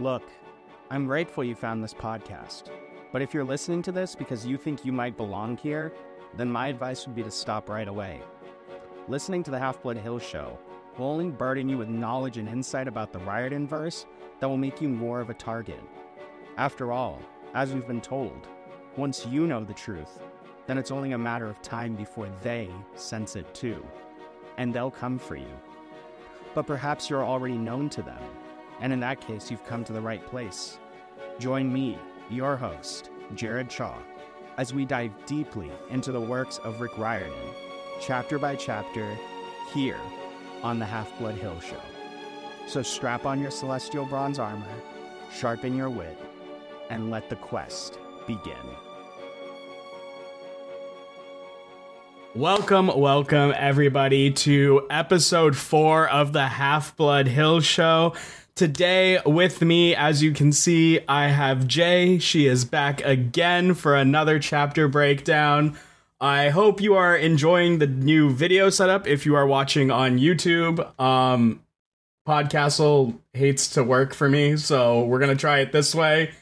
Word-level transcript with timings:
Look, 0.00 0.22
I'm 0.90 1.06
grateful 1.06 1.42
you 1.42 1.56
found 1.56 1.82
this 1.82 1.92
podcast, 1.92 2.70
but 3.10 3.20
if 3.20 3.34
you're 3.34 3.42
listening 3.42 3.82
to 3.82 3.90
this 3.90 4.14
because 4.14 4.46
you 4.46 4.56
think 4.56 4.84
you 4.84 4.92
might 4.92 5.16
belong 5.16 5.56
here, 5.56 5.92
then 6.36 6.48
my 6.48 6.68
advice 6.68 7.04
would 7.04 7.16
be 7.16 7.24
to 7.24 7.32
stop 7.32 7.68
right 7.68 7.88
away. 7.88 8.22
Listening 9.08 9.42
to 9.42 9.50
the 9.50 9.58
Half 9.58 9.82
Blood 9.82 9.96
Hill 9.96 10.20
show 10.20 10.56
will 10.96 11.06
only 11.06 11.30
burden 11.30 11.68
you 11.68 11.78
with 11.78 11.88
knowledge 11.88 12.38
and 12.38 12.48
insight 12.48 12.86
about 12.86 13.12
the 13.12 13.18
Riordan 13.18 13.66
verse 13.66 14.06
that 14.38 14.48
will 14.48 14.56
make 14.56 14.80
you 14.80 14.88
more 14.88 15.20
of 15.20 15.30
a 15.30 15.34
target. 15.34 15.82
After 16.58 16.92
all, 16.92 17.20
as 17.54 17.74
we've 17.74 17.88
been 17.88 18.00
told, 18.00 18.46
once 18.96 19.26
you 19.26 19.48
know 19.48 19.64
the 19.64 19.74
truth, 19.74 20.20
then 20.68 20.78
it's 20.78 20.92
only 20.92 21.10
a 21.10 21.18
matter 21.18 21.48
of 21.48 21.60
time 21.60 21.96
before 21.96 22.28
they 22.42 22.70
sense 22.94 23.34
it 23.34 23.52
too, 23.52 23.84
and 24.58 24.72
they'll 24.72 24.92
come 24.92 25.18
for 25.18 25.34
you. 25.34 25.58
But 26.54 26.68
perhaps 26.68 27.10
you're 27.10 27.24
already 27.24 27.58
known 27.58 27.90
to 27.90 28.02
them, 28.02 28.22
and 28.80 28.92
in 28.92 29.00
that 29.00 29.20
case, 29.20 29.50
you've 29.50 29.66
come 29.66 29.84
to 29.84 29.92
the 29.92 30.00
right 30.00 30.24
place. 30.26 30.78
Join 31.38 31.72
me, 31.72 31.98
your 32.30 32.56
host, 32.56 33.10
Jared 33.34 33.68
Kyaw, 33.68 33.96
as 34.56 34.72
we 34.74 34.84
dive 34.84 35.12
deeply 35.26 35.70
into 35.90 36.12
the 36.12 36.20
works 36.20 36.58
of 36.58 36.80
Rick 36.80 36.96
Riordan, 36.98 37.32
chapter 38.00 38.38
by 38.38 38.56
chapter, 38.56 39.16
here 39.72 40.00
on 40.62 40.78
the 40.78 40.86
Half 40.86 41.16
Blood 41.18 41.36
Hill 41.36 41.60
Show. 41.60 41.80
So 42.66 42.82
strap 42.82 43.26
on 43.26 43.40
your 43.40 43.50
celestial 43.50 44.04
bronze 44.04 44.38
armor, 44.38 44.66
sharpen 45.32 45.76
your 45.76 45.90
wit, 45.90 46.18
and 46.90 47.10
let 47.10 47.28
the 47.30 47.36
quest 47.36 47.98
begin. 48.26 48.54
Welcome, 52.34 52.88
welcome 52.94 53.52
everybody 53.56 54.30
to 54.30 54.86
episode 54.90 55.56
four 55.56 56.08
of 56.08 56.32
the 56.32 56.46
Half 56.46 56.96
Blood 56.96 57.26
Hill 57.26 57.60
Show. 57.60 58.14
Today, 58.58 59.20
with 59.24 59.62
me, 59.62 59.94
as 59.94 60.20
you 60.20 60.32
can 60.32 60.50
see, 60.50 60.98
I 61.06 61.28
have 61.28 61.68
Jay. 61.68 62.18
She 62.18 62.48
is 62.48 62.64
back 62.64 63.00
again 63.04 63.72
for 63.74 63.94
another 63.94 64.40
chapter 64.40 64.88
breakdown. 64.88 65.78
I 66.20 66.48
hope 66.48 66.80
you 66.80 66.96
are 66.96 67.16
enjoying 67.16 67.78
the 67.78 67.86
new 67.86 68.30
video 68.30 68.68
setup 68.68 69.06
if 69.06 69.24
you 69.24 69.36
are 69.36 69.46
watching 69.46 69.92
on 69.92 70.18
YouTube. 70.18 70.80
Um, 71.00 71.62
Podcastle 72.26 73.20
hates 73.32 73.68
to 73.74 73.84
work 73.84 74.12
for 74.12 74.28
me, 74.28 74.56
so 74.56 75.04
we're 75.04 75.20
going 75.20 75.30
to 75.30 75.40
try 75.40 75.60
it 75.60 75.70
this 75.70 75.94
way. 75.94 76.32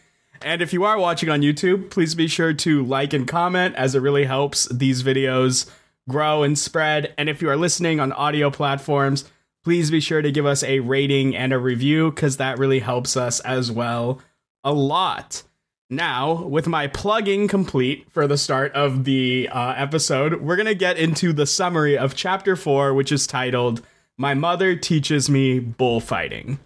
And 0.40 0.62
if 0.62 0.72
you 0.72 0.84
are 0.84 0.98
watching 0.98 1.28
on 1.28 1.42
YouTube, 1.42 1.90
please 1.90 2.14
be 2.14 2.28
sure 2.28 2.54
to 2.54 2.82
like 2.82 3.12
and 3.12 3.28
comment 3.28 3.74
as 3.74 3.94
it 3.94 4.00
really 4.00 4.24
helps 4.24 4.64
these 4.72 5.02
videos 5.02 5.70
grow 6.08 6.44
and 6.44 6.58
spread. 6.58 7.12
And 7.18 7.28
if 7.28 7.42
you 7.42 7.50
are 7.50 7.58
listening 7.58 8.00
on 8.00 8.10
audio 8.12 8.50
platforms, 8.50 9.30
please 9.66 9.90
be 9.90 9.98
sure 9.98 10.22
to 10.22 10.30
give 10.30 10.46
us 10.46 10.62
a 10.62 10.78
rating 10.78 11.34
and 11.34 11.52
a 11.52 11.58
review 11.58 12.12
because 12.12 12.36
that 12.36 12.56
really 12.56 12.78
helps 12.78 13.16
us 13.16 13.40
as 13.40 13.68
well 13.68 14.20
a 14.62 14.72
lot. 14.72 15.42
Now, 15.90 16.44
with 16.44 16.68
my 16.68 16.86
plugging 16.86 17.48
complete 17.48 18.06
for 18.12 18.28
the 18.28 18.38
start 18.38 18.70
of 18.74 19.02
the 19.02 19.48
uh, 19.50 19.74
episode, 19.76 20.40
we're 20.40 20.54
going 20.54 20.66
to 20.66 20.76
get 20.76 20.98
into 20.98 21.32
the 21.32 21.46
summary 21.46 21.98
of 21.98 22.14
chapter 22.14 22.54
four, 22.54 22.94
which 22.94 23.10
is 23.10 23.26
titled 23.26 23.84
My 24.16 24.34
Mother 24.34 24.76
Teaches 24.76 25.28
Me 25.28 25.58
Bullfighting. 25.58 26.60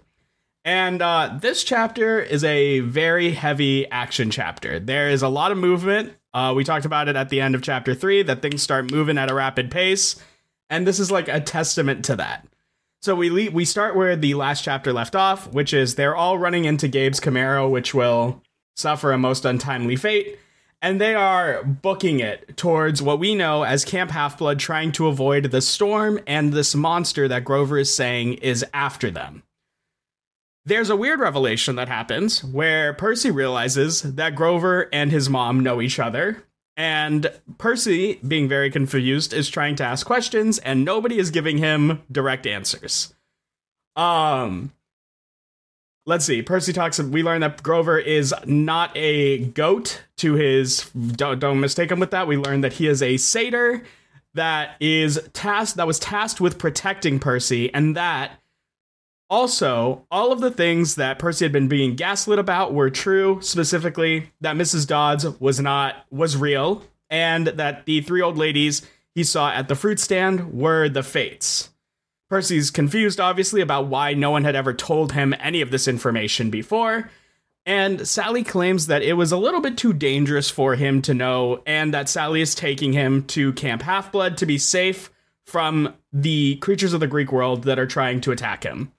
And 0.66 1.00
uh, 1.00 1.38
this 1.40 1.64
chapter 1.64 2.20
is 2.20 2.44
a 2.44 2.80
very 2.80 3.30
heavy 3.30 3.90
action 3.90 4.30
chapter. 4.30 4.78
There 4.78 5.08
is 5.08 5.22
a 5.22 5.28
lot 5.30 5.52
of 5.52 5.56
movement. 5.56 6.12
Uh, 6.34 6.52
we 6.54 6.64
talked 6.64 6.84
about 6.84 7.08
it 7.08 7.16
at 7.16 7.30
the 7.30 7.40
end 7.40 7.54
of 7.54 7.62
chapter 7.62 7.94
three 7.94 8.22
that 8.24 8.42
things 8.42 8.62
start 8.62 8.90
moving 8.90 9.16
at 9.16 9.30
a 9.30 9.34
rapid 9.34 9.70
pace, 9.70 10.22
and 10.68 10.86
this 10.86 11.00
is 11.00 11.10
like 11.10 11.28
a 11.28 11.40
testament 11.40 12.04
to 12.04 12.16
that. 12.16 12.46
So 13.02 13.14
we 13.14 13.30
le- 13.30 13.50
we 13.50 13.64
start 13.64 13.96
where 13.96 14.16
the 14.16 14.34
last 14.34 14.62
chapter 14.62 14.92
left 14.92 15.16
off, 15.16 15.46
which 15.52 15.72
is 15.72 15.94
they're 15.94 16.16
all 16.16 16.38
running 16.38 16.64
into 16.64 16.88
Gabe's 16.88 17.20
Camaro, 17.20 17.70
which 17.70 17.94
will 17.94 18.42
suffer 18.76 19.12
a 19.12 19.18
most 19.18 19.44
untimely 19.44 19.96
fate, 19.96 20.38
and 20.82 21.00
they 21.00 21.14
are 21.14 21.64
booking 21.64 22.20
it 22.20 22.56
towards 22.56 23.02
what 23.02 23.18
we 23.18 23.34
know 23.34 23.62
as 23.62 23.84
Camp 23.84 24.10
Half 24.10 24.38
Blood, 24.38 24.58
trying 24.58 24.92
to 24.92 25.08
avoid 25.08 25.44
the 25.50 25.60
storm 25.60 26.20
and 26.26 26.52
this 26.52 26.74
monster 26.74 27.26
that 27.28 27.44
Grover 27.44 27.78
is 27.78 27.94
saying 27.94 28.34
is 28.34 28.64
after 28.72 29.10
them 29.10 29.42
there's 30.64 30.90
a 30.90 30.96
weird 30.96 31.20
revelation 31.20 31.76
that 31.76 31.88
happens 31.88 32.44
where 32.44 32.92
Percy 32.94 33.30
realizes 33.30 34.02
that 34.02 34.34
Grover 34.34 34.88
and 34.92 35.10
his 35.10 35.28
mom 35.28 35.60
know 35.60 35.80
each 35.80 35.98
other. 35.98 36.44
And 36.80 37.30
Percy, 37.58 38.18
being 38.26 38.48
very 38.48 38.70
confused, 38.70 39.34
is 39.34 39.50
trying 39.50 39.76
to 39.76 39.84
ask 39.84 40.06
questions, 40.06 40.58
and 40.60 40.82
nobody 40.82 41.18
is 41.18 41.30
giving 41.30 41.58
him 41.58 42.02
direct 42.10 42.46
answers. 42.46 43.12
Um, 43.96 44.72
let's 46.06 46.24
see. 46.24 46.40
Percy 46.40 46.72
talks. 46.72 46.98
We 46.98 47.22
learn 47.22 47.42
that 47.42 47.62
Grover 47.62 47.98
is 47.98 48.34
not 48.46 48.92
a 48.96 49.44
goat. 49.48 50.04
To 50.16 50.36
his, 50.36 50.88
don't, 50.92 51.38
don't 51.38 51.60
mistake 51.60 51.90
him 51.90 52.00
with 52.00 52.12
that. 52.12 52.26
We 52.26 52.38
learn 52.38 52.62
that 52.62 52.72
he 52.72 52.86
is 52.86 53.02
a 53.02 53.18
satyr 53.18 53.82
that 54.32 54.76
is 54.80 55.20
tasked. 55.34 55.76
That 55.76 55.86
was 55.86 55.98
tasked 55.98 56.40
with 56.40 56.58
protecting 56.58 57.18
Percy, 57.18 57.70
and 57.74 57.94
that 57.94 58.40
also, 59.30 60.04
all 60.10 60.32
of 60.32 60.40
the 60.40 60.50
things 60.50 60.96
that 60.96 61.20
Percy 61.20 61.44
had 61.44 61.52
been 61.52 61.68
being 61.68 61.94
gaslit 61.94 62.40
about 62.40 62.74
were 62.74 62.90
true, 62.90 63.40
specifically 63.40 64.32
that 64.40 64.56
Mrs. 64.56 64.86
Dodds 64.86 65.24
was 65.38 65.60
not 65.60 66.04
was 66.10 66.36
real 66.36 66.82
and 67.08 67.46
that 67.46 67.86
the 67.86 68.00
three 68.00 68.20
old 68.20 68.36
ladies 68.36 68.82
he 69.14 69.24
saw 69.24 69.50
at 69.50 69.68
the 69.68 69.76
fruit 69.76 70.00
stand 70.00 70.52
were 70.52 70.88
the 70.88 71.02
fates. 71.02 71.70
Percy's 72.28 72.70
confused 72.70 73.20
obviously 73.20 73.60
about 73.60 73.86
why 73.86 74.14
no 74.14 74.30
one 74.30 74.44
had 74.44 74.54
ever 74.54 74.72
told 74.72 75.12
him 75.12 75.34
any 75.40 75.60
of 75.60 75.70
this 75.70 75.88
information 75.88 76.50
before, 76.50 77.10
and 77.66 78.06
Sally 78.06 78.42
claims 78.42 78.86
that 78.86 79.02
it 79.02 79.14
was 79.14 79.32
a 79.32 79.36
little 79.36 79.60
bit 79.60 79.76
too 79.76 79.92
dangerous 79.92 80.50
for 80.50 80.74
him 80.74 81.02
to 81.02 81.14
know 81.14 81.62
and 81.66 81.92
that 81.94 82.08
Sally 82.08 82.40
is 82.40 82.54
taking 82.54 82.92
him 82.92 83.24
to 83.26 83.52
Camp 83.52 83.82
Half-Blood 83.82 84.36
to 84.38 84.46
be 84.46 84.58
safe 84.58 85.10
from 85.44 85.94
the 86.12 86.56
creatures 86.56 86.92
of 86.92 87.00
the 87.00 87.06
Greek 87.06 87.30
world 87.32 87.64
that 87.64 87.78
are 87.78 87.86
trying 87.86 88.20
to 88.22 88.32
attack 88.32 88.64
him. 88.64 88.92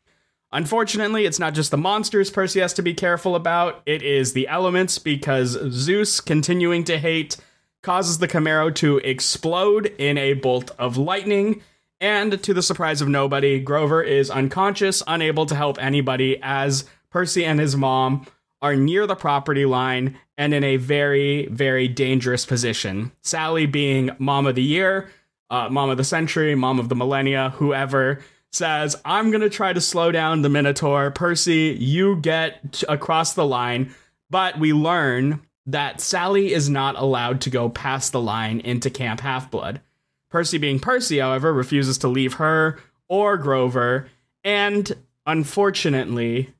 Unfortunately, 0.53 1.25
it's 1.25 1.39
not 1.39 1.53
just 1.53 1.71
the 1.71 1.77
monsters 1.77 2.29
Percy 2.29 2.59
has 2.59 2.73
to 2.73 2.81
be 2.81 2.93
careful 2.93 3.35
about, 3.35 3.81
it 3.85 4.01
is 4.01 4.33
the 4.33 4.47
elements 4.47 4.99
because 4.99 5.57
Zeus, 5.69 6.19
continuing 6.19 6.83
to 6.85 6.97
hate, 6.97 7.37
causes 7.81 8.17
the 8.17 8.27
Camaro 8.27 8.73
to 8.75 8.97
explode 8.97 9.85
in 9.97 10.17
a 10.17 10.33
bolt 10.33 10.71
of 10.77 10.97
lightning. 10.97 11.61
And 12.01 12.41
to 12.43 12.53
the 12.53 12.63
surprise 12.63 13.01
of 13.01 13.07
nobody, 13.07 13.59
Grover 13.59 14.03
is 14.03 14.29
unconscious, 14.29 15.01
unable 15.07 15.45
to 15.45 15.55
help 15.55 15.81
anybody 15.81 16.37
as 16.41 16.85
Percy 17.11 17.45
and 17.45 17.59
his 17.59 17.75
mom 17.75 18.25
are 18.61 18.75
near 18.75 19.07
the 19.07 19.15
property 19.15 19.65
line 19.65 20.17
and 20.37 20.53
in 20.53 20.63
a 20.63 20.77
very, 20.77 21.47
very 21.47 21.87
dangerous 21.87 22.45
position. 22.45 23.11
Sally 23.21 23.65
being 23.65 24.11
mom 24.19 24.47
of 24.47 24.55
the 24.55 24.63
year, 24.63 25.09
uh, 25.49 25.69
mom 25.69 25.89
of 25.89 25.97
the 25.97 26.03
century, 26.03 26.55
mom 26.55 26.79
of 26.79 26.89
the 26.89 26.95
millennia, 26.95 27.51
whoever 27.51 28.19
says, 28.51 28.95
I'm 29.05 29.31
going 29.31 29.41
to 29.41 29.49
try 29.49 29.73
to 29.73 29.81
slow 29.81 30.11
down 30.11 30.41
the 30.41 30.49
Minotaur. 30.49 31.11
Percy, 31.11 31.75
you 31.79 32.17
get 32.17 32.83
across 32.87 33.33
the 33.33 33.45
line. 33.45 33.93
But 34.29 34.59
we 34.59 34.73
learn 34.73 35.41
that 35.65 36.01
Sally 36.01 36.53
is 36.53 36.69
not 36.69 36.95
allowed 36.97 37.41
to 37.41 37.49
go 37.49 37.69
past 37.69 38.11
the 38.11 38.21
line 38.21 38.59
into 38.59 38.89
Camp 38.89 39.21
Half 39.21 39.51
Blood. 39.51 39.81
Percy, 40.29 40.57
being 40.57 40.79
Percy, 40.79 41.19
however, 41.19 41.53
refuses 41.53 41.97
to 41.99 42.07
leave 42.07 42.35
her 42.35 42.79
or 43.07 43.37
Grover, 43.37 44.07
and 44.43 44.95
unfortunately, 45.25 46.53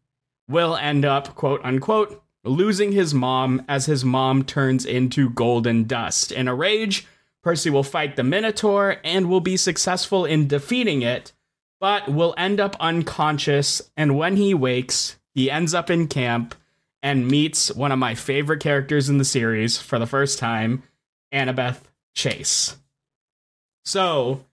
will 0.50 0.76
end 0.76 1.06
up, 1.06 1.34
quote 1.36 1.62
unquote, 1.64 2.22
losing 2.44 2.92
his 2.92 3.14
mom 3.14 3.64
as 3.70 3.86
his 3.86 4.04
mom 4.04 4.44
turns 4.44 4.86
into 4.86 5.30
golden 5.30 5.86
dust. 5.86 6.32
In 6.32 6.48
a 6.48 6.56
rage, 6.56 7.08
Percy 7.42 7.70
will 7.70 7.84
fight 7.84 8.18
the 8.18 8.24
Minotaur 8.24 8.98
and 9.04 9.30
will 9.30 9.40
be 9.40 9.56
successful 9.56 10.26
in 10.26 10.48
defeating 10.48 11.02
it 11.02 11.32
but 11.82 12.08
will 12.08 12.36
end 12.38 12.62
up 12.62 12.78
unconscious. 12.80 13.82
And 13.98 14.16
when 14.16 14.38
he 14.38 14.54
wakes, 14.54 15.18
he 15.34 15.52
ends 15.52 15.74
up 15.74 15.90
in 15.90 16.08
camp 16.08 16.56
and 17.04 17.28
meets 17.28 17.74
one 17.74 17.92
of 17.92 17.98
my 17.98 18.14
favorite 18.14 18.62
characters 18.62 19.10
in 19.10 19.18
the 19.18 19.26
series 19.26 19.80
for 19.80 19.98
the 19.98 20.06
first 20.06 20.38
time, 20.38 20.84
Annabeth 21.34 21.80
Chase. 22.14 22.78
So, 23.84 24.46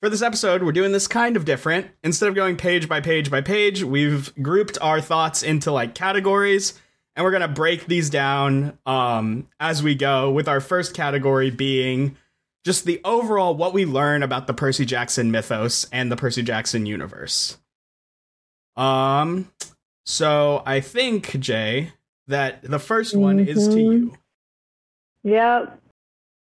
for 0.00 0.10
this 0.10 0.20
episode, 0.20 0.62
we're 0.62 0.72
doing 0.72 0.92
this 0.92 1.08
kind 1.08 1.36
of 1.36 1.46
different. 1.46 1.86
Instead 2.04 2.28
of 2.28 2.34
going 2.34 2.58
page 2.58 2.86
by 2.86 3.00
page 3.00 3.30
by 3.30 3.40
page, 3.40 3.82
we've 3.82 4.32
grouped 4.36 4.76
our 4.82 5.00
thoughts 5.00 5.42
into 5.42 5.72
like 5.72 5.94
categories, 5.94 6.78
and 7.16 7.24
we're 7.24 7.32
gonna 7.32 7.48
break 7.48 7.86
these 7.86 8.10
down 8.10 8.78
um, 8.84 9.48
as 9.58 9.82
we 9.82 9.94
go. 9.94 10.30
With 10.30 10.48
our 10.48 10.60
first 10.60 10.92
category 10.92 11.50
being 11.50 12.16
just 12.64 12.84
the 12.84 13.00
overall 13.04 13.54
what 13.54 13.72
we 13.72 13.84
learn 13.86 14.22
about 14.22 14.46
the 14.46 14.54
Percy 14.54 14.84
Jackson 14.84 15.30
mythos 15.30 15.86
and 15.92 16.10
the 16.12 16.16
Percy 16.16 16.42
Jackson 16.42 16.86
universe. 16.86 17.58
Um, 18.76 19.50
so 20.06 20.62
I 20.64 20.80
think 20.80 21.38
Jay 21.40 21.92
that 22.28 22.62
the 22.62 22.78
1st 22.78 23.16
one 23.16 23.38
mm-hmm. 23.38 23.48
is 23.48 23.68
to 23.68 23.80
you. 23.80 23.90
Mm-hmm. 23.90 25.28
Yep. 25.28 25.80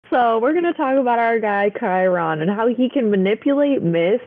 So 0.09 0.39
we're 0.39 0.53
gonna 0.53 0.73
talk 0.73 0.97
about 0.97 1.19
our 1.19 1.39
guy 1.39 1.69
Chiron 1.69 2.41
and 2.41 2.49
how 2.49 2.67
he 2.67 2.89
can 2.89 3.09
manipulate 3.09 3.81
myths 3.81 4.23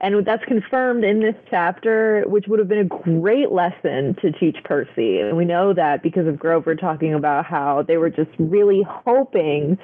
And 0.00 0.24
that's 0.24 0.44
confirmed 0.44 1.04
in 1.04 1.20
this 1.20 1.34
chapter, 1.50 2.24
which 2.26 2.46
would 2.46 2.58
have 2.58 2.68
been 2.68 2.78
a 2.78 2.84
great 2.84 3.50
lesson 3.50 4.16
to 4.22 4.30
teach 4.32 4.56
Percy. 4.64 5.20
And 5.20 5.36
we 5.36 5.44
know 5.44 5.74
that 5.74 6.02
because 6.02 6.26
of 6.26 6.38
Grover 6.38 6.76
talking 6.76 7.14
about 7.14 7.44
how 7.44 7.82
they 7.82 7.96
were 7.96 8.10
just 8.10 8.30
really 8.38 8.82
hoping 8.88 9.76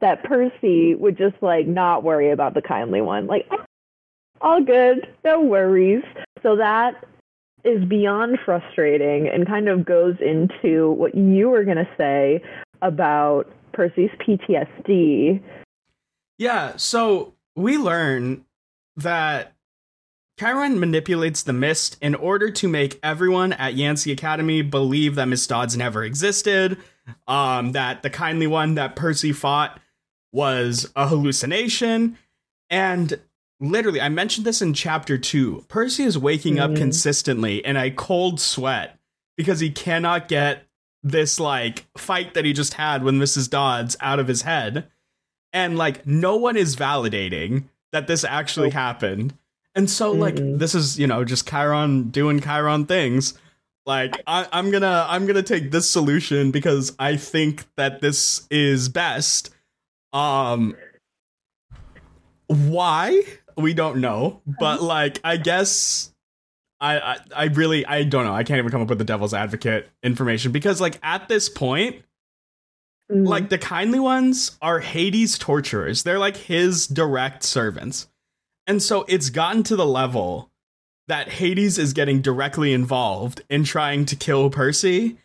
that 0.00 0.24
Percy 0.24 0.94
would 0.94 1.16
just 1.16 1.36
like 1.42 1.66
not 1.66 2.02
worry 2.02 2.30
about 2.30 2.54
the 2.54 2.62
kindly 2.62 3.00
one. 3.00 3.26
Like, 3.26 3.48
all 4.40 4.62
good, 4.62 5.06
no 5.24 5.40
worries. 5.40 6.02
So 6.42 6.56
that 6.56 7.04
is 7.64 7.84
beyond 7.84 8.38
frustrating 8.44 9.28
and 9.28 9.46
kind 9.46 9.68
of 9.68 9.84
goes 9.84 10.16
into 10.20 10.92
what 10.92 11.14
you 11.14 11.50
were 11.50 11.64
going 11.64 11.76
to 11.76 11.88
say 11.98 12.42
about 12.82 13.46
Percy's 13.72 14.10
PTSD. 14.26 15.42
Yeah, 16.38 16.76
so 16.76 17.34
we 17.54 17.76
learn 17.76 18.46
that 18.96 19.52
Chiron 20.38 20.80
manipulates 20.80 21.42
the 21.42 21.52
mist 21.52 21.98
in 22.00 22.14
order 22.14 22.50
to 22.50 22.68
make 22.68 22.98
everyone 23.02 23.52
at 23.52 23.74
Yancey 23.74 24.10
Academy 24.10 24.62
believe 24.62 25.16
that 25.16 25.26
Miss 25.26 25.46
Dodds 25.46 25.76
never 25.76 26.02
existed, 26.02 26.78
um, 27.28 27.72
that 27.72 28.02
the 28.02 28.08
kindly 28.08 28.46
one 28.46 28.74
that 28.76 28.96
Percy 28.96 29.32
fought 29.32 29.78
was 30.32 30.90
a 30.96 31.08
hallucination, 31.08 32.18
and 32.68 33.18
literally, 33.60 34.00
I 34.00 34.08
mentioned 34.08 34.46
this 34.46 34.62
in 34.62 34.74
chapter 34.74 35.18
two. 35.18 35.64
Percy 35.68 36.04
is 36.04 36.18
waking 36.18 36.56
mm. 36.56 36.60
up 36.60 36.76
consistently 36.76 37.64
in 37.64 37.76
a 37.76 37.90
cold 37.90 38.40
sweat 38.40 38.98
because 39.36 39.60
he 39.60 39.70
cannot 39.70 40.28
get 40.28 40.64
this 41.02 41.40
like 41.40 41.86
fight 41.96 42.34
that 42.34 42.44
he 42.44 42.52
just 42.52 42.74
had 42.74 43.02
with 43.02 43.14
Mrs. 43.14 43.48
Dodds 43.48 43.96
out 44.00 44.18
of 44.18 44.28
his 44.28 44.42
head. 44.42 44.88
And 45.52 45.76
like 45.76 46.06
no 46.06 46.36
one 46.36 46.56
is 46.56 46.76
validating 46.76 47.64
that 47.92 48.06
this 48.06 48.24
actually 48.24 48.68
oh. 48.68 48.72
happened. 48.72 49.34
And 49.74 49.88
so, 49.88 50.10
like, 50.10 50.34
mm-hmm. 50.34 50.58
this 50.58 50.74
is 50.74 50.98
you 50.98 51.06
know 51.06 51.24
just 51.24 51.48
Chiron 51.48 52.10
doing 52.10 52.40
Chiron 52.40 52.86
things. 52.86 53.34
Like, 53.86 54.20
I, 54.26 54.46
I'm 54.52 54.70
gonna 54.70 55.06
I'm 55.08 55.26
gonna 55.26 55.42
take 55.42 55.70
this 55.70 55.88
solution 55.88 56.50
because 56.50 56.94
I 56.98 57.16
think 57.16 57.64
that 57.76 58.00
this 58.00 58.46
is 58.50 58.88
best. 58.88 59.50
Um, 60.12 60.76
why 62.46 63.22
we 63.56 63.74
don't 63.74 64.00
know, 64.00 64.42
but 64.58 64.82
like, 64.82 65.20
I 65.22 65.36
guess 65.36 66.12
I, 66.80 66.98
I 66.98 67.16
I 67.36 67.44
really 67.46 67.84
I 67.84 68.04
don't 68.04 68.24
know. 68.24 68.34
I 68.34 68.42
can't 68.42 68.58
even 68.58 68.70
come 68.70 68.82
up 68.82 68.88
with 68.88 68.98
the 68.98 69.04
devil's 69.04 69.34
advocate 69.34 69.88
information 70.02 70.50
because 70.50 70.80
like 70.80 70.98
at 71.02 71.28
this 71.28 71.48
point, 71.48 71.96
mm. 73.10 73.26
like 73.26 73.50
the 73.50 73.58
kindly 73.58 74.00
ones 74.00 74.56
are 74.62 74.80
Hades 74.80 75.38
torturers. 75.38 76.02
They're 76.02 76.18
like 76.18 76.36
his 76.36 76.86
direct 76.86 77.42
servants. 77.42 78.08
And 78.66 78.82
so 78.82 79.04
it's 79.08 79.30
gotten 79.30 79.62
to 79.64 79.76
the 79.76 79.86
level 79.86 80.50
that 81.08 81.28
Hades 81.28 81.76
is 81.76 81.92
getting 81.92 82.22
directly 82.22 82.72
involved 82.72 83.42
in 83.50 83.64
trying 83.64 84.06
to 84.06 84.16
kill 84.16 84.48
Percy. 84.48 85.18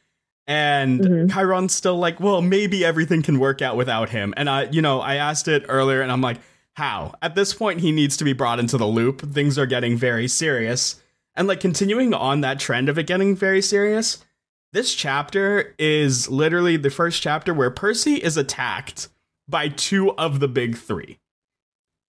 And 0.47 1.01
mm-hmm. 1.01 1.27
Chiron's 1.27 1.73
still 1.73 1.97
like, 1.97 2.19
well, 2.19 2.41
maybe 2.41 2.85
everything 2.85 3.21
can 3.23 3.39
work 3.39 3.61
out 3.61 3.77
without 3.77 4.09
him. 4.09 4.33
And 4.37 4.49
I, 4.49 4.63
you 4.63 4.81
know, 4.81 5.01
I 5.01 5.15
asked 5.15 5.47
it 5.47 5.65
earlier 5.67 6.01
and 6.01 6.11
I'm 6.11 6.21
like, 6.21 6.37
how? 6.73 7.15
At 7.21 7.35
this 7.35 7.53
point, 7.53 7.79
he 7.79 7.91
needs 7.91 8.17
to 8.17 8.23
be 8.23 8.33
brought 8.33 8.59
into 8.59 8.77
the 8.77 8.85
loop. 8.85 9.21
Things 9.21 9.57
are 9.57 9.65
getting 9.65 9.97
very 9.97 10.27
serious. 10.27 11.01
And 11.35 11.47
like 11.47 11.59
continuing 11.59 12.13
on 12.13 12.41
that 12.41 12.59
trend 12.59 12.89
of 12.89 12.99
it 12.99 13.07
getting 13.07 13.35
very 13.35 13.61
serious, 13.61 14.23
this 14.71 14.93
chapter 14.93 15.73
is 15.79 16.29
literally 16.29 16.77
the 16.77 16.89
first 16.89 17.21
chapter 17.21 17.53
where 17.53 17.71
Percy 17.71 18.15
is 18.15 18.37
attacked 18.37 19.09
by 19.47 19.69
two 19.69 20.11
of 20.17 20.39
the 20.39 20.47
big 20.47 20.77
three. 20.77 21.19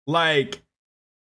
Like, 0.07 0.61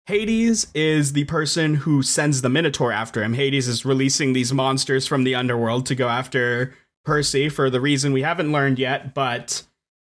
Hades 0.06 0.69
is 0.72 1.14
the 1.14 1.25
person 1.25 1.75
who 1.75 2.02
sends 2.02 2.42
the 2.42 2.49
Minotaur 2.49 2.92
after 2.92 3.25
him. 3.25 3.34
Hades 3.34 3.66
is 3.66 3.84
releasing 3.84 4.32
these 4.32 4.52
monsters 4.52 5.06
from 5.06 5.25
the 5.25 5.34
underworld 5.34 5.87
to 5.87 5.96
go 5.96 6.08
after 6.08 6.75
Percy 7.06 7.49
for 7.49 7.70
the 7.70 7.81
reason 7.81 8.12
we 8.12 8.23
haven't 8.23 8.53
learned 8.53 8.79
yet, 8.79 9.14
but 9.14 9.62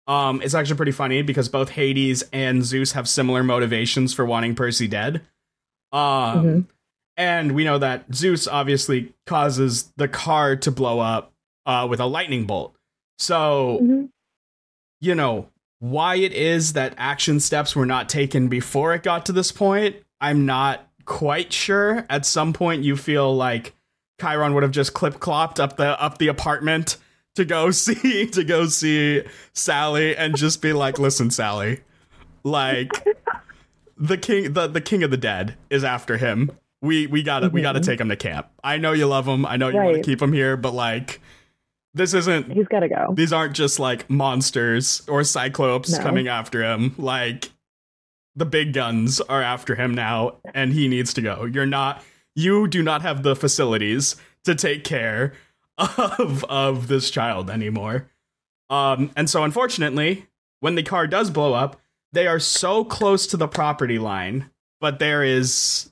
um, 0.08 0.42
it's 0.42 0.56
actually 0.56 0.76
pretty 0.76 0.92
funny 0.92 1.22
because 1.22 1.48
both 1.48 1.70
Hades 1.70 2.24
and 2.34 2.66
Zeus 2.66 2.94
have 2.94 3.08
similar 3.08 3.44
motivations 3.44 4.14
for 4.14 4.26
wanting 4.26 4.56
Percy 4.56 4.88
dead. 4.88 5.22
Um, 5.92 6.02
mm-hmm. 6.02 6.60
and 7.16 7.54
we 7.54 7.64
know 7.64 7.78
that 7.78 8.14
Zeus 8.14 8.48
obviously 8.48 9.14
causes 9.26 9.92
the 9.96 10.08
car 10.08 10.56
to 10.58 10.72
blow 10.72 11.00
up 11.00 11.32
uh, 11.66 11.88
with 11.90 12.00
a 12.00 12.06
lightning 12.06 12.46
bolt. 12.46 12.76
So, 13.20 13.80
mm-hmm. 13.82 14.06
you 15.00 15.16
know, 15.16 15.50
why 15.80 16.16
it 16.16 16.34
is 16.34 16.74
that 16.74 16.94
action 16.98 17.40
steps 17.40 17.76
were 17.76 17.86
not 17.86 18.10
taken 18.10 18.50
before 18.50 18.94
it 18.94 19.04
got 19.04 19.28
to 19.28 19.32
this 19.32 19.52
point, 19.52 19.96
I'm 20.20 20.46
not 20.46 20.88
quite 21.06 21.54
sure. 21.54 22.06
At 22.10 22.26
some 22.26 22.54
point, 22.54 22.84
you 22.84 22.96
feel 22.96 23.36
like 23.36 23.74
Chiron 24.20 24.54
would 24.54 24.64
have 24.64 24.72
just 24.72 24.94
clip 24.94 25.16
clopped 25.16 25.60
up 25.60 25.78
the 25.78 26.02
up 26.02 26.18
the 26.18 26.28
apartment 26.28 26.98
to 27.36 27.46
go 27.46 27.72
see 27.72 28.28
to 28.28 28.44
go 28.44 28.66
see 28.68 29.24
Sally 29.54 30.16
and 30.16 30.36
just 30.36 30.62
be 30.62 30.74
like, 30.74 31.00
"Listen, 31.00 31.32
Sally, 31.32 31.82
like 32.44 32.92
the 33.98 34.18
king 34.18 34.54
the, 34.54 34.68
the 34.68 34.82
king 34.82 35.04
of 35.04 35.12
the 35.12 35.18
dead 35.18 35.56
is 35.70 35.84
after 35.84 36.18
him. 36.18 36.52
We 36.82 37.08
we 37.08 37.24
gotta 37.24 37.48
mm-hmm. 37.48 37.56
we 37.56 37.62
gotta 37.62 37.82
take 37.82 38.00
him 38.00 38.10
to 38.10 38.16
camp. 38.16 38.48
I 38.64 38.78
know 38.78 38.94
you 38.94 39.08
love 39.08 39.28
him. 39.28 39.46
I 39.46 39.58
know 39.58 39.70
you 39.70 39.80
right. 39.80 39.86
want 39.86 39.98
to 39.98 40.04
keep 40.04 40.22
him 40.22 40.34
here, 40.34 40.58
but 40.58 40.74
like." 40.74 41.22
This 41.96 42.14
isn't. 42.14 42.52
He's 42.52 42.68
got 42.68 42.82
to 42.82 42.88
go. 42.88 43.16
These 43.16 43.34
aren't 43.34 43.54
just 43.54 43.80
like 43.80 44.08
monsters 44.12 45.02
or 45.10 45.24
cyclops 45.24 45.92
no. 45.92 46.04
coming 46.04 46.28
after 46.28 46.64
him. 46.64 46.94
Like 47.00 47.50
the 48.36 48.46
big 48.46 48.74
guns 48.74 49.20
are 49.22 49.42
after 49.42 49.76
him 49.76 49.96
now, 49.96 50.38
and 50.54 50.72
he 50.72 50.88
needs 50.88 51.14
to 51.16 51.22
go. 51.22 51.46
You're 51.46 51.66
not. 51.66 52.04
You 52.36 52.68
do 52.68 52.82
not 52.84 53.02
have 53.02 53.24
the 53.24 53.36
facilities 53.36 54.16
to 54.46 54.56
take 54.56 54.84
care 54.84 55.34
of 55.78 56.44
of 56.46 56.88
this 56.88 57.10
child 57.10 57.50
anymore. 57.50 58.10
Um, 58.70 59.12
and 59.16 59.30
so 59.30 59.44
unfortunately, 59.44 60.28
when 60.60 60.76
the 60.76 60.84
car 60.84 61.08
does 61.08 61.30
blow 61.30 61.54
up, 61.54 61.80
they 62.12 62.28
are 62.28 62.40
so 62.40 62.84
close 62.84 63.28
to 63.28 63.38
the 63.38 63.48
property 63.48 64.00
line, 64.00 64.50
but 64.80 65.00
there 65.00 65.24
is 65.24 65.92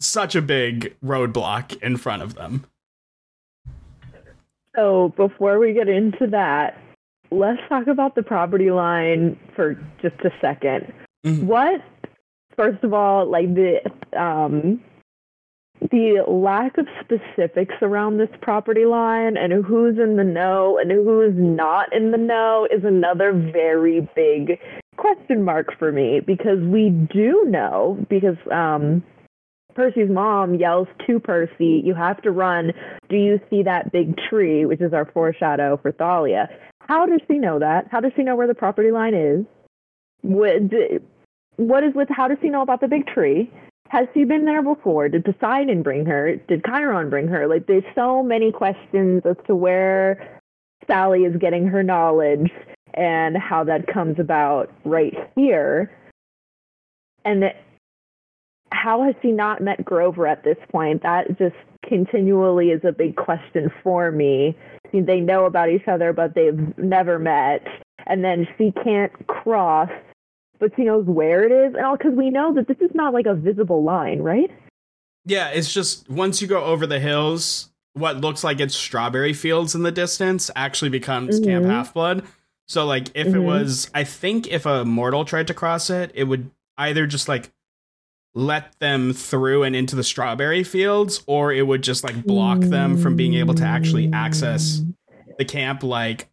such 0.00 0.34
a 0.34 0.42
big 0.42 0.96
roadblock 1.02 1.80
in 1.82 1.96
front 1.96 2.22
of 2.22 2.34
them. 2.34 2.66
So 4.76 5.12
before 5.16 5.58
we 5.58 5.72
get 5.72 5.88
into 5.88 6.26
that, 6.28 6.78
let's 7.30 7.60
talk 7.68 7.86
about 7.86 8.14
the 8.14 8.22
property 8.22 8.70
line 8.70 9.38
for 9.54 9.74
just 10.02 10.16
a 10.24 10.30
2nd 10.44 10.92
mm-hmm. 11.24 11.46
What, 11.46 11.80
first 12.56 12.82
of 12.82 12.92
all, 12.92 13.26
like 13.26 13.54
the 13.54 13.80
um, 14.18 14.82
the 15.90 16.24
lack 16.26 16.78
of 16.78 16.86
specifics 17.00 17.74
around 17.82 18.16
this 18.16 18.28
property 18.40 18.86
line 18.86 19.36
and 19.36 19.64
who's 19.64 19.98
in 19.98 20.16
the 20.16 20.24
know 20.24 20.78
and 20.78 20.90
who's 20.90 21.34
not 21.36 21.94
in 21.94 22.10
the 22.10 22.18
know 22.18 22.66
is 22.74 22.84
another 22.84 23.32
very 23.32 24.08
big 24.16 24.58
question 24.96 25.42
mark 25.42 25.78
for 25.78 25.92
me 25.92 26.20
because 26.26 26.58
we 26.60 26.90
do 27.12 27.44
know 27.46 27.98
because 28.08 28.36
um, 28.50 29.02
Percy's 29.74 30.08
mom 30.08 30.54
yells 30.54 30.88
to 31.06 31.18
Percy, 31.18 31.82
You 31.84 31.94
have 31.94 32.22
to 32.22 32.30
run. 32.30 32.72
Do 33.08 33.16
you 33.16 33.40
see 33.50 33.62
that 33.64 33.92
big 33.92 34.16
tree? 34.30 34.64
Which 34.64 34.80
is 34.80 34.92
our 34.92 35.04
foreshadow 35.04 35.78
for 35.82 35.92
Thalia. 35.92 36.48
How 36.80 37.06
does 37.06 37.20
she 37.28 37.38
know 37.38 37.58
that? 37.58 37.88
How 37.90 38.00
does 38.00 38.12
she 38.16 38.22
know 38.22 38.36
where 38.36 38.46
the 38.46 38.54
property 38.54 38.90
line 38.90 39.14
is? 39.14 39.44
What, 40.22 40.54
what 41.56 41.84
is 41.84 41.94
with 41.94 42.08
how 42.10 42.28
does 42.28 42.38
she 42.40 42.48
know 42.48 42.62
about 42.62 42.80
the 42.80 42.88
big 42.88 43.06
tree? 43.06 43.50
Has 43.90 44.08
she 44.14 44.24
been 44.24 44.44
there 44.44 44.62
before? 44.62 45.08
Did 45.08 45.24
Poseidon 45.24 45.82
bring 45.82 46.06
her? 46.06 46.36
Did 46.48 46.64
Chiron 46.64 47.10
bring 47.10 47.28
her? 47.28 47.46
Like, 47.46 47.66
there's 47.66 47.84
so 47.94 48.22
many 48.22 48.50
questions 48.50 49.22
as 49.24 49.36
to 49.46 49.54
where 49.54 50.40
Sally 50.86 51.24
is 51.24 51.36
getting 51.36 51.66
her 51.66 51.82
knowledge 51.82 52.50
and 52.94 53.36
how 53.36 53.64
that 53.64 53.86
comes 53.86 54.18
about 54.18 54.72
right 54.84 55.14
here. 55.36 55.92
And 57.24 57.44
how 58.72 59.02
has 59.04 59.14
she 59.22 59.32
not 59.32 59.62
met 59.62 59.84
Grover 59.84 60.26
at 60.26 60.44
this 60.44 60.58
point? 60.70 61.02
That 61.02 61.38
just 61.38 61.56
continually 61.86 62.70
is 62.70 62.80
a 62.84 62.92
big 62.92 63.16
question 63.16 63.70
for 63.82 64.10
me. 64.10 64.56
They 64.92 65.20
know 65.20 65.44
about 65.44 65.70
each 65.70 65.88
other, 65.88 66.12
but 66.12 66.34
they've 66.34 66.76
never 66.78 67.18
met. 67.18 67.66
And 68.06 68.24
then 68.24 68.46
she 68.58 68.72
can't 68.82 69.12
cross, 69.26 69.90
but 70.58 70.72
she 70.76 70.84
knows 70.84 71.06
where 71.06 71.44
it 71.44 71.52
is. 71.52 71.74
And 71.74 71.84
all 71.84 71.96
because 71.96 72.14
we 72.14 72.30
know 72.30 72.54
that 72.54 72.68
this 72.68 72.78
is 72.80 72.90
not 72.94 73.12
like 73.12 73.26
a 73.26 73.34
visible 73.34 73.82
line, 73.82 74.20
right? 74.20 74.50
Yeah, 75.24 75.48
it's 75.48 75.72
just 75.72 76.08
once 76.10 76.42
you 76.42 76.48
go 76.48 76.64
over 76.64 76.86
the 76.86 77.00
hills, 77.00 77.70
what 77.94 78.20
looks 78.20 78.44
like 78.44 78.60
it's 78.60 78.74
strawberry 78.74 79.32
fields 79.32 79.74
in 79.74 79.82
the 79.82 79.92
distance 79.92 80.50
actually 80.54 80.90
becomes 80.90 81.40
mm-hmm. 81.40 81.50
Camp 81.50 81.66
Half 81.66 81.94
Blood. 81.94 82.24
So, 82.66 82.86
like, 82.86 83.08
if 83.14 83.28
mm-hmm. 83.28 83.36
it 83.36 83.40
was, 83.40 83.90
I 83.94 84.04
think 84.04 84.48
if 84.48 84.66
a 84.66 84.84
mortal 84.84 85.24
tried 85.24 85.46
to 85.48 85.54
cross 85.54 85.90
it, 85.90 86.10
it 86.14 86.24
would 86.24 86.50
either 86.76 87.06
just 87.06 87.28
like 87.28 87.50
let 88.34 88.78
them 88.80 89.12
through 89.12 89.62
and 89.62 89.76
into 89.76 89.94
the 89.96 90.02
strawberry 90.02 90.64
fields, 90.64 91.22
or 91.26 91.52
it 91.52 91.66
would 91.66 91.82
just 91.82 92.02
like 92.04 92.24
block 92.24 92.60
them 92.60 92.98
from 92.98 93.16
being 93.16 93.34
able 93.34 93.54
to 93.54 93.64
actually 93.64 94.10
access 94.12 94.82
the 95.38 95.44
camp 95.44 95.82
like 95.82 96.28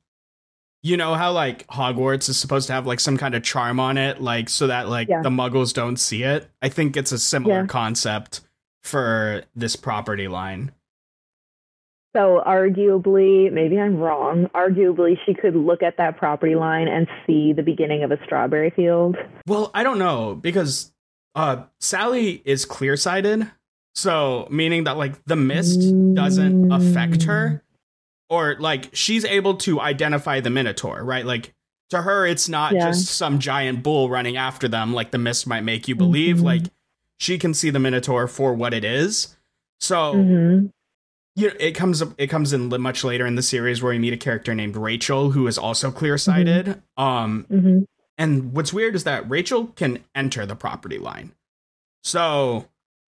you 0.83 0.97
know 0.97 1.13
how 1.13 1.31
like 1.31 1.67
Hogwarts 1.67 2.27
is 2.29 2.37
supposed 2.37 2.67
to 2.67 2.73
have 2.73 2.87
like 2.87 2.99
some 2.99 3.17
kind 3.17 3.35
of 3.35 3.43
charm 3.43 3.79
on 3.79 3.97
it, 3.97 4.21
like 4.21 4.49
so 4.49 4.67
that 4.67 4.89
like 4.89 5.07
Yeah. 5.07 5.21
the 5.21 5.29
muggles 5.29 5.73
don't 5.73 5.97
see 5.97 6.23
it? 6.23 6.49
I 6.61 6.69
think 6.69 6.97
it's 6.97 7.11
a 7.11 7.19
similar 7.19 7.61
Yeah. 7.61 7.65
concept 7.67 8.41
for 8.83 9.43
this 9.55 9.75
property 9.75 10.27
line. 10.27 10.71
So 12.15 12.43
arguably, 12.45 13.51
maybe 13.53 13.79
I'm 13.79 13.97
wrong. 13.97 14.47
Arguably, 14.53 15.17
she 15.25 15.33
could 15.33 15.55
look 15.55 15.81
at 15.81 15.95
that 15.97 16.17
property 16.17 16.55
line 16.55 16.87
and 16.89 17.07
see 17.25 17.53
the 17.53 17.63
beginning 17.63 18.03
of 18.03 18.11
a 18.11 18.17
strawberry 18.25 18.69
field. 18.71 19.15
Well, 19.47 19.71
I 19.73 19.83
don't 19.83 19.99
know 19.99 20.35
because 20.35 20.91
uh 21.35 21.63
Sally 21.79 22.41
is 22.43 22.65
clear 22.65 22.97
sighted. 22.97 23.49
So 23.93 24.47
meaning 24.49 24.85
that 24.85 24.97
like 24.97 25.23
the 25.25 25.35
mist 25.37 25.79
doesn't 26.13 26.71
affect 26.71 27.23
her. 27.23 27.60
Or 28.31 28.55
like 28.59 28.89
she's 28.93 29.25
able 29.25 29.55
to 29.57 29.79
identify 29.81 30.39
the 30.39 30.49
Minotaur, 30.49 31.03
right? 31.03 31.25
Like 31.25 31.53
to 31.89 32.01
her 32.01 32.25
it's 32.25 32.47
not 32.47 32.73
Yeah. 32.73 32.87
just 32.87 33.07
some 33.07 33.37
giant 33.39 33.83
bull 33.83 34.09
running 34.09 34.37
after 34.37 34.69
them 34.69 34.93
like 34.93 35.11
the 35.11 35.17
mist 35.17 35.45
might 35.45 35.65
make 35.65 35.89
you 35.89 35.95
believe. 35.95 36.37
Mhm. 36.37 36.43
Like 36.43 36.61
she 37.19 37.37
can 37.37 37.53
see 37.53 37.69
the 37.69 37.79
Minotaur 37.79 38.27
for 38.29 38.53
what 38.53 38.73
it 38.73 38.85
is. 38.85 39.35
So 39.81 40.13
hmm 40.23 40.67
you 41.35 41.47
know, 41.47 41.53
it 41.59 41.73
comes 41.73 42.01
it 42.17 42.27
comes 42.27 42.53
in 42.53 42.69
much 42.81 43.03
later 43.03 43.25
in 43.25 43.35
the 43.35 43.41
series 43.41 43.81
where 43.83 43.91
we 43.91 43.99
meet 43.99 44.13
a 44.13 44.17
character 44.17 44.55
named 44.55 44.75
Rachel 44.77 45.31
who 45.31 45.45
is 45.47 45.57
also 45.57 45.91
clear 45.91 46.17
sighted. 46.17 46.81
Um 46.95 47.45
hmm 47.49 47.79
and 48.17 48.53
what's 48.53 48.71
weird 48.71 48.95
is 48.95 49.03
that 49.03 49.29
Rachel 49.29 49.67
can 49.67 49.99
enter 50.15 50.45
the 50.45 50.55
property 50.55 50.99
line. 50.99 51.33
So, 52.03 52.67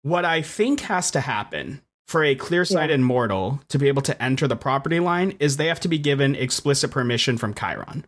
what 0.02 0.24
I 0.24 0.42
think 0.42 0.80
has 0.80 1.10
to 1.12 1.20
happen 1.20 1.80
for 2.06 2.22
a 2.22 2.34
clear 2.34 2.64
sighted 2.64 3.00
mortal 3.00 3.60
to 3.68 3.78
be 3.78 3.88
able 3.88 4.02
to 4.02 4.22
enter 4.22 4.46
the 4.46 4.56
property 4.56 5.00
line 5.00 5.36
is 5.40 5.56
they 5.56 5.66
have 5.66 5.80
to 5.80 5.88
be 5.88 5.98
given 5.98 6.34
explicit 6.36 6.90
permission 6.90 7.36
from 7.36 7.54
Chiron. 7.54 8.06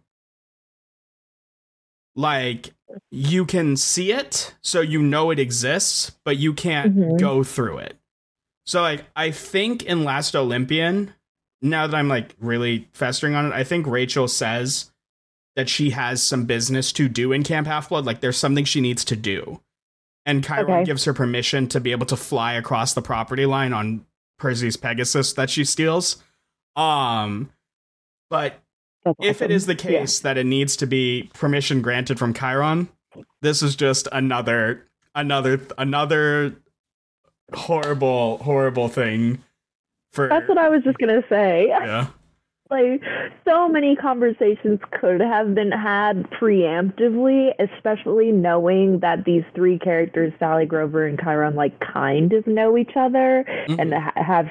Like, 2.14 2.70
you 3.10 3.44
can 3.44 3.76
see 3.76 4.12
it, 4.12 4.54
so 4.60 4.80
you 4.80 5.02
know 5.02 5.30
it 5.30 5.38
exists, 5.38 6.12
but 6.24 6.36
you 6.36 6.52
can't 6.52 6.96
Mhm. 6.96 7.18
go 7.20 7.44
through 7.44 7.78
it. 7.78 7.96
So, 8.66 8.82
like, 8.82 9.04
I 9.14 9.30
think 9.30 9.84
in 9.84 10.04
Last 10.04 10.34
Olympian, 10.34 11.14
now 11.62 11.86
that 11.86 11.96
I'm 11.96 12.08
like 12.08 12.34
really 12.40 12.88
festering 12.92 13.34
on 13.34 13.46
it, 13.46 13.52
I 13.52 13.64
think 13.64 13.86
Rachel 13.86 14.28
says 14.28 14.90
that 15.56 15.68
she 15.68 15.90
has 15.90 16.22
some 16.22 16.44
business 16.44 16.92
to 16.92 17.08
do 17.08 17.32
in 17.32 17.42
Camp 17.42 17.66
Half 17.66 17.88
Blood. 17.88 18.04
Like 18.06 18.20
there's 18.20 18.36
something 18.36 18.64
she 18.64 18.80
needs 18.80 19.04
to 19.06 19.16
do. 19.16 19.60
And 20.28 20.44
Chiron 20.44 20.70
Okay. 20.70 20.84
gives 20.84 21.04
her 21.06 21.14
permission 21.14 21.68
to 21.68 21.80
be 21.80 21.90
able 21.90 22.04
to 22.06 22.16
fly 22.16 22.52
across 22.52 22.92
the 22.92 23.00
property 23.00 23.46
line 23.46 23.72
on 23.72 24.04
Perseus 24.38 24.76
Pegasus 24.76 25.32
that 25.32 25.48
she 25.48 25.64
steals. 25.64 26.22
Um 26.76 27.50
but 28.30 28.60
That's 29.06 29.16
if 29.20 29.40
it 29.40 29.44
awesome. 29.46 29.52
is 29.52 29.66
the 29.66 29.72
Yeah. 29.72 30.00
case 30.00 30.20
that 30.20 30.36
it 30.36 30.44
needs 30.44 30.76
to 30.76 30.86
be 30.86 31.30
permission 31.32 31.80
granted 31.80 32.18
from 32.18 32.34
Chiron, 32.34 32.88
this 33.40 33.62
is 33.62 33.74
just 33.74 34.06
another 34.12 34.84
another 35.14 35.60
another 35.78 36.56
horrible 37.54 38.36
horrible 38.38 38.88
thing 38.88 39.42
for 40.12 40.28
That's 40.28 40.46
what 40.46 40.58
I 40.58 40.68
was 40.68 40.82
just 40.84 40.98
gonna 40.98 41.22
say. 41.30 41.68
yeah. 41.68 42.08
Like 42.70 43.02
so 43.46 43.68
many 43.68 43.96
conversations 43.96 44.78
could 45.00 45.20
have 45.20 45.54
been 45.54 45.72
had 45.72 46.28
preemptively, 46.30 47.50
especially 47.58 48.30
knowing 48.32 49.00
that 49.00 49.24
these 49.24 49.44
three 49.54 49.78
characters, 49.78 50.32
Sally 50.38 50.66
Grover 50.66 51.06
and 51.06 51.18
Chiron, 51.18 51.54
like 51.54 51.78
kind 51.80 52.32
of 52.32 52.46
know 52.46 52.76
each 52.76 52.92
other 52.96 53.44
Mhm. 53.68 53.78
and 53.78 53.94
ha- 53.94 54.12
have 54.16 54.50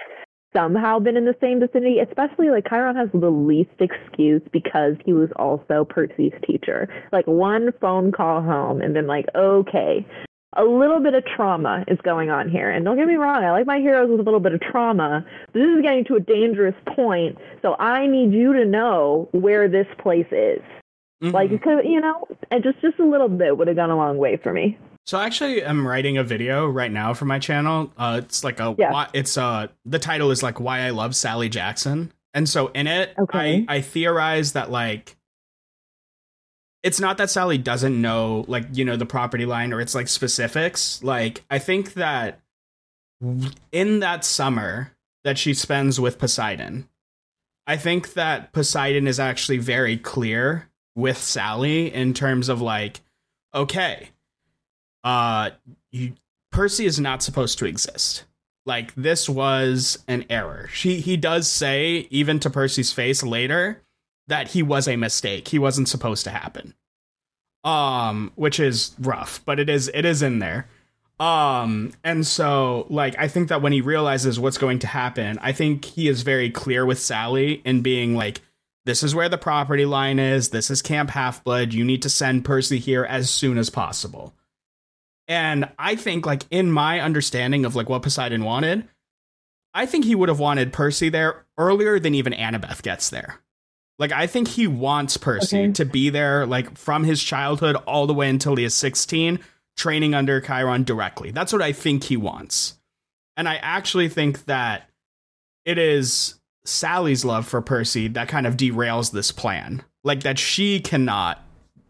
somehow 0.55 0.97
been 0.97 1.17
in 1.17 1.25
the 1.25 1.35
same 1.39 1.59
vicinity. 1.59 1.99
Especially 1.99 2.49
like 2.49 2.67
Chiron 2.67 2.95
has 2.95 3.09
the 3.13 3.29
least 3.29 3.79
excuse 3.79 4.41
because 4.51 4.95
he 5.05 5.13
was 5.13 5.29
also 5.35 5.85
Percy's 5.85 6.33
teacher. 6.43 6.89
Like 7.11 7.27
one 7.27 7.71
phone 7.79 8.11
call 8.11 8.41
home 8.41 8.81
and 8.81 8.95
then 8.95 9.05
like, 9.07 9.25
okay. 9.35 10.05
A 10.55 10.63
little 10.63 10.99
bit 11.01 11.13
of 11.13 11.25
trauma 11.25 11.83
is 11.87 11.99
going 12.03 12.29
on 12.29 12.49
here. 12.49 12.71
And 12.71 12.85
don't 12.85 12.95
get 12.97 13.05
me 13.07 13.15
wrong, 13.15 13.43
I 13.43 13.51
like 13.51 13.67
my 13.67 13.79
heroes 13.79 14.09
with 14.09 14.19
a 14.21 14.23
little 14.23 14.39
bit 14.39 14.53
of 14.53 14.61
trauma. 14.61 15.25
But 15.51 15.59
this 15.59 15.67
is 15.77 15.81
getting 15.81 16.05
to 16.05 16.15
a 16.15 16.19
dangerous 16.19 16.75
point, 16.95 17.37
so 17.61 17.75
I 17.79 18.07
need 18.07 18.31
you 18.31 18.53
to 18.53 18.63
know 18.65 19.27
where 19.33 19.67
this 19.67 19.87
place 20.01 20.25
is. 20.31 20.61
Mhm. 21.21 21.33
Like, 21.33 21.51
you 21.51 21.99
know, 21.99 22.27
and 22.49 22.63
just 22.63 22.79
just 22.81 22.97
a 22.99 23.05
little 23.05 23.27
bit 23.27 23.57
would 23.57 23.67
have 23.67 23.75
gone 23.75 23.89
a 23.91 23.97
long 23.97 24.17
way 24.17 24.37
for 24.37 24.53
me. 24.53 24.77
So 25.05 25.19
actually, 25.19 25.65
I'm 25.65 25.85
writing 25.87 26.17
a 26.17 26.23
video 26.23 26.67
right 26.67 26.91
now 26.91 27.13
for 27.13 27.25
my 27.25 27.39
channel. 27.39 27.91
Uh, 27.97 28.21
it's 28.23 28.43
like 28.43 28.59
a 28.59 28.73
Yeah. 28.77 28.91
why, 28.91 29.07
it's 29.13 29.37
uh 29.37 29.67
the 29.85 29.99
title 29.99 30.31
is 30.31 30.43
like 30.43 30.59
why 30.61 30.79
I 30.81 30.91
love 30.91 31.13
Sally 31.15 31.49
Jackson, 31.49 32.11
and 32.33 32.47
so 32.47 32.67
in 32.73 32.87
it, 32.87 33.13
Okay. 33.19 33.65
I 33.67 33.75
I 33.77 33.81
theorize 33.81 34.53
that 34.53 34.71
like 34.71 35.16
it's 36.87 37.01
not 37.01 37.17
that 37.17 37.29
Sally 37.29 37.57
doesn't 37.57 38.01
know 38.01 38.45
like 38.47 38.65
you 38.71 38.85
know 38.85 38.95
the 38.95 39.05
property 39.05 39.45
line 39.45 39.73
or 39.73 39.81
it's 39.81 39.93
like 39.93 40.07
specifics. 40.07 41.03
Like 41.03 41.43
I 41.51 41.59
think 41.59 41.95
that 41.95 42.39
in 43.73 43.99
that 43.99 44.23
summer 44.23 44.93
that 45.25 45.37
she 45.37 45.53
spends 45.53 45.99
with 45.99 46.17
Poseidon, 46.17 46.87
I 47.67 47.75
think 47.75 48.13
that 48.13 48.53
Poseidon 48.53 49.05
is 49.05 49.19
actually 49.19 49.57
very 49.57 49.97
clear 49.97 50.69
with 50.95 51.17
Sally 51.17 51.93
in 51.93 52.13
terms 52.13 52.47
of 52.47 52.61
like, 52.61 53.01
okay, 53.53 54.11
uh, 55.03 55.49
you, 55.91 56.13
Percy 56.53 56.85
is 56.85 57.01
not 57.01 57.21
supposed 57.21 57.59
to 57.59 57.65
exist. 57.65 58.23
Like 58.65 58.95
this 58.95 59.27
was 59.27 60.01
an 60.07 60.23
error. 60.29 60.69
She 60.71 61.01
he 61.01 61.17
does 61.17 61.51
say 61.51 62.07
even 62.11 62.39
to 62.39 62.49
Percy's 62.49 62.93
face 62.93 63.23
later 63.23 63.81
that 64.27 64.49
he 64.49 64.63
was 64.63 64.87
a 64.87 64.95
mistake. 64.95 65.47
He 65.47 65.59
wasn't 65.59 65.89
supposed 65.89 66.23
to 66.25 66.31
happen. 66.31 66.73
Um, 67.63 68.31
which 68.35 68.59
is 68.59 68.95
rough, 68.99 69.41
but 69.43 69.59
it 69.59 69.69
is 69.69 69.89
it 69.93 70.05
is 70.05 70.21
in 70.21 70.39
there. 70.39 70.69
Um, 71.19 71.91
and 72.03 72.25
so 72.25 72.85
like 72.89 73.17
I 73.17 73.27
think 73.27 73.49
that 73.49 73.61
when 73.61 73.73
he 73.73 73.81
realizes 73.81 74.39
what's 74.39 74.57
going 74.57 74.79
to 74.79 74.87
happen, 74.87 75.37
I 75.41 75.51
think 75.51 75.83
he 75.83 76.07
is 76.07 76.21
very 76.21 76.49
clear 76.49 76.85
with 76.85 76.99
Sally 76.99 77.61
in 77.65 77.81
being 77.81 78.15
like, 78.15 78.41
this 78.85 79.03
is 79.03 79.13
where 79.13 79.27
the 79.27 79.37
property 79.37 79.85
line 79.85 80.19
is, 80.19 80.49
this 80.49 80.69
is 80.69 80.81
Camp 80.81 81.09
Half 81.09 81.43
Blood, 81.43 81.73
you 81.73 81.83
need 81.83 82.03
to 82.03 82.09
send 82.09 82.45
Percy 82.45 82.79
here 82.79 83.03
as 83.03 83.29
soon 83.29 83.57
as 83.57 83.69
possible. 83.69 84.33
And 85.27 85.69
I 85.77 85.95
think 85.97 86.25
like 86.25 86.43
in 86.51 86.71
my 86.71 87.01
understanding 87.01 87.65
of 87.65 87.75
like 87.75 87.89
what 87.89 88.03
Poseidon 88.03 88.45
wanted, 88.45 88.87
I 89.73 89.87
think 89.87 90.05
he 90.05 90.15
would 90.15 90.29
have 90.29 90.39
wanted 90.39 90.71
Percy 90.71 91.09
there 91.09 91.45
earlier 91.57 91.99
than 91.99 92.15
even 92.15 92.31
Annabeth 92.31 92.81
gets 92.81 93.09
there. 93.09 93.41
Like 93.99 94.11
I 94.11 94.27
think 94.27 94.47
he 94.47 94.67
wants 94.67 95.17
Percy 95.17 95.57
Okay. 95.57 95.71
to 95.73 95.85
be 95.85 96.09
there 96.09 96.45
like 96.45 96.77
from 96.77 97.03
his 97.03 97.21
childhood 97.23 97.75
all 97.87 98.05
the 98.07 98.13
way 98.13 98.29
until 98.29 98.55
he 98.55 98.63
is 98.63 98.75
16 98.75 99.39
training 99.75 100.13
under 100.13 100.39
Chiron 100.41 100.83
directly. 100.83 101.31
That's 101.31 101.51
what 101.53 101.61
I 101.61 101.71
think 101.71 102.03
he 102.05 102.17
wants. 102.17 102.77
And 103.35 103.47
I 103.47 103.55
actually 103.55 104.09
think 104.09 104.45
that 104.45 104.89
it 105.65 105.77
is 105.77 106.35
Sally's 106.65 107.23
love 107.25 107.47
for 107.47 107.61
Percy 107.61 108.07
that 108.09 108.27
kind 108.27 108.45
of 108.47 108.57
derails 108.57 109.11
this 109.11 109.31
plan. 109.31 109.83
Like 110.03 110.23
that 110.23 110.39
she 110.39 110.79
cannot 110.79 111.43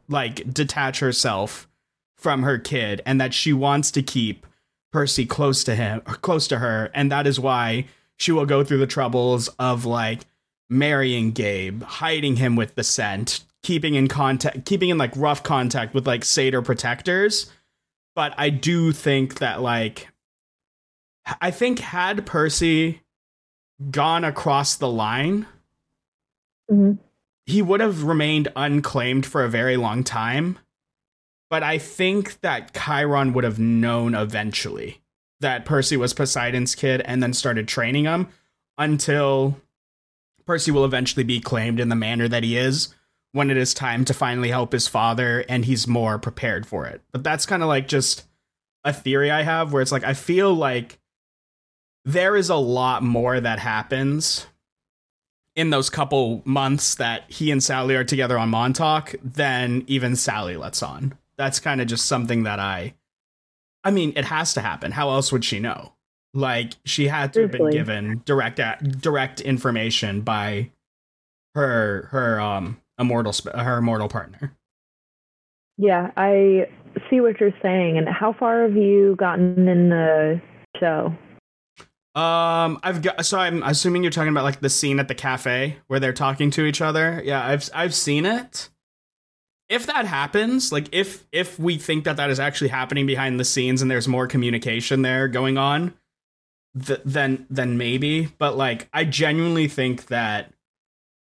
like 0.10 0.54
detach 0.54 1.00
herself 1.00 1.68
from 2.18 2.44
her 2.44 2.58
kid 2.58 3.02
and 3.06 3.20
that 3.22 3.34
she 3.34 3.54
wants 3.54 3.92
to 3.92 4.02
keep 4.02 4.46
Percy 4.92 5.26
close 5.26 5.64
to 5.66 5.76
him 5.76 6.02
or 6.08 6.16
close 6.16 6.48
to 6.48 6.60
her 6.60 6.90
and 6.94 7.12
that 7.12 7.28
is 7.28 7.40
why 7.40 7.86
she 8.16 8.32
will 8.32 8.46
go 8.46 8.64
through 8.64 8.80
the 8.80 8.88
troubles 8.88 9.50
of 9.60 9.86
like 9.86 10.22
marrying 10.70 11.32
Gabe, 11.32 11.84
hiding 11.84 12.36
him 12.38 12.56
with 12.56 12.76
the 12.76 12.84
scent, 12.84 13.44
keeping 13.64 13.96
in 13.96 14.08
contact 14.08 14.66
keeping 14.66 14.90
in 14.90 14.98
like 14.98 15.12
rough 15.16 15.44
contact 15.44 15.94
with 15.94 16.08
like 16.08 16.24
satyr 16.24 16.62
protectors. 16.62 17.52
But 18.16 18.34
I 18.38 18.50
do 18.50 18.92
think 18.92 19.40
that 19.40 19.62
like 19.62 20.08
I 21.42 21.52
think 21.52 21.80
had 21.80 22.26
Percy 22.26 23.02
gone 23.92 24.24
across 24.24 24.76
the 24.76 24.88
line, 24.88 25.46
Mhm. 26.72 27.00
he 27.46 27.62
would 27.62 27.80
have 27.82 28.04
remained 28.04 28.48
unclaimed 28.56 29.26
for 29.26 29.44
a 29.44 29.50
very 29.50 29.78
long 29.78 30.04
time. 30.04 30.58
But 31.50 31.64
I 31.64 31.78
think 31.78 32.42
that 32.42 32.74
Chiron 32.74 33.32
would 33.34 33.44
have 33.46 33.60
known 33.60 34.16
eventually 34.16 35.02
that 35.40 35.66
Percy 35.66 35.96
was 35.96 36.14
Poseidon's 36.14 36.76
kid 36.76 37.02
and 37.02 37.22
then 37.24 37.32
started 37.34 37.68
training 37.68 38.06
him 38.06 38.28
until 38.78 39.62
Percy 40.48 40.72
will 40.72 40.86
eventually 40.86 41.26
be 41.26 41.42
claimed 41.42 41.80
in 41.80 41.90
the 41.90 41.96
manner 41.96 42.28
that 42.28 42.44
he 42.44 42.58
is 42.58 42.96
when 43.34 43.52
it 43.52 43.58
is 43.58 43.74
time 43.74 44.06
to 44.06 44.14
finally 44.14 44.50
help 44.50 44.72
his 44.72 44.88
father 44.88 45.44
and 45.50 45.66
he's 45.66 45.88
more 45.88 46.18
prepared 46.18 46.66
for 46.66 46.88
it. 46.88 47.02
But 47.12 47.24
that's 47.24 47.46
kind 47.46 47.62
of 47.62 47.68
like 47.68 47.88
just 47.88 48.24
a 48.84 48.94
theory 48.94 49.30
I 49.30 49.44
have 49.44 49.74
where 49.74 49.82
it's 49.82 49.92
like 49.92 50.06
I 50.06 50.14
feel 50.14 50.54
like 50.54 51.00
there 52.06 52.38
is 52.38 52.50
a 52.50 52.56
lot 52.56 53.04
more 53.04 53.40
that 53.40 53.60
happens 53.60 54.48
in 55.56 55.72
those 55.72 55.90
couple 55.90 56.42
months 56.46 56.96
that 56.96 57.30
he 57.30 57.52
and 57.52 57.62
Sally 57.62 57.96
are 57.96 58.06
together 58.06 58.38
on 58.38 58.50
Montauk 58.50 59.16
than 59.22 59.84
even 59.88 60.16
Sally 60.16 60.56
lets 60.56 60.82
on. 60.82 61.18
That's 61.36 61.60
kind 61.60 61.82
of 61.82 61.88
just 61.88 62.06
something 62.06 62.44
that 62.44 62.60
I 62.60 62.94
I 63.84 63.92
mean, 63.92 64.14
it 64.16 64.26
has 64.26 64.54
to 64.54 64.62
happen. 64.62 64.94
How 64.94 65.10
else 65.10 65.32
would 65.32 65.46
she 65.46 65.60
know? 65.60 65.94
Like 66.38 66.74
she 66.86 67.08
had 67.08 67.34
to 67.34 67.42
have 67.42 67.52
been 67.52 67.72
given 67.72 68.22
direct 68.24 68.62
direct 69.02 69.42
information 69.42 70.22
by 70.22 70.70
her 71.56 72.10
her 72.12 72.40
um 72.40 72.80
immortal 73.00 73.34
her 73.56 73.80
immortal 73.80 74.08
partner. 74.08 74.56
Yeah, 75.80 76.12
I 76.16 76.68
see 77.10 77.22
what 77.22 77.40
you're 77.40 77.56
saying. 77.64 77.98
And 77.98 78.08
how 78.08 78.34
far 78.34 78.62
have 78.62 78.76
you 78.76 79.16
gotten 79.18 79.68
in 79.68 79.90
the 79.90 80.40
show? 80.80 81.16
Um, 82.14 82.80
I've 82.84 83.02
got 83.02 83.26
so 83.26 83.40
I'm 83.40 83.64
assuming 83.64 84.04
you're 84.04 84.12
talking 84.12 84.32
about 84.32 84.44
like 84.44 84.60
the 84.60 84.70
scene 84.70 85.00
at 85.00 85.08
the 85.08 85.16
cafe 85.16 85.78
where 85.88 86.00
they're 86.00 86.14
talking 86.14 86.52
to 86.52 86.66
each 86.66 86.82
other. 86.82 87.20
Yeah, 87.26 87.44
I've 87.44 87.68
I've 87.74 87.96
seen 87.96 88.28
it. 88.28 88.70
If 89.70 89.88
that 89.88 90.06
happens, 90.06 90.72
like 90.72 90.90
if 90.92 91.26
if 91.32 91.58
we 91.58 91.80
think 91.80 92.04
that 92.04 92.18
that 92.18 92.30
is 92.30 92.40
actually 92.40 92.68
happening 92.68 93.08
behind 93.08 93.40
the 93.40 93.44
scenes 93.44 93.82
and 93.82 93.90
there's 93.90 94.08
more 94.08 94.28
communication 94.28 95.02
there 95.02 95.28
going 95.28 95.58
on, 95.58 95.96
th- 96.86 97.02
then 97.06 97.46
then 97.50 97.78
maybe. 97.78 98.26
But 98.38 98.58
like, 98.58 98.90
I 98.94 99.06
genuinely 99.06 99.68
think 99.68 100.08
that 100.08 100.54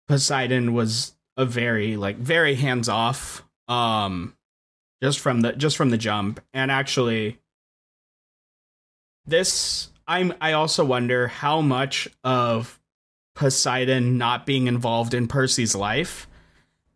Poseidon 0.07 0.73
was 0.73 1.15
a 1.35 1.45
very 1.45 1.97
like 1.97 2.17
very 2.17 2.55
hands 2.55 2.89
off. 2.89 3.43
Um, 3.67 4.35
just 5.01 5.19
from 5.19 5.41
the 5.41 5.53
just 5.53 5.77
from 5.77 5.89
the 5.89 5.97
jump, 5.97 6.39
and 6.53 6.71
actually, 6.71 7.39
this 9.25 9.89
I'm 10.07 10.33
I 10.39 10.53
also 10.53 10.85
wonder 10.85 11.27
how 11.27 11.61
much 11.61 12.07
of 12.23 12.79
Poseidon 13.35 14.17
not 14.17 14.45
being 14.45 14.67
involved 14.67 15.13
in 15.13 15.27
Percy's 15.27 15.75
life 15.75 16.27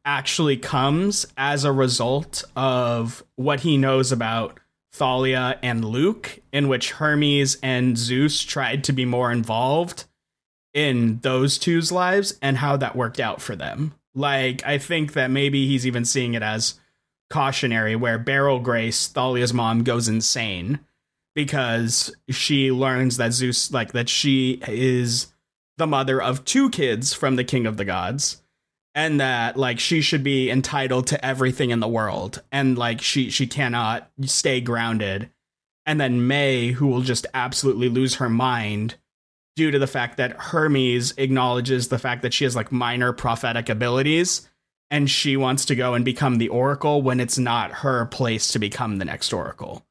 actually 0.04 0.58
comes 0.58 1.28
as 1.38 1.64
a 1.64 1.72
result 1.72 2.44
of 2.56 3.24
what 3.36 3.60
he 3.60 3.78
knows 3.78 4.12
about 4.12 4.60
Thalia 4.94 5.58
and 5.64 5.86
Luke, 5.86 6.40
in 6.52 6.68
which 6.68 6.92
Hermes 6.92 7.58
and 7.64 7.98
Zeus 7.98 8.42
tried 8.42 8.84
to 8.86 8.94
be 8.94 9.06
more 9.06 9.32
involved 9.32 10.06
in 10.74 11.20
those 11.20 11.58
two's 11.58 11.92
lives 11.92 12.38
and 12.42 12.58
how 12.58 12.78
that 12.78 12.96
worked 12.96 13.20
out 13.20 13.42
for 13.42 13.56
them. 13.56 13.94
Like, 14.14 14.66
I 14.66 14.78
think 14.78 15.14
that 15.14 15.32
maybe 15.32 15.68
he's 15.68 15.88
even 15.88 16.06
seeing 16.06 16.34
it 16.34 16.44
as 16.44 16.80
cautionary, 17.30 17.96
where 17.96 18.18
Beryl 18.18 18.60
Grace, 18.60 19.08
Thalia's 19.08 19.54
mom, 19.54 19.84
goes 19.84 20.10
insane 20.10 20.80
because 21.34 22.14
she 22.30 22.72
learns 22.72 23.18
that 23.18 23.32
Zeus, 23.32 23.72
like, 23.72 23.94
that 23.94 24.10
she 24.10 24.62
is 24.68 25.28
the 25.78 25.88
mother 25.88 26.22
of 26.22 26.44
two 26.44 26.70
kids 26.70 27.14
from 27.14 27.38
the 27.38 27.46
king 27.46 27.66
of 27.66 27.78
the 27.78 27.86
gods 27.86 28.41
and 28.94 29.20
that 29.20 29.58
like 29.58 29.80
she 29.80 30.02
should 30.02 30.24
be 30.24 30.50
entitled 30.50 31.08
to 31.08 31.26
everything 31.26 31.70
in 31.70 31.80
the 31.80 31.88
world 31.88 32.42
and 32.52 32.78
like 32.78 33.02
she 33.02 33.30
she 33.30 33.48
cannot 33.48 34.10
stay 34.26 34.62
grounded. 34.62 35.30
And 35.86 36.00
then 36.00 36.28
May 36.28 36.72
who 36.72 36.88
will 36.88 37.02
just 37.02 37.26
absolutely 37.34 37.90
lose 37.90 38.16
her 38.16 38.30
mind 38.30 38.96
due 39.56 39.72
to 39.72 39.80
the 39.80 39.88
fact 39.88 40.18
that 40.18 40.34
hermes 40.38 41.14
acknowledges 41.18 41.88
the 41.88 42.00
fact 42.00 42.22
that 42.22 42.34
she 42.34 42.44
has 42.44 42.56
like 42.56 42.72
minor 42.72 43.14
prophetic 43.14 43.70
abilities 43.70 44.48
and 44.90 45.10
she 45.10 45.38
wants 45.38 45.66
to 45.66 45.76
go 45.76 45.94
and 45.94 46.04
become 46.04 46.38
the 46.38 46.50
oracle 46.50 47.02
when 47.02 47.20
it's 47.20 47.38
not 47.38 47.72
her 47.72 48.06
place 48.06 48.52
to 48.52 48.60
become 48.60 48.98
the 48.98 49.06
next 49.06 49.32
oracle. 49.32 49.86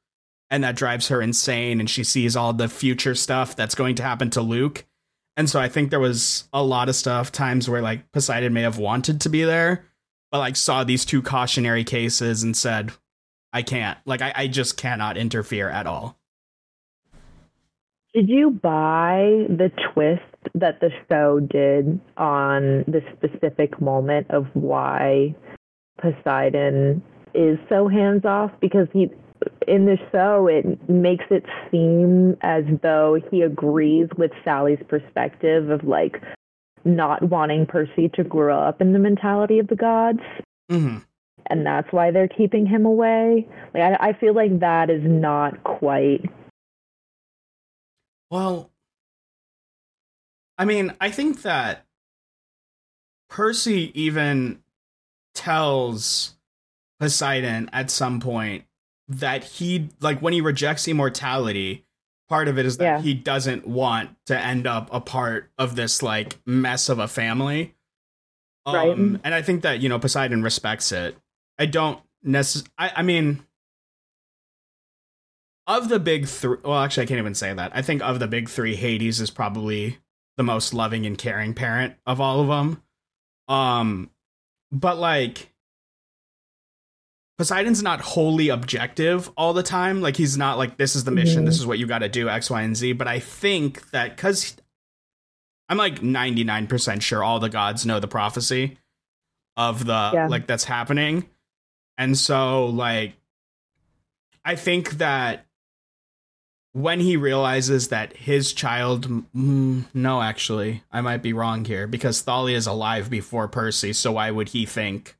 And 0.50 0.64
that 0.64 0.76
drives 0.76 1.08
her 1.08 1.22
insane 1.22 1.80
and 1.80 1.88
she 1.88 2.04
sees 2.04 2.36
all 2.36 2.52
the 2.52 2.68
future 2.68 3.14
stuff 3.14 3.56
that's 3.56 3.74
going 3.74 3.94
to 3.96 4.02
happen 4.02 4.30
to 4.30 4.42
luke 4.42 4.84
and 5.40 5.48
so 5.48 5.58
I 5.58 5.70
think 5.70 5.88
there 5.88 5.98
was 5.98 6.44
a 6.52 6.62
lot 6.62 6.90
of 6.90 6.94
stuff, 6.94 7.32
times 7.32 7.66
where 7.66 7.80
like 7.80 8.12
Poseidon 8.12 8.52
may 8.52 8.60
have 8.60 8.76
wanted 8.76 9.22
to 9.22 9.30
be 9.30 9.42
there, 9.42 9.86
but 10.30 10.38
like 10.38 10.54
saw 10.54 10.84
these 10.84 11.06
two 11.06 11.22
cautionary 11.22 11.82
cases 11.82 12.42
and 12.42 12.54
said, 12.54 12.92
I 13.50 13.62
can't. 13.62 13.96
Like 14.04 14.20
I, 14.20 14.34
I 14.36 14.46
just 14.48 14.76
cannot 14.76 15.16
interfere 15.16 15.70
at 15.70 15.86
all. 15.86 16.18
Did 18.12 18.28
you 18.28 18.50
buy 18.50 19.46
the 19.48 19.72
twist 19.94 20.20
that 20.56 20.80
the 20.80 20.90
show 21.08 21.40
did 21.40 21.98
on 22.18 22.84
the 22.86 23.00
specific 23.16 23.80
moment 23.80 24.26
of 24.28 24.44
why 24.52 25.34
Poseidon 26.02 27.02
is 27.32 27.58
so 27.70 27.88
hands 27.88 28.26
off? 28.26 28.50
Because 28.60 28.88
he 28.92 29.08
in 29.66 29.86
the 29.86 29.98
show, 30.10 30.46
it 30.46 30.88
makes 30.88 31.24
it 31.30 31.44
seem 31.70 32.36
as 32.42 32.64
though 32.82 33.18
he 33.30 33.42
agrees 33.42 34.08
with 34.16 34.32
Sally's 34.44 34.82
perspective 34.88 35.70
of 35.70 35.84
like 35.84 36.20
not 36.84 37.22
wanting 37.22 37.66
Percy 37.66 38.10
to 38.14 38.24
grow 38.24 38.58
up 38.58 38.80
in 38.80 38.92
the 38.92 38.98
mentality 38.98 39.58
of 39.58 39.68
the 39.68 39.76
gods. 39.76 40.20
Mm-hmm. 40.70 40.98
And 41.46 41.66
that's 41.66 41.92
why 41.92 42.10
they're 42.10 42.28
keeping 42.28 42.66
him 42.66 42.84
away. 42.84 43.46
Like 43.74 43.82
I, 43.82 44.08
I 44.08 44.12
feel 44.14 44.34
like 44.34 44.60
that 44.60 44.90
is 44.90 45.02
not 45.04 45.62
quite. 45.64 46.24
Well, 48.30 48.70
I 50.58 50.64
mean, 50.64 50.94
I 51.00 51.10
think 51.10 51.42
that 51.42 51.86
Percy 53.28 53.90
even 54.00 54.62
tells 55.34 56.34
Poseidon 56.98 57.70
at 57.72 57.90
some 57.90 58.20
point 58.20 58.64
that 59.10 59.42
he 59.42 59.88
like 60.00 60.20
when 60.20 60.32
he 60.32 60.40
rejects 60.40 60.86
immortality 60.86 61.84
part 62.28 62.46
of 62.46 62.58
it 62.58 62.64
is 62.64 62.76
that 62.76 62.84
yeah. 62.84 63.00
he 63.00 63.12
doesn't 63.12 63.66
want 63.66 64.10
to 64.24 64.38
end 64.38 64.68
up 64.68 64.88
a 64.92 65.00
part 65.00 65.50
of 65.58 65.74
this 65.74 66.00
like 66.00 66.38
mess 66.46 66.88
of 66.88 67.00
a 67.00 67.08
family 67.08 67.74
um 68.66 68.74
right. 68.74 68.96
and 68.96 69.34
i 69.34 69.42
think 69.42 69.62
that 69.62 69.80
you 69.80 69.88
know 69.88 69.98
poseidon 69.98 70.42
respects 70.42 70.92
it 70.92 71.16
i 71.58 71.66
don't 71.66 71.98
necessarily 72.22 72.70
I, 72.78 72.92
I 72.96 73.02
mean 73.02 73.44
of 75.66 75.88
the 75.88 75.98
big 75.98 76.28
three 76.28 76.58
well 76.62 76.78
actually 76.78 77.02
i 77.02 77.06
can't 77.06 77.18
even 77.18 77.34
say 77.34 77.52
that 77.52 77.72
i 77.74 77.82
think 77.82 78.02
of 78.02 78.20
the 78.20 78.28
big 78.28 78.48
three 78.48 78.76
hades 78.76 79.20
is 79.20 79.30
probably 79.30 79.98
the 80.36 80.44
most 80.44 80.72
loving 80.72 81.04
and 81.04 81.18
caring 81.18 81.52
parent 81.52 81.96
of 82.06 82.20
all 82.20 82.40
of 82.40 82.46
them 82.46 82.80
um 83.48 84.08
but 84.70 84.98
like 84.98 85.49
Poseidon's 87.40 87.82
not 87.82 88.02
wholly 88.02 88.50
objective 88.50 89.30
all 89.34 89.54
the 89.54 89.62
time. 89.62 90.02
Like 90.02 90.14
he's 90.14 90.36
not 90.36 90.58
like 90.58 90.76
this 90.76 90.94
is 90.94 91.04
the 91.04 91.10
mission, 91.10 91.38
mm-hmm. 91.38 91.46
this 91.46 91.58
is 91.58 91.66
what 91.66 91.78
you 91.78 91.86
got 91.86 92.00
to 92.00 92.08
do 92.10 92.28
X, 92.28 92.50
Y, 92.50 92.60
and 92.60 92.76
Z. 92.76 92.92
But 92.92 93.08
I 93.08 93.18
think 93.18 93.90
that 93.92 94.14
because 94.14 94.54
I'm 95.66 95.78
like 95.78 96.00
99% 96.00 97.00
sure 97.00 97.24
all 97.24 97.40
the 97.40 97.48
gods 97.48 97.86
know 97.86 97.98
the 97.98 98.06
prophecy 98.06 98.76
of 99.56 99.86
the 99.86 100.10
yeah. 100.12 100.26
like 100.28 100.46
that's 100.46 100.64
happening, 100.64 101.30
and 101.96 102.18
so 102.18 102.66
like 102.66 103.14
I 104.44 104.54
think 104.54 104.98
that 104.98 105.46
when 106.72 107.00
he 107.00 107.16
realizes 107.16 107.88
that 107.88 108.14
his 108.18 108.52
child 108.52 109.08
mm, 109.34 109.84
no 109.92 110.22
actually 110.22 110.84
i 110.92 111.00
might 111.00 111.20
be 111.20 111.32
wrong 111.32 111.64
here 111.64 111.88
because 111.88 112.20
thalia 112.20 112.56
is 112.56 112.68
alive 112.68 113.10
before 113.10 113.48
percy 113.48 113.92
so 113.92 114.12
why 114.12 114.30
would 114.30 114.50
he 114.50 114.64
think 114.64 115.16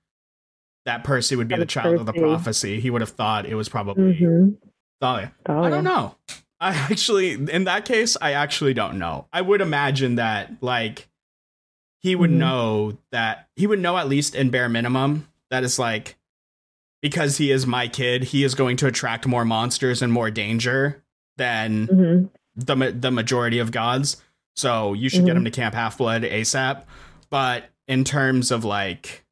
that 0.87 1.05
Percy 1.05 1.37
would 1.37 1.49
be 1.49 1.57
the 1.57 1.67
child 1.67 1.97
of 1.97 2.07
the 2.07 2.13
prophecy. 2.13 2.81
He 2.81 2.91
would 2.91 3.01
have 3.01 3.11
thought 3.11 3.47
it 3.47 3.55
was 3.55 3.69
probably 3.69 4.15
mm-hmm. 4.15 4.51
Thalia. 5.01 5.33
Thalia. 5.45 5.63
I 5.63 5.71
don't 5.71 5.85
know. 5.85 6.17
I 6.61 6.75
actually, 6.91 7.33
in 7.33 7.65
that 7.65 7.85
case, 7.85 8.17
I 8.21 8.33
actually 8.33 8.75
don't 8.75 8.99
know. 8.99 9.27
I 9.33 9.41
would 9.41 9.61
imagine 9.61 10.17
that, 10.17 10.53
like, 10.61 11.09
he 12.01 12.15
would 12.15 12.31
mm-hmm. 12.31 12.39
know 12.39 12.99
that 13.13 13.49
he 13.57 13.67
would 13.67 13.79
know 13.79 13.97
at 13.97 14.09
least 14.09 14.35
in 14.35 14.51
bare 14.51 14.69
minimum 14.69 15.29
that 15.51 15.65
it's 15.65 15.79
like 15.79 16.17
because 17.03 17.37
he 17.37 17.51
is 17.51 17.67
my 17.67 17.89
kid, 17.89 18.25
he 18.25 18.45
is 18.45 18.55
going 18.55 18.77
to 18.79 18.87
attract 18.87 19.27
more 19.27 19.45
monsters 19.45 20.03
and 20.03 20.13
more 20.13 20.31
danger 20.31 21.03
than 21.37 21.87
mm-hmm. 21.87 22.27
the 22.57 22.93
the 22.93 23.11
majority 23.11 23.59
of 23.59 23.71
gods. 23.71 24.17
So 24.57 24.95
you 24.95 25.09
should 25.09 25.25
get 25.25 25.31
mm-hmm. 25.31 25.39
him 25.39 25.45
to 25.45 25.51
Camp 25.51 25.75
Half 25.75 25.99
Blood 25.99 26.23
ASAP. 26.23 26.85
But 27.31 27.71
in 27.87 28.05
terms 28.05 28.51
of 28.51 28.65
like 28.65 29.25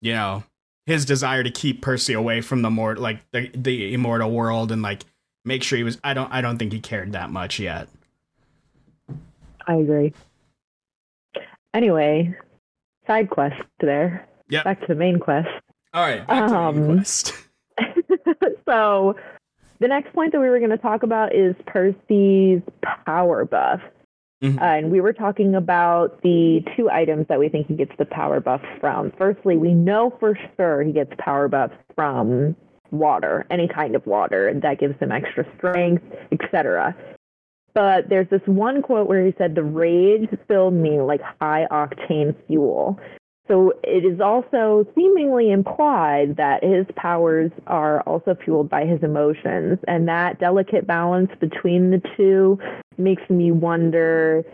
you 0.00 0.12
know 0.12 0.44
his 0.86 1.04
desire 1.04 1.42
to 1.42 1.50
keep 1.50 1.82
Percy 1.82 2.14
away 2.14 2.40
from 2.40 2.62
the 2.62 2.70
more 2.70 2.96
like 2.96 3.18
the 3.32 3.50
the 3.54 3.94
immortal 3.94 4.30
world 4.30 4.72
and 4.72 4.82
like 4.82 5.04
make 5.44 5.62
sure 5.62 5.78
he 5.78 5.84
was 5.84 5.98
I 6.02 6.14
don't 6.14 6.32
I 6.32 6.40
don't 6.40 6.58
think 6.58 6.72
he 6.72 6.80
cared 6.80 7.12
that 7.12 7.30
much 7.30 7.58
yet. 7.58 7.88
I 9.66 9.74
agree. 9.74 10.12
Anyway, 11.72 12.34
side 13.06 13.30
quest 13.30 13.62
there. 13.78 14.26
Yeah. 14.48 14.64
Back 14.64 14.80
to 14.80 14.86
the 14.88 14.94
main 14.94 15.20
quest. 15.20 15.48
All 15.94 16.02
right. 16.02 16.26
Back 16.26 16.48
to 16.48 16.56
um, 16.56 16.74
the 16.74 16.80
main 16.80 16.90
um, 16.90 16.96
quest. 16.96 17.34
so 18.66 19.16
the 19.78 19.88
next 19.88 20.12
point 20.12 20.32
that 20.32 20.40
we 20.40 20.48
were 20.48 20.58
going 20.58 20.70
to 20.70 20.78
talk 20.78 21.02
about 21.02 21.34
is 21.34 21.54
Percy's 21.66 22.62
power 23.06 23.44
buff. 23.44 23.80
Mm-hmm. 24.42 24.58
Uh, 24.58 24.62
and 24.62 24.90
we 24.90 25.00
were 25.00 25.12
talking 25.12 25.54
about 25.54 26.22
the 26.22 26.64
two 26.76 26.88
items 26.90 27.26
that 27.28 27.38
we 27.38 27.48
think 27.48 27.66
he 27.66 27.74
gets 27.74 27.92
the 27.98 28.06
power 28.06 28.40
buff 28.40 28.62
from. 28.80 29.12
Firstly, 29.18 29.56
we 29.56 29.74
know 29.74 30.16
for 30.18 30.38
sure 30.56 30.82
he 30.82 30.92
gets 30.92 31.12
power 31.18 31.46
buffs 31.46 31.74
from 31.94 32.56
water, 32.90 33.46
any 33.50 33.68
kind 33.68 33.94
of 33.94 34.06
water 34.06 34.52
that 34.62 34.80
gives 34.80 34.98
him 34.98 35.12
extra 35.12 35.44
strength, 35.56 36.02
etc. 36.32 36.96
But 37.74 38.08
there's 38.08 38.28
this 38.30 38.40
one 38.46 38.82
quote 38.82 39.06
where 39.06 39.24
he 39.24 39.34
said, 39.38 39.54
The 39.54 39.62
rage 39.62 40.28
filled 40.48 40.74
me 40.74 41.00
like 41.00 41.20
high 41.40 41.66
octane 41.70 42.34
fuel. 42.46 42.98
So 43.50 43.72
it 43.82 44.04
is 44.04 44.20
also 44.20 44.86
seemingly 44.94 45.50
implied 45.50 46.36
that 46.36 46.62
his 46.62 46.86
powers 46.94 47.50
are 47.66 48.00
also 48.02 48.36
fueled 48.44 48.70
by 48.70 48.84
his 48.84 49.02
emotions. 49.02 49.78
And 49.88 50.06
that 50.06 50.38
delicate 50.38 50.86
balance 50.86 51.30
between 51.40 51.90
the 51.90 52.00
two 52.16 52.58
makes 52.96 53.28
me 53.28 53.50
wonder 53.50 54.44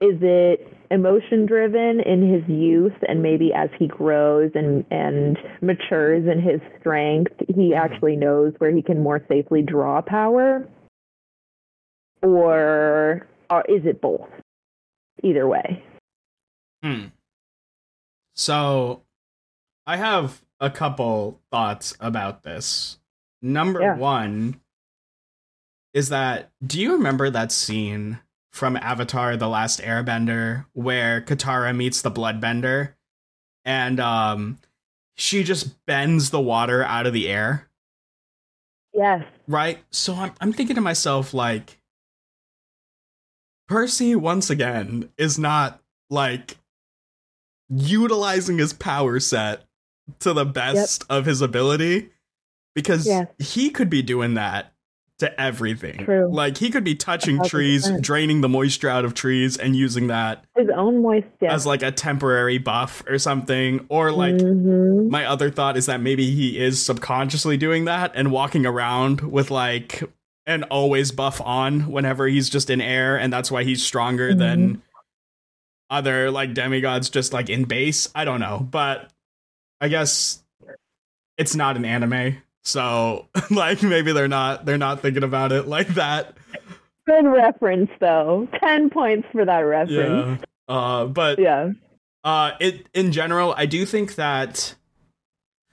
is 0.00 0.18
it 0.20 0.68
emotion 0.90 1.46
driven 1.46 2.00
in 2.00 2.32
his 2.32 2.46
youth 2.48 2.92
and 3.08 3.22
maybe 3.22 3.52
as 3.52 3.70
he 3.78 3.86
grows 3.86 4.50
and 4.54 4.84
and 4.90 5.38
matures 5.62 6.28
in 6.30 6.40
his 6.40 6.60
strength 6.78 7.32
he 7.54 7.74
actually 7.74 8.14
knows 8.14 8.52
where 8.58 8.70
he 8.70 8.82
can 8.82 9.02
more 9.02 9.24
safely 9.26 9.62
draw 9.62 10.02
power 10.02 10.68
or, 12.22 13.26
or 13.48 13.64
is 13.68 13.86
it 13.86 14.02
both 14.02 14.28
either 15.24 15.48
way 15.48 15.82
Hmm. 16.82 17.06
So, 18.36 19.02
I 19.86 19.96
have 19.96 20.42
a 20.60 20.70
couple 20.70 21.40
thoughts 21.50 21.96
about 22.00 22.42
this. 22.42 22.98
Number 23.42 23.80
Yeah. 23.80 23.96
one 23.96 24.60
is 25.94 26.08
that 26.10 26.50
do 26.66 26.80
you 26.80 26.92
remember 26.92 27.30
that 27.30 27.52
scene 27.52 28.18
from 28.52 28.76
Avatar 28.76 29.36
The 29.36 29.48
Last 29.48 29.80
Airbender 29.80 30.66
where 30.72 31.20
Katara 31.20 31.74
meets 31.76 32.02
the 32.02 32.10
Bloodbender 32.10 32.94
and 33.64 34.00
um 34.00 34.58
she 35.14 35.42
just 35.44 35.84
bends 35.86 36.30
the 36.30 36.40
water 36.40 36.82
out 36.84 37.06
of 37.06 37.12
the 37.12 37.28
air? 37.28 37.68
yes 38.92 39.24
right? 39.46 39.78
So 39.90 40.14
I'm 40.14 40.32
I'm 40.40 40.52
thinking 40.52 40.76
to 40.76 40.82
myself 40.82 41.32
like 41.34 41.80
Percy 43.68 44.14
once 44.16 44.48
again 44.50 45.10
is 45.18 45.38
not 45.38 45.80
like 46.10 46.56
utilizing 47.68 48.58
his 48.58 48.72
power 48.72 49.20
set 49.20 49.62
to 50.20 50.32
the 50.32 50.44
best 50.44 51.04
of 51.10 51.26
his 51.26 51.40
ability 51.40 52.10
because 52.74 53.06
Yes. 53.06 53.26
he 53.38 53.70
could 53.70 53.90
be 53.90 54.02
doing 54.02 54.34
that 54.34 54.72
to 55.18 55.40
everything. 55.40 56.04
True. 56.04 56.28
Like 56.30 56.58
he 56.58 56.68
could 56.70 56.84
be 56.84 56.94
touching 56.94 57.38
thousand 57.38 57.48
trees, 57.50 57.90
draining 58.02 58.42
the 58.42 58.50
moisture 58.50 58.90
out 58.90 59.06
of 59.06 59.14
trees 59.14 59.56
and 59.56 59.74
using 59.74 60.08
that 60.08 60.44
his 60.54 60.68
own 60.76 61.00
moist 61.00 61.26
yeah. 61.40 61.54
as 61.54 61.64
like 61.64 61.82
a 61.82 61.90
temporary 61.90 62.58
buff 62.58 63.02
or 63.08 63.18
something 63.18 63.86
or 63.88 64.12
like 64.12 64.34
Mhm. 64.34 65.08
my 65.08 65.24
other 65.24 65.50
thought 65.50 65.78
is 65.78 65.86
that 65.86 66.02
maybe 66.02 66.30
he 66.32 66.58
is 66.58 66.84
subconsciously 66.84 67.56
doing 67.56 67.86
that 67.86 68.12
and 68.14 68.30
walking 68.30 68.66
around 68.66 69.22
with 69.22 69.50
like 69.50 70.02
an 70.46 70.62
always 70.64 71.10
buff 71.12 71.40
on 71.40 71.90
whenever 71.90 72.26
he's 72.28 72.50
just 72.50 72.68
in 72.68 72.82
air 72.82 73.16
and 73.18 73.32
that's 73.32 73.50
why 73.50 73.64
he's 73.64 73.82
stronger 73.82 74.34
than 74.34 74.82
other 75.90 76.30
like 76.30 76.52
demigods 76.54 77.08
just 77.10 77.32
like 77.32 77.48
in 77.48 77.64
base 77.64 78.08
i 78.14 78.24
don't 78.24 78.40
know 78.40 78.58
but 78.70 79.10
i 79.80 79.88
guess 79.88 80.42
it's 81.38 81.54
not 81.54 81.76
an 81.76 81.84
anime 81.84 82.36
so 82.64 83.26
like 83.50 83.82
maybe 83.82 84.12
they're 84.12 84.26
not 84.28 84.64
they're 84.64 84.78
not 84.78 85.00
thinking 85.02 85.22
about 85.22 85.52
it 85.52 85.66
like 85.68 85.88
that 85.88 86.36
good 87.06 87.24
reference 87.26 87.90
though 88.00 88.48
10 88.60 88.90
points 88.90 89.28
for 89.32 89.44
that 89.44 89.60
reference 89.60 90.40
yeah 90.68 90.74
uh 90.74 91.06
but 91.06 91.38
yeah 91.38 91.70
Uh, 92.24 92.50
it 92.58 92.88
in 92.92 93.12
general, 93.12 93.54
I 93.56 93.66
do 93.66 93.86
think 93.86 94.16
that. 94.16 94.74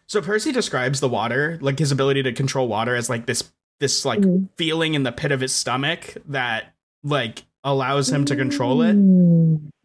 So 0.06 0.22
Percy 0.22 0.52
describes 0.52 1.00
the 1.00 1.10
water, 1.10 1.58
like 1.62 1.80
his 1.80 1.92
ability 1.92 2.22
to 2.22 2.32
control 2.32 2.68
water, 2.68 2.96
as 2.96 3.10
like 3.10 3.26
this 3.26 3.52
this 3.80 4.06
like 4.06 4.20
Mhm. 4.20 4.50
feeling 4.56 4.94
in 4.94 5.02
the 5.02 5.12
pit 5.12 5.32
of 5.32 5.40
his 5.42 5.52
stomach 5.52 6.14
that 6.28 6.76
like 7.04 7.42
allows 7.64 8.12
him 8.12 8.24
to 8.26 8.36
control 8.36 8.84
it. 8.84 8.94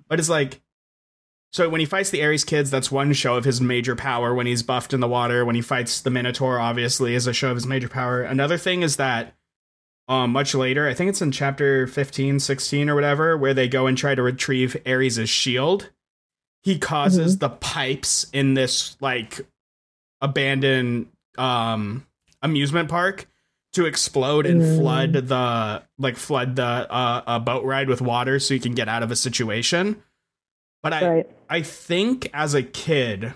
But 0.08 0.18
it's 0.18 0.28
like, 0.28 0.60
so 1.52 1.68
when 1.68 1.80
he 1.80 1.86
fights 1.86 2.10
the 2.10 2.22
Ares 2.22 2.44
kids, 2.44 2.70
that's 2.70 2.90
one 2.90 3.12
show 3.12 3.36
of 3.36 3.44
his 3.44 3.60
major 3.60 3.96
power. 3.96 4.34
When 4.34 4.46
he's 4.46 4.62
buffed 4.62 4.92
in 4.92 5.00
the 5.00 5.08
water, 5.08 5.44
when 5.44 5.54
he 5.54 5.62
fights 5.62 6.00
the 6.00 6.10
Minotaur, 6.10 6.58
obviously 6.58 7.14
is 7.14 7.26
a 7.26 7.32
show 7.32 7.50
of 7.50 7.56
his 7.56 7.66
major 7.66 7.88
power. 7.88 8.22
Another 8.22 8.58
thing 8.58 8.82
is 8.82 8.96
that. 8.96 9.34
Um, 10.08 10.32
much 10.32 10.54
later, 10.54 10.88
I 10.88 10.94
think 10.94 11.10
it's 11.10 11.20
in 11.20 11.32
chapter 11.32 11.86
15, 11.86 12.40
16 12.40 12.88
or 12.88 12.94
whatever, 12.94 13.36
where 13.36 13.52
they 13.52 13.68
go 13.68 13.86
and 13.86 13.96
try 13.96 14.14
to 14.14 14.22
retrieve 14.22 14.74
Ares' 14.86 15.28
shield 15.28 15.90
he 16.62 16.78
causes 16.78 17.38
the 17.38 17.48
pipes 17.48 18.26
in 18.32 18.54
this 18.54 18.96
like 19.00 19.40
abandoned 20.20 21.06
um 21.36 22.06
amusement 22.42 22.88
park 22.88 23.26
to 23.74 23.86
explode 23.86 24.46
and 24.46 24.62
Mm. 24.62 24.78
flood 24.78 25.12
the 25.12 25.82
like 25.98 26.16
flood 26.16 26.56
the 26.56 26.62
uh, 26.64 27.22
a 27.26 27.40
boat 27.40 27.64
ride 27.64 27.88
with 27.88 28.00
water 28.00 28.38
so 28.38 28.54
you 28.54 28.60
can 28.60 28.74
get 28.74 28.88
out 28.88 29.02
of 29.02 29.10
a 29.10 29.16
situation 29.16 30.02
but 30.82 30.92
i 30.92 31.08
right 31.08 31.30
i 31.50 31.60
think 31.62 32.30
as 32.32 32.54
a 32.54 32.62
kid 32.62 33.34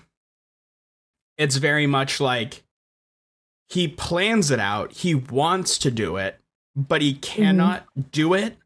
it's 1.37 1.57
very 1.57 1.87
much 1.87 2.19
like 2.19 2.63
he 3.69 3.87
plans 3.87 4.51
it 4.51 4.59
out 4.59 4.91
he 4.93 5.13
wants 5.15 5.77
to 5.77 5.91
do 5.91 6.17
it 6.17 6.39
but 6.75 7.01
he 7.01 7.13
cannot 7.13 7.85
do 8.11 8.33
it 8.33 8.57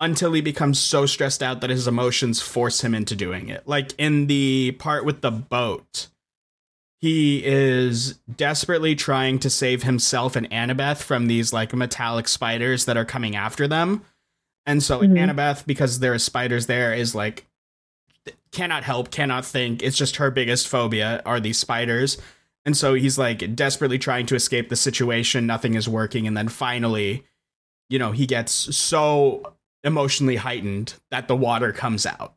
until 0.00 0.32
he 0.32 0.40
becomes 0.40 0.78
so 0.78 1.06
stressed 1.06 1.42
out 1.42 1.60
that 1.60 1.70
his 1.70 1.88
emotions 1.88 2.40
force 2.40 2.84
him 2.84 2.94
into 2.94 3.16
doing 3.16 3.48
it. 3.48 3.66
Like 3.66 3.94
in 3.98 4.28
the 4.28 4.76
part 4.78 5.04
with 5.04 5.22
the 5.22 5.32
boat, 5.32 6.06
he 7.00 7.44
is 7.44 8.18
desperately 8.34 8.94
trying 8.94 9.38
to 9.38 9.50
save 9.50 9.84
himself 9.84 10.34
and 10.34 10.50
Annabeth 10.50 10.98
from 11.02 11.26
these 11.28 11.52
like 11.52 11.72
metallic 11.74 12.26
spiders 12.26 12.86
that 12.86 12.96
are 12.96 13.04
coming 13.04 13.36
after 13.36 13.68
them. 13.68 14.02
And 14.66 14.82
so 14.82 15.00
Mhm. 15.00 15.12
Annabeth, 15.12 15.64
because 15.64 16.00
there 16.00 16.12
are 16.12 16.18
spiders 16.18 16.66
there, 16.66 16.92
is 16.92 17.14
like 17.14 17.46
cannot 18.50 18.82
help, 18.82 19.10
cannot 19.10 19.44
think. 19.44 19.82
It's 19.82 19.96
just 19.96 20.16
her 20.16 20.30
biggest 20.30 20.66
phobia 20.68 21.22
are 21.24 21.38
these 21.38 21.58
spiders. 21.58 22.18
And 22.64 22.76
so 22.76 22.94
he's 22.94 23.16
like 23.16 23.54
desperately 23.54 23.98
trying 23.98 24.26
to 24.26 24.34
escape 24.34 24.68
the 24.68 24.76
situation. 24.76 25.46
Nothing 25.46 25.74
is 25.74 25.88
working. 25.88 26.26
And 26.26 26.36
then 26.36 26.48
finally, 26.48 27.24
you 27.88 27.98
know, 27.98 28.12
he 28.12 28.26
gets 28.26 28.52
so 28.52 29.54
emotionally 29.84 30.36
heightened 30.36 30.94
that 31.10 31.28
the 31.28 31.36
water 31.36 31.72
comes 31.72 32.04
out. 32.04 32.34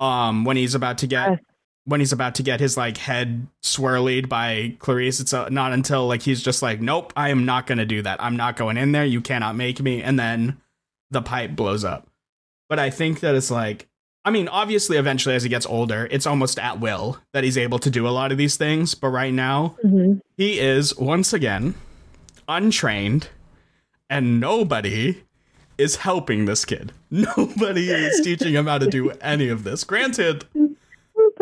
Um, 0.00 0.44
when 0.44 0.56
he's 0.56 0.74
about 0.74 0.98
to 0.98 1.06
get. 1.06 1.40
When 1.84 1.98
he's 2.00 2.12
about 2.12 2.36
to 2.36 2.42
get 2.44 2.60
his 2.60 2.76
like 2.76 2.96
head 2.96 3.46
swirled 3.62 4.28
by 4.28 4.76
Clarisse, 4.78 5.20
it's 5.20 5.32
uh, 5.32 5.48
not 5.48 5.72
until 5.72 6.06
like 6.06 6.22
he's 6.22 6.40
just 6.42 6.62
like, 6.62 6.80
nope, 6.80 7.12
I 7.16 7.30
am 7.30 7.44
not 7.44 7.66
going 7.66 7.78
to 7.78 7.84
do 7.86 8.02
that. 8.02 8.22
I'm 8.22 8.36
not 8.36 8.56
going 8.56 8.76
in 8.76 8.92
there. 8.92 9.04
You 9.04 9.20
cannot 9.20 9.56
make 9.56 9.80
me. 9.80 10.00
And 10.02 10.16
then 10.18 10.58
the 11.10 11.22
pipe 11.22 11.56
blows 11.56 11.84
up. 11.84 12.06
But 12.68 12.78
I 12.78 12.90
think 12.90 13.20
that 13.20 13.34
it's 13.34 13.50
like, 13.50 13.88
I 14.24 14.30
mean, 14.30 14.46
obviously, 14.46 14.96
eventually, 14.96 15.34
as 15.34 15.42
he 15.42 15.48
gets 15.48 15.66
older, 15.66 16.06
it's 16.12 16.26
almost 16.26 16.56
at 16.60 16.78
will 16.78 17.18
that 17.32 17.42
he's 17.42 17.58
able 17.58 17.80
to 17.80 17.90
do 17.90 18.06
a 18.06 18.10
lot 18.10 18.30
of 18.30 18.38
these 18.38 18.56
things. 18.56 18.94
But 18.94 19.08
right 19.08 19.34
now, 19.34 19.74
Mhm. 19.84 20.20
he 20.36 20.60
is 20.60 20.96
once 20.96 21.32
again 21.32 21.74
untrained, 22.48 23.28
and 24.08 24.38
nobody 24.40 25.22
is 25.78 25.96
helping 25.96 26.44
this 26.44 26.64
kid. 26.64 26.92
Nobody 27.10 27.90
is 27.90 28.20
teaching 28.20 28.54
him 28.54 28.66
how 28.66 28.78
to 28.78 28.86
do 28.86 29.10
any 29.20 29.48
of 29.48 29.64
this. 29.64 29.82
Granted, 29.84 30.44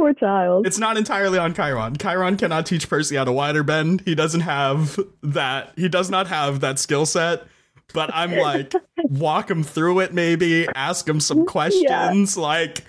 poor 0.01 0.15
child 0.15 0.67
it's 0.67 0.79
not 0.79 0.97
entirely 0.97 1.39
on 1.39 1.55
Chiron. 1.55 1.97
Chiron 1.97 2.37
cannot 2.37 2.67
teach 2.67 2.89
Percy 2.89 3.17
how 3.17 3.25
to 3.25 3.33
water 3.33 3.63
bend. 3.63 4.03
He 4.05 4.15
doesn't 4.15 4.41
have 4.41 4.99
that. 5.23 5.73
He 5.77 5.89
does 5.89 6.11
not 6.11 6.27
have 6.29 6.61
that 6.61 6.79
skill 6.79 7.07
set. 7.07 7.45
But 7.93 8.11
I'm 8.15 8.37
like, 8.37 8.73
walk 9.05 9.51
him 9.51 9.65
through 9.65 10.01
it, 10.01 10.15
maybe 10.15 10.69
ask 10.75 11.09
him 11.09 11.21
some 11.21 11.45
questions. 11.45 12.37
Like, 12.37 12.85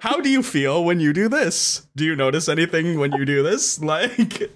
how 0.00 0.20
do 0.20 0.28
you 0.28 0.42
feel 0.42 0.84
when 0.84 1.00
you 1.00 1.12
do 1.12 1.28
this? 1.28 1.86
Do 1.96 2.04
you 2.04 2.14
notice 2.14 2.48
anything 2.48 2.98
when 2.98 3.12
you 3.12 3.24
do 3.24 3.42
this? 3.42 3.80
Like, 3.92 4.50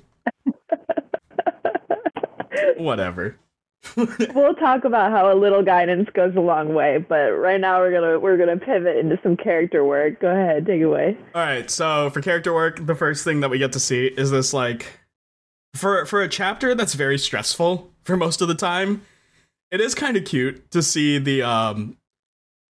whatever. 2.76 3.36
We'll 3.96 4.54
talk 4.54 4.84
about 4.84 5.10
how 5.12 5.32
a 5.32 5.36
little 5.38 5.62
guidance 5.62 6.08
goes 6.12 6.34
a 6.36 6.40
long 6.40 6.74
way 6.74 6.98
but 7.08 7.30
right 7.32 7.60
now 7.60 7.78
we're 7.78 7.92
gonna 7.92 8.18
we're 8.18 8.36
gonna 8.36 8.56
pivot 8.56 8.96
into 8.96 9.18
some 9.22 9.36
character 9.36 9.84
work 9.84 10.20
go 10.20 10.28
ahead 10.28 10.66
take 10.66 10.80
it 10.80 10.84
away 10.84 11.16
All 11.34 11.42
right, 11.42 11.70
so 11.70 12.10
for 12.10 12.20
character 12.20 12.52
work, 12.52 12.84
the 12.84 12.94
first 12.94 13.22
thing 13.24 13.40
that 13.40 13.50
we 13.50 13.58
get 13.58 13.72
to 13.72 13.80
see 13.80 14.06
is 14.06 14.30
this 14.30 14.52
like 14.52 14.86
for 15.74 16.04
for 16.06 16.22
a 16.22 16.28
chapter 16.28 16.74
that's 16.74 16.94
very 16.94 17.18
stressful 17.18 17.90
for 18.04 18.16
most 18.16 18.40
of 18.40 18.48
the 18.48 18.54
time. 18.54 19.02
It 19.70 19.80
is 19.80 19.94
kind 19.94 20.16
of 20.16 20.24
cute 20.24 20.70
to 20.70 20.82
see 20.82 21.18
the 21.18 21.42
um 21.42 21.96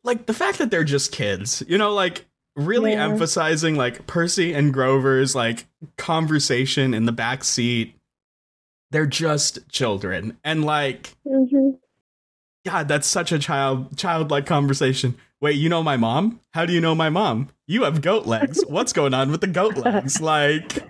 like 0.04 0.26
the 0.26 0.34
fact 0.34 0.58
that 0.58 0.70
they're 0.70 0.84
just 0.84 1.12
kids. 1.12 1.62
You 1.68 1.78
know, 1.78 1.92
like 1.92 2.24
really 2.56 2.92
Yeah. 2.92 3.04
emphasizing 3.04 3.76
like 3.76 4.06
Percy 4.06 4.52
and 4.54 4.72
Grover's 4.72 5.34
like 5.34 5.66
conversation 5.98 6.94
in 6.94 7.04
the 7.06 7.12
back 7.12 7.44
seat. 7.44 7.94
They're 8.90 9.06
just 9.06 9.68
children 9.68 10.38
and 10.44 10.64
like 10.64 11.14
mm-hmm. 11.26 11.70
God, 12.64 12.88
that's 12.88 13.06
such 13.06 13.30
a 13.32 13.38
child 13.38 13.96
childlike 13.96 14.46
conversation. 14.46 15.16
Wait, 15.40 15.56
you 15.56 15.68
know 15.68 15.82
my 15.82 15.96
mom? 15.96 16.40
How 16.54 16.66
do 16.66 16.72
you 16.72 16.80
know 16.80 16.94
my 16.94 17.10
mom? 17.10 17.48
You 17.66 17.84
have 17.84 18.00
goat 18.00 18.26
legs. 18.26 18.64
What's 18.66 18.92
going 18.92 19.14
on 19.14 19.30
with 19.30 19.40
the 19.40 19.46
goat 19.46 19.76
legs? 19.76 20.20
Like 20.20 20.82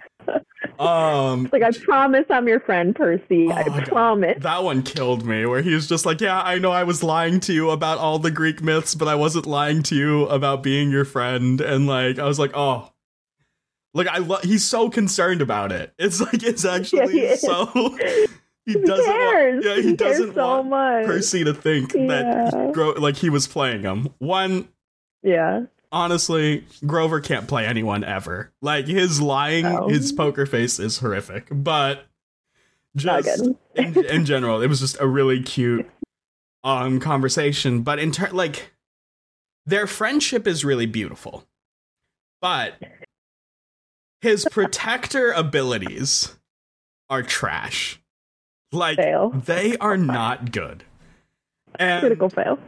um 0.78 1.48
like 1.52 1.62
i 1.62 1.70
promise 1.84 2.26
i'm 2.28 2.46
your 2.46 2.60
friend 2.60 2.94
percy 2.94 3.50
i 3.50 3.62
Oh, 3.62 3.64
God. 3.64 3.84
promise 3.86 4.36
that 4.40 4.62
one 4.62 4.82
killed 4.82 5.24
me 5.24 5.46
where 5.46 5.62
he 5.62 5.72
was 5.72 5.86
just 5.86 6.04
like, 6.04 6.20
"Yeah, 6.20 6.42
I 6.42 6.58
know 6.58 6.70
I 6.70 6.84
was 6.84 7.02
lying 7.02 7.40
to 7.40 7.52
you 7.54 7.70
about 7.70 7.96
all 7.98 8.18
the 8.18 8.30
Greek 8.30 8.62
myths, 8.62 8.94
but 8.94 9.08
I 9.08 9.14
wasn't 9.14 9.46
lying 9.46 9.82
to 9.84 9.94
you 9.94 10.26
about 10.26 10.62
being 10.62 10.90
your 10.90 11.04
friend." 11.06 11.60
And 11.62 11.86
like 11.86 12.18
I 12.18 12.24
was 12.24 12.38
like, 12.38 12.50
"Oh, 12.54 12.92
Like 13.96 14.08
I 14.08 14.18
love 14.18 14.42
he's 14.42 14.64
so 14.64 14.90
concerned 14.90 15.40
about 15.42 15.72
it. 15.72 15.92
It's 15.98 16.20
like 16.20 16.42
it's 16.42 16.64
actually 16.76 17.12
he 17.12 17.36
so 17.36 17.66
he 18.66 18.74
doesn't 18.74 19.04
cares? 19.06 19.54
want 19.54 19.64
yeah, 19.64 19.76
he, 19.82 19.82
He 19.90 19.96
doesn't 19.96 20.34
so 20.34 20.46
want 20.46 20.68
much. 20.68 21.06
Percy 21.06 21.44
to 21.44 21.54
think 21.54 21.92
that 21.92 22.50
Yeah. 22.52 22.66
he 22.66 22.72
grow 22.72 22.90
like 22.92 23.16
he 23.16 23.30
was 23.30 23.46
playing 23.46 23.82
him. 23.82 24.08
One 24.18 24.68
yeah 25.22 25.62
honestly, 25.92 26.64
Grover 26.84 27.20
can't 27.20 27.48
play 27.48 27.64
anyone 27.64 28.04
ever. 28.04 28.52
Like 28.60 28.86
his 28.86 29.20
lying, 29.22 29.64
Oh. 29.64 29.88
his 29.88 30.12
poker 30.12 30.44
face 30.44 30.78
is 30.78 30.98
horrific. 30.98 31.46
But 31.50 32.04
just 32.96 33.40
in, 33.76 34.04
in 34.04 34.24
general, 34.26 34.60
it 34.60 34.66
was 34.66 34.80
just 34.80 35.00
a 35.00 35.06
really 35.06 35.42
cute 35.42 35.88
um 36.64 37.00
conversation. 37.00 37.80
But 37.82 37.98
in 37.98 38.10
turn, 38.12 38.34
like 38.34 38.72
their 39.64 39.86
friendship 39.86 40.46
is 40.46 40.64
really 40.64 40.86
beautiful, 40.86 41.44
but 42.40 42.74
his 44.20 44.46
protector 44.50 45.32
abilities 45.32 46.36
are 47.08 47.22
trash. 47.22 48.00
Like 48.72 48.96
Fail. 48.96 49.30
they 49.30 49.76
are 49.78 49.96
not 49.96 50.52
good. 50.52 50.84
And 51.78 52.00
Critical 52.00 52.28
fail. 52.28 52.58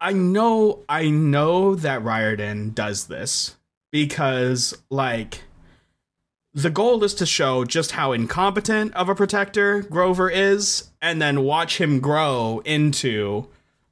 I 0.00 0.12
know 0.12 0.84
I 0.88 1.10
know 1.10 1.74
that 1.74 2.02
Riordan 2.02 2.70
does 2.70 3.06
this 3.06 3.56
because 3.90 4.74
like 4.90 5.42
the 6.54 6.70
goal 6.70 7.02
is 7.02 7.14
to 7.14 7.26
show 7.26 7.64
just 7.64 7.92
how 7.92 8.12
incompetent 8.12 8.94
of 8.94 9.08
a 9.08 9.14
protector 9.14 9.82
Grover 9.82 10.30
is 10.30 10.90
and 11.00 11.20
then 11.20 11.42
watch 11.42 11.80
him 11.80 11.98
grow 11.98 12.62
into 12.64 13.48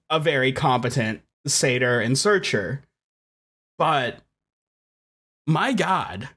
a 0.09 0.21
very 0.21 0.53
competent 0.53 1.23
satyr 1.47 2.01
and 2.01 2.19
searcher. 2.19 2.83
But 3.79 4.21
my 5.47 5.73
god, 5.73 6.29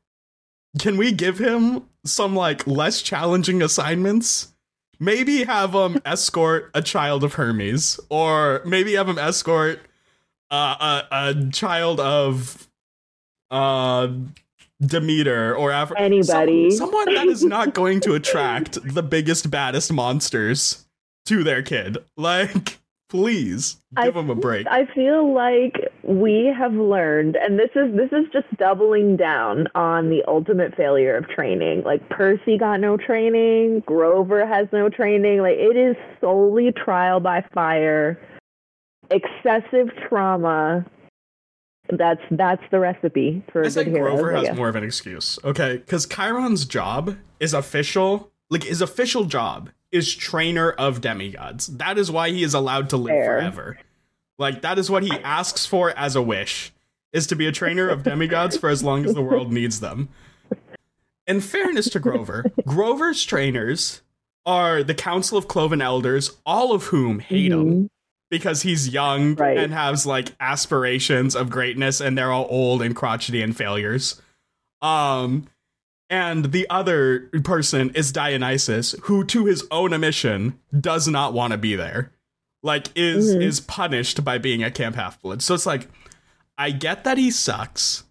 can 0.79 0.97
we 0.97 1.11
give 1.11 1.37
him 1.39 1.83
some 2.05 2.35
like 2.35 2.65
less 2.67 3.01
challenging 3.01 3.61
assignments? 3.61 4.53
Maybe 4.99 5.43
have 5.43 5.73
him 5.73 6.01
escort 6.05 6.71
a 6.73 6.81
child 6.81 7.23
of 7.23 7.33
Hermes, 7.33 7.99
or 8.09 8.61
maybe 8.65 8.93
have 8.93 9.07
him 9.09 9.17
escort 9.17 9.79
uh, 10.51 11.03
a 11.11 11.29
a 11.29 11.49
child 11.51 11.99
of 11.99 12.67
uh 13.51 14.07
Demeter 14.81 15.55
or 15.55 15.71
Af- 15.71 15.93
Anybody. 15.97 16.69
some- 16.71 16.87
someone 16.89 17.13
that 17.13 17.27
is 17.27 17.43
not 17.43 17.73
going 17.73 17.99
to 18.01 18.15
attract 18.15 18.79
the 18.93 19.03
biggest 19.03 19.49
baddest 19.49 19.93
monsters 19.93 20.85
to 21.25 21.43
their 21.43 21.61
kid. 21.61 21.97
Like, 22.17 22.79
please 23.09 23.77
I 23.95 24.05
give 24.05 24.15
him 24.17 24.29
a 24.29 24.35
break. 24.35 24.67
I 24.67 24.85
feel 24.87 25.33
like 25.33 25.92
we 26.03 26.53
have 26.57 26.73
learned, 26.73 27.37
and 27.37 27.57
this 27.57 27.69
is 27.75 27.95
this 27.95 28.11
is 28.11 28.25
just 28.33 28.45
doubling 28.57 29.15
down 29.15 29.67
on 29.73 30.09
the 30.09 30.21
ultimate 30.27 30.75
failure 30.75 31.15
of 31.15 31.27
training. 31.29 31.83
Like 31.83 32.07
Percy 32.09 32.57
got 32.57 32.81
no 32.81 32.97
training, 32.97 33.83
Grover 33.85 34.45
has 34.45 34.67
no 34.73 34.89
training. 34.89 35.39
Like 35.39 35.57
it 35.57 35.77
is 35.77 35.95
solely 36.19 36.73
trial 36.73 37.21
by 37.21 37.45
fire, 37.53 38.19
excessive 39.09 39.89
trauma. 40.09 40.85
That's 41.89 42.21
that's 42.31 42.63
the 42.69 42.79
recipe 42.79 43.43
for 43.51 43.61
a 43.61 43.65
I 43.65 43.67
good 43.69 43.73
think 43.73 43.95
hero. 43.95 44.11
Grover 44.11 44.33
has 44.33 44.55
more 44.55 44.67
of 44.67 44.75
an 44.75 44.83
excuse. 44.83 45.39
Okay, 45.43 45.77
because 45.77 46.05
Chiron's 46.05 46.65
job 46.65 47.17
is 47.39 47.53
official. 47.53 48.29
Like 48.49 48.63
his 48.63 48.81
official 48.81 49.23
job 49.23 49.69
is 49.91 50.13
trainer 50.13 50.71
of 50.71 50.99
demigods. 50.99 51.67
That 51.67 51.97
is 51.97 52.11
why 52.11 52.29
he 52.29 52.43
is 52.43 52.53
allowed 52.53 52.89
to 52.89 52.97
live 52.97 53.13
Fair. 53.13 53.25
forever. 53.25 53.77
Like 54.39 54.61
that 54.61 54.79
is 54.79 54.89
what 54.89 55.03
he 55.03 55.11
asks 55.23 55.65
for 55.65 55.91
as 55.97 56.15
a 56.15 56.21
wish, 56.21 56.71
is 57.11 57.27
to 57.27 57.35
be 57.35 57.45
a 57.47 57.51
trainer 57.51 57.87
of 57.89 58.03
demigods 58.03 58.57
for 58.57 58.69
as 58.69 58.83
long 58.83 59.05
as 59.05 59.13
the 59.13 59.21
world 59.21 59.51
needs 59.53 59.79
them. 59.79 60.09
In 61.27 61.39
fairness 61.39 61.89
to 61.89 61.99
Grover, 61.99 62.45
Grover's 62.65 63.23
trainers 63.23 64.01
are 64.45 64.83
the 64.83 64.93
Council 64.95 65.37
of 65.37 65.47
Cloven 65.47 65.81
Elders, 65.81 66.31
all 66.45 66.73
of 66.73 66.85
whom 66.85 67.19
hate 67.19 67.51
him 67.51 67.65
Mhm. 67.65 67.89
because 68.29 68.63
he's 68.63 68.89
young 68.89 69.35
Right. 69.35 69.57
and 69.57 69.71
has 69.73 70.05
like 70.05 70.33
aspirations 70.39 71.35
of 71.35 71.49
greatness 71.49 72.01
and 72.01 72.17
they're 72.17 72.31
all 72.31 72.47
old 72.49 72.81
and 72.81 72.95
crotchety 72.95 73.41
and 73.41 73.55
failures. 73.55 74.21
Um 74.81 75.47
and 76.09 76.51
the 76.51 76.67
other 76.69 77.29
person 77.43 77.89
is 77.91 78.11
Dionysus, 78.11 78.93
who 79.03 79.23
to 79.25 79.45
his 79.45 79.65
own 79.71 79.93
admission 79.93 80.59
does 80.77 81.07
not 81.07 81.33
want 81.33 81.51
to 81.53 81.57
be 81.57 81.75
there. 81.75 82.11
Like 82.63 82.87
is 82.95 83.35
Mhm. 83.35 83.41
is 83.43 83.59
punished 83.59 84.23
by 84.23 84.37
being 84.37 84.63
at 84.63 84.73
Camp 84.73 84.95
Half 84.95 85.21
Blood. 85.21 85.41
So 85.41 85.53
it's 85.53 85.65
like 85.65 85.89
I 86.57 86.71
get 86.71 87.03
that 87.03 87.17
he 87.17 87.29
sucks, 87.29 88.03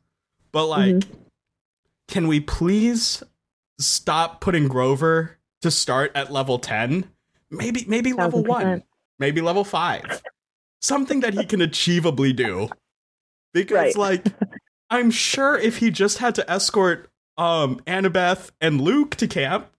but 0.52 0.66
like 0.66 0.94
Mm-hmm. 0.96 1.12
can 2.08 2.28
we 2.28 2.38
please 2.40 3.22
stop 3.80 4.40
putting 4.40 4.68
Grover 4.68 5.38
to 5.62 5.70
start 5.70 6.12
at 6.14 6.30
level 6.32 6.58
10? 6.58 7.08
Maybe 7.50 7.84
maybe 7.88 8.12
level 8.12 8.44
1 8.44 8.82
maybe 9.18 9.40
level 9.40 9.64
five. 9.64 10.22
Something 10.80 11.20
that 11.20 11.32
he 11.34 11.44
can 11.46 11.60
achievably 11.60 12.34
do. 12.36 12.68
Because 13.54 13.94
Right. 13.96 13.96
like 13.96 14.26
I'm 14.90 15.10
sure 15.10 15.56
if 15.56 15.78
he 15.78 15.90
just 15.90 16.18
had 16.18 16.34
to 16.34 16.50
escort 16.50 17.08
um 17.38 17.80
Annabeth 17.86 18.50
and 18.60 18.80
Luke 18.82 19.16
to 19.16 19.26
camp, 19.26 19.70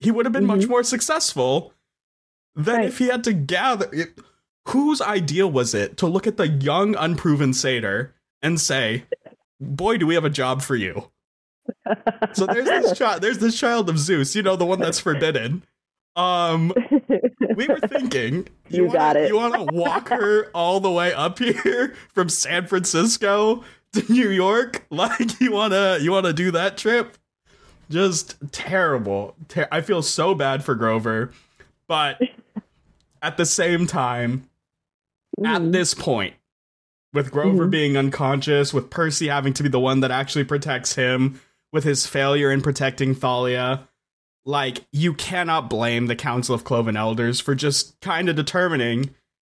he 0.00 0.10
would 0.10 0.26
have 0.26 0.32
been 0.32 0.46
much 0.46 0.62
Mhm. 0.62 0.68
more 0.70 0.82
successful 0.82 1.72
than 2.56 2.76
Right. 2.76 2.86
if 2.86 2.98
he 2.98 3.06
had 3.08 3.22
to 3.24 3.32
gather 3.32 3.88
it, 3.92 4.18
whose 4.68 5.00
idea 5.00 5.46
was 5.46 5.74
it 5.74 5.96
to 5.98 6.06
look 6.06 6.26
at 6.26 6.36
the 6.38 6.48
young 6.48 6.96
unproven 6.96 7.52
satyr 7.52 8.14
and 8.42 8.60
say, 8.60 9.04
"Boy, 9.60 9.98
do 9.98 10.06
we 10.06 10.14
have 10.14 10.24
a 10.24 10.30
job 10.30 10.62
for 10.62 10.74
you." 10.74 11.10
So 12.34 12.46
there's 12.46 12.66
this 12.66 12.96
child 12.98 13.22
there's 13.22 13.38
this 13.38 13.58
child 13.58 13.88
of 13.88 13.98
Zeus, 13.98 14.34
you 14.34 14.42
know, 14.42 14.56
the 14.56 14.66
one 14.66 14.78
that's 14.80 14.98
forbidden. 15.00 15.62
Um 16.16 16.72
we 17.56 17.66
were 17.66 17.78
thinking 17.80 18.48
You 18.70 18.84
wanna, 18.86 18.98
got 18.98 19.16
it. 19.16 19.28
You 19.28 19.36
want 19.36 19.54
to 19.54 19.74
walk 19.74 20.08
her 20.08 20.46
all 20.54 20.80
the 20.80 20.90
way 20.90 21.12
up 21.12 21.38
here 21.38 21.94
from 22.14 22.28
San 22.30 22.66
Francisco 22.66 23.62
to 23.92 24.12
New 24.12 24.30
York? 24.30 24.86
Like 24.90 25.40
you 25.40 25.52
want 25.52 25.72
to 25.74 25.98
you 26.00 26.12
want 26.12 26.24
to 26.26 26.32
do 26.32 26.50
that 26.52 26.76
trip? 26.78 27.18
Just 27.90 28.36
terrible. 28.50 29.36
Ter- 29.48 29.68
I 29.70 29.80
feel 29.82 30.00
so 30.02 30.34
bad 30.34 30.64
for 30.64 30.74
Grover, 30.74 31.32
but 31.86 32.18
at 33.26 33.36
the 33.36 33.46
same 33.46 33.86
time, 33.86 34.48
at 35.44 35.60
Mhm. 35.62 35.72
this 35.72 35.94
point, 35.94 36.34
with 37.12 37.30
Grover 37.32 37.66
Mhm. 37.66 37.70
being 37.70 37.96
unconscious, 37.96 38.72
with 38.72 38.90
Percy 38.90 39.28
having 39.28 39.52
to 39.54 39.62
be 39.62 39.68
the 39.68 39.80
one 39.80 40.00
that 40.00 40.10
actually 40.10 40.44
protects 40.44 40.94
him, 40.94 41.40
with 41.72 41.84
his 41.84 42.06
failure 42.06 42.50
in 42.50 42.62
protecting 42.62 43.14
Thalia, 43.14 43.88
like 44.44 44.84
you 44.92 45.12
cannot 45.12 45.68
blame 45.68 46.06
the 46.06 46.14
Council 46.16 46.54
of 46.54 46.62
Cloven 46.64 46.96
Elders 46.96 47.40
for 47.40 47.54
just 47.54 48.00
kind 48.00 48.28
of 48.28 48.36
determining, 48.36 49.10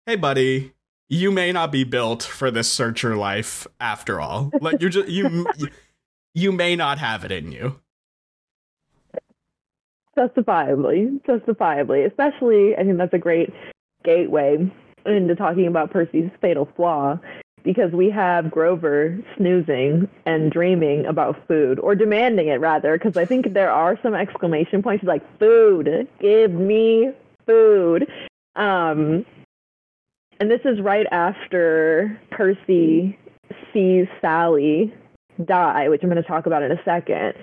hey 0.06 0.16
buddy, 0.16 0.72
you 1.10 1.30
may 1.30 1.52
not 1.52 1.70
be 1.70 1.84
built 1.84 2.22
for 2.22 2.50
this 2.50 2.70
searcher 2.72 3.14
life 3.16 3.66
after 3.80 4.20
all. 4.20 4.50
Like 4.60 4.80
you 4.80 4.88
just 4.88 5.08
you 5.08 5.46
you 6.34 6.52
may 6.52 6.74
not 6.76 6.98
have 6.98 7.24
it 7.24 7.32
in 7.32 7.52
you. 7.52 7.80
Justifiably, 10.18 11.20
justifiably. 11.24 12.02
Especially, 12.02 12.74
I 12.76 12.82
think 12.82 12.98
that's 12.98 13.14
a 13.14 13.18
great 13.18 13.50
gateway 14.02 14.68
into 15.06 15.36
talking 15.36 15.68
about 15.68 15.92
Percy's 15.92 16.28
fatal 16.40 16.68
flaw 16.74 17.20
because 17.62 17.92
we 17.92 18.10
have 18.10 18.50
Grover 18.50 19.16
snoozing 19.36 20.08
and 20.26 20.50
dreaming 20.50 21.06
about 21.06 21.46
food, 21.46 21.78
or 21.78 21.94
demanding 21.94 22.48
it 22.48 22.60
rather, 22.60 22.98
because 22.98 23.16
I 23.16 23.26
think 23.26 23.52
there 23.52 23.70
are 23.70 23.98
some 24.02 24.14
exclamation 24.14 24.82
points 24.82 25.04
like, 25.04 25.22
food, 25.38 26.08
give 26.20 26.50
me 26.50 27.10
food. 27.46 28.08
Um, 28.56 29.24
and 30.40 30.50
this 30.50 30.60
is 30.64 30.80
right 30.80 31.06
after 31.12 32.18
Percy 32.30 33.16
sees 33.72 34.06
Sally 34.20 34.92
die, 35.44 35.88
which 35.88 36.02
I'm 36.02 36.08
going 36.08 36.22
to 36.22 36.28
talk 36.28 36.46
about 36.46 36.62
in 36.64 36.72
a 36.72 36.82
second. 36.84 37.34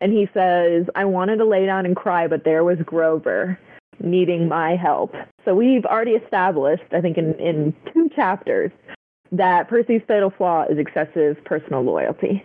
And 0.00 0.12
he 0.12 0.28
says, 0.32 0.86
I 0.94 1.04
wanted 1.04 1.36
to 1.36 1.44
lay 1.44 1.66
down 1.66 1.84
and 1.84 1.96
cry, 1.96 2.28
but 2.28 2.44
there 2.44 2.64
was 2.64 2.78
Grover 2.84 3.58
needing 4.00 4.48
my 4.48 4.76
help. 4.76 5.14
So 5.44 5.54
we've 5.54 5.84
already 5.84 6.12
established, 6.12 6.84
I 6.92 7.00
think, 7.00 7.18
in, 7.18 7.34
in 7.34 7.74
two 7.92 8.08
chapters, 8.14 8.70
that 9.32 9.68
Percy's 9.68 10.02
fatal 10.06 10.30
flaw 10.30 10.64
is 10.70 10.78
excessive 10.78 11.42
personal 11.44 11.82
loyalty. 11.82 12.44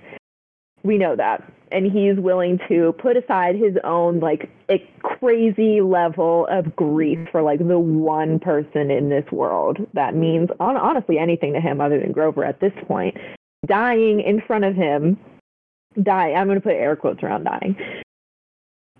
We 0.83 0.97
know 0.97 1.15
that. 1.15 1.43
And 1.71 1.91
he's 1.91 2.17
willing 2.17 2.59
to 2.67 2.93
put 2.99 3.17
aside 3.17 3.55
his 3.55 3.75
own, 3.83 4.19
like, 4.19 4.49
a 4.69 4.79
crazy 5.01 5.81
level 5.81 6.47
of 6.49 6.75
grief 6.75 7.19
for, 7.31 7.41
like, 7.41 7.59
the 7.59 7.79
one 7.79 8.39
person 8.39 8.91
in 8.91 9.09
this 9.09 9.25
world 9.31 9.77
that 9.93 10.15
means, 10.15 10.49
hon- 10.59 10.77
honestly, 10.77 11.17
anything 11.17 11.53
to 11.53 11.61
him 11.61 11.81
other 11.81 11.99
than 11.99 12.11
Grover 12.11 12.43
at 12.43 12.59
this 12.59 12.73
point, 12.87 13.15
dying 13.65 14.21
in 14.21 14.41
front 14.41 14.65
of 14.65 14.75
him 14.75 15.17
die. 16.01 16.32
I'm 16.34 16.47
going 16.47 16.58
to 16.60 16.63
put 16.63 16.73
air 16.73 16.95
quotes 16.95 17.21
around 17.23 17.43
dying. 17.45 17.75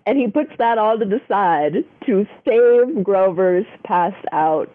And 0.06 0.18
he 0.18 0.28
puts 0.28 0.50
that 0.58 0.76
all 0.78 0.98
to 0.98 1.04
the 1.04 1.20
side 1.28 1.84
to 2.06 2.26
save 2.46 3.02
Grover's 3.02 3.64
passed 3.84 4.26
out 4.32 4.70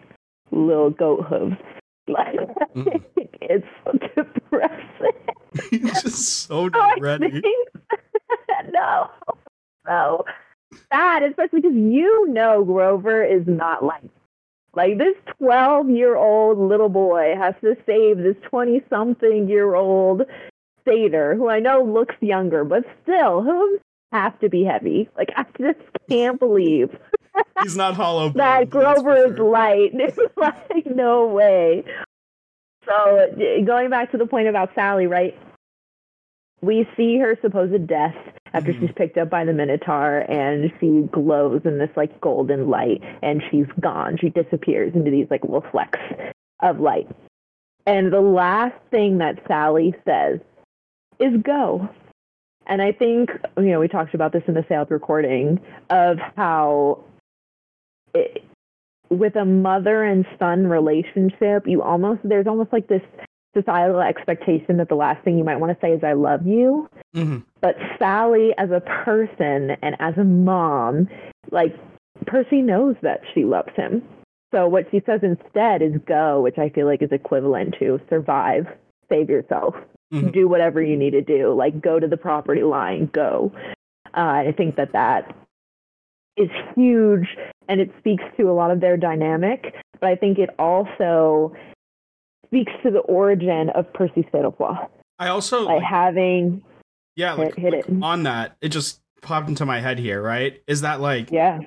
little 0.50 0.90
goat 0.90 1.24
hooves. 1.26 1.56
Like, 2.08 2.34
Mm. 2.74 3.02
it's 3.40 3.66
so 3.84 3.92
depressing. 4.16 5.12
He's 5.70 6.02
just 6.02 6.46
so 6.48 6.64
I 6.74 6.78
not 6.78 7.00
ready. 7.00 7.40
think- 7.40 7.68
no, 8.72 9.10
no. 9.86 10.24
Sad, 10.92 11.22
especially 11.22 11.60
because 11.60 11.76
you 11.76 12.26
know 12.28 12.64
Grover 12.64 13.22
is 13.22 13.44
not 13.46 13.84
like 13.84 14.02
Like 14.74 14.98
this 14.98 15.14
12 15.38 15.90
year 15.90 16.16
old 16.16 16.58
little 16.58 16.88
boy 16.88 17.34
has 17.38 17.54
to 17.60 17.76
save 17.86 18.18
this 18.18 18.36
20 18.48 18.82
something 18.90 19.48
year 19.48 19.74
old 19.76 20.22
who 21.36 21.48
I 21.48 21.60
know 21.60 21.82
looks 21.82 22.14
younger, 22.20 22.64
but 22.64 22.84
still, 23.02 23.42
who 23.42 23.78
have 24.12 24.38
to 24.40 24.48
be 24.48 24.64
heavy. 24.64 25.08
Like 25.16 25.30
I 25.36 25.44
just 25.58 25.78
can't 26.08 26.38
believe 26.40 26.96
He's 27.62 27.76
not 27.76 27.94
hollow. 27.94 28.30
that 28.30 28.68
Grover 28.70 29.16
is 29.26 29.38
light. 29.38 29.90
It's 29.94 30.18
like 30.36 30.86
no 30.86 31.26
way. 31.26 31.84
So 32.86 33.28
going 33.64 33.90
back 33.90 34.10
to 34.12 34.18
the 34.18 34.26
point 34.26 34.48
about 34.48 34.70
Sally, 34.74 35.06
right? 35.06 35.38
We 36.62 36.86
see 36.96 37.18
her 37.18 37.38
supposed 37.40 37.86
death 37.86 38.16
after 38.52 38.72
Mhm. 38.72 38.80
she's 38.80 38.90
picked 38.96 39.16
up 39.16 39.30
by 39.30 39.44
the 39.44 39.52
Minotaur 39.52 40.24
and 40.30 40.72
she 40.80 41.02
glows 41.12 41.62
in 41.64 41.78
this 41.78 41.90
like 41.96 42.20
golden 42.20 42.68
light 42.68 43.00
and 43.22 43.42
she's 43.50 43.66
gone. 43.78 44.18
She 44.18 44.28
disappears 44.30 44.94
into 44.94 45.10
these 45.10 45.28
like 45.30 45.42
little 45.44 45.64
flecks 45.70 46.00
of 46.60 46.80
light. 46.80 47.08
And 47.86 48.12
the 48.12 48.20
last 48.20 48.74
thing 48.90 49.18
that 49.18 49.38
Sally 49.48 49.94
says 50.04 50.40
is 51.20 51.40
go. 51.42 51.88
And 52.66 52.80
I 52.80 52.92
think, 52.92 53.30
you 53.56 53.70
know, 53.70 53.80
we 53.80 53.88
talked 53.88 54.14
about 54.14 54.32
this 54.32 54.42
in 54.46 54.54
the 54.54 54.62
failed 54.62 54.90
recording 54.90 55.60
of 55.90 56.18
how 56.36 57.04
it, 58.14 58.44
with 59.08 59.34
a 59.36 59.44
mother 59.44 60.04
and 60.04 60.24
son 60.38 60.66
relationship, 60.66 61.66
you 61.66 61.82
almost, 61.82 62.20
there's 62.22 62.46
almost 62.46 62.72
like 62.72 62.86
this 62.86 63.02
societal 63.56 64.00
expectation 64.00 64.76
that 64.76 64.88
the 64.88 64.94
last 64.94 65.24
thing 65.24 65.36
you 65.36 65.42
might 65.42 65.56
want 65.56 65.72
to 65.72 65.84
say 65.84 65.92
is, 65.92 66.04
I 66.04 66.12
love 66.12 66.46
you. 66.46 66.88
Mhm. 67.16 67.42
But 67.60 67.76
Sally, 67.98 68.54
as 68.56 68.70
a 68.70 68.80
person 68.80 69.72
and 69.82 69.96
as 69.98 70.16
a 70.16 70.24
mom, 70.24 71.08
like 71.50 71.74
Percy 72.26 72.62
knows 72.62 72.94
that 73.02 73.22
she 73.34 73.44
loves 73.44 73.74
him. 73.74 74.02
So 74.52 74.68
what 74.68 74.86
she 74.90 75.00
says 75.06 75.20
instead 75.22 75.82
is 75.82 75.96
go, 76.06 76.40
which 76.40 76.58
I 76.58 76.68
feel 76.68 76.86
like 76.86 77.02
is 77.02 77.10
equivalent 77.10 77.74
to 77.80 78.00
survive, 78.08 78.68
save 79.08 79.28
yourself, 79.28 79.74
Mhm. 80.12 80.32
do 80.32 80.48
whatever 80.48 80.82
you 80.82 80.96
need 80.96 81.10
to 81.10 81.22
do, 81.22 81.52
like 81.54 81.80
go 81.80 82.00
to 82.00 82.08
the 82.08 82.16
property 82.16 82.62
line, 82.62 83.06
go. 83.12 83.52
Uh, 84.16 84.20
I 84.48 84.54
think 84.56 84.76
that 84.76 84.92
that 84.92 85.34
is 86.36 86.50
huge 86.74 87.28
and 87.68 87.80
it 87.80 87.92
speaks 87.98 88.24
to 88.36 88.50
a 88.50 88.52
lot 88.52 88.70
of 88.70 88.80
their 88.80 88.96
dynamic, 88.96 89.74
but 90.00 90.08
I 90.08 90.16
think 90.16 90.38
it 90.38 90.50
also 90.58 91.54
speaks 92.46 92.72
to 92.82 92.90
the 92.90 92.98
origin 93.00 93.70
of 93.70 93.92
Percy's 93.92 94.24
fatal 94.32 94.50
flaw. 94.50 94.88
I 95.20 95.28
also 95.28 95.64
Like 95.66 95.76
like, 95.76 95.84
having, 95.84 96.62
yeah, 97.14 97.34
like, 97.34 97.54
hit 97.54 97.72
like, 97.72 97.88
it. 97.88 98.02
on 98.02 98.24
that. 98.24 98.56
It 98.60 98.70
just 98.70 99.00
popped 99.22 99.48
into 99.48 99.64
my 99.66 99.80
head 99.80 99.98
here. 100.00 100.20
Right? 100.20 100.60
Is 100.66 100.80
that 100.80 101.00
like 101.00 101.30
yeah, 101.30 101.60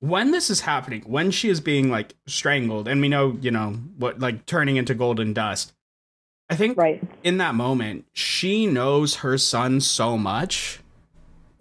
when 0.00 0.30
this 0.30 0.48
is 0.48 0.60
happening, 0.60 1.02
when 1.02 1.30
she 1.30 1.48
is 1.50 1.60
being 1.60 1.90
like 1.90 2.14
strangled, 2.26 2.88
and 2.88 3.00
we 3.00 3.08
know, 3.08 3.36
you 3.42 3.50
know, 3.50 3.72
what 3.98 4.20
like 4.20 4.46
turning 4.46 4.76
into 4.76 4.94
golden 4.94 5.34
dust. 5.34 5.74
I 6.48 6.56
think 6.56 6.76
right. 6.76 7.02
in 7.24 7.38
that 7.38 7.54
moment, 7.54 8.06
she 8.12 8.66
knows 8.66 9.16
her 9.16 9.36
son 9.36 9.80
so 9.80 10.16
much 10.16 10.80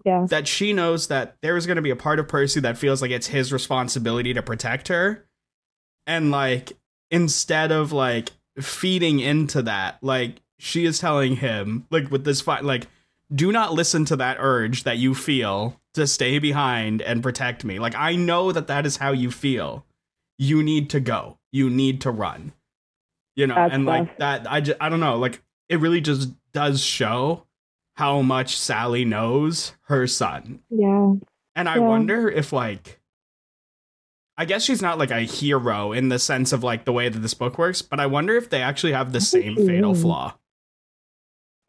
Yeah. 0.05 0.27
that 0.29 0.47
she 0.47 0.73
knows 0.73 1.07
that 1.07 1.37
there 1.41 1.57
is 1.57 1.65
going 1.65 1.77
to 1.77 1.81
be 1.81 1.89
a 1.89 1.95
part 1.95 2.19
of 2.19 2.27
Percy 2.27 2.59
that 2.59 2.77
feels 2.77 3.01
like 3.01 3.11
it's 3.11 3.27
his 3.27 3.51
responsibility 3.51 4.33
to 4.33 4.43
protect 4.43 4.89
her. 4.89 5.25
And 6.05 6.29
like, 6.29 6.73
instead 7.09 7.71
of 7.71 7.91
like 7.91 8.29
feeding 8.59 9.19
into 9.19 9.63
that, 9.63 9.97
like, 10.01 10.41
she 10.57 10.85
is 10.85 10.99
telling 10.99 11.35
him, 11.37 11.85
like, 11.91 12.09
with 12.09 12.23
this 12.23 12.39
fight, 12.39 12.63
like, 12.63 12.87
do 13.33 13.51
not 13.51 13.73
listen 13.73 14.05
to 14.05 14.15
that 14.15 14.37
urge 14.39 14.83
that 14.83 14.97
you 14.97 15.13
feel 15.13 15.79
to 15.95 16.07
stay 16.07 16.39
behind 16.39 17.01
and 17.01 17.21
protect 17.23 17.65
me. 17.65 17.79
Like, 17.79 17.95
I 17.95 18.15
know 18.15 18.51
that 18.51 18.67
that 18.67 18.85
is 18.85 18.97
how 18.97 19.11
you 19.11 19.31
feel. 19.31 19.85
You 20.37 20.63
need 20.63 20.89
to 20.91 20.99
go. 20.99 21.37
You 21.51 21.69
need 21.69 22.01
to 22.01 22.11
run. 22.11 22.53
You 23.35 23.47
know, 23.47 23.55
That's 23.55 23.73
and 23.73 23.85
like 23.85 24.17
that, 24.17 24.49
I 24.49 24.61
just, 24.61 24.77
I 24.79 24.89
don't 24.89 24.99
know. 25.01 25.17
Like, 25.17 25.41
it 25.67 25.79
really 25.79 25.99
just 26.01 26.31
does 26.53 26.81
show 26.81 27.45
how 27.95 28.21
much 28.21 28.57
Sally 28.57 29.03
knows 29.05 29.73
her 29.87 30.07
son. 30.07 30.59
Yeah. 30.69 31.13
And 31.55 31.67
I 31.69 31.75
Yeah. 31.75 31.81
wonder 31.87 32.29
if 32.29 32.51
like 32.53 32.99
I 34.37 34.43
guess 34.43 34.63
she's 34.63 34.81
not 34.81 34.97
like 34.97 35.11
a 35.11 35.21
hero 35.21 35.93
in 35.93 36.09
the 36.09 36.19
sense 36.19 36.51
of 36.51 36.61
like 36.61 36.83
the 36.83 36.91
way 36.91 37.07
that 37.07 37.19
this 37.19 37.33
book 37.33 37.57
works, 37.57 37.81
but 37.81 38.01
I 38.01 38.05
wonder 38.05 38.35
if 38.35 38.49
they 38.49 38.61
actually 38.61 38.91
have 38.91 39.13
the 39.13 39.17
I 39.17 39.21
same 39.21 39.55
fatal 39.55 39.93
is. 39.93 40.01
flaw. 40.01 40.33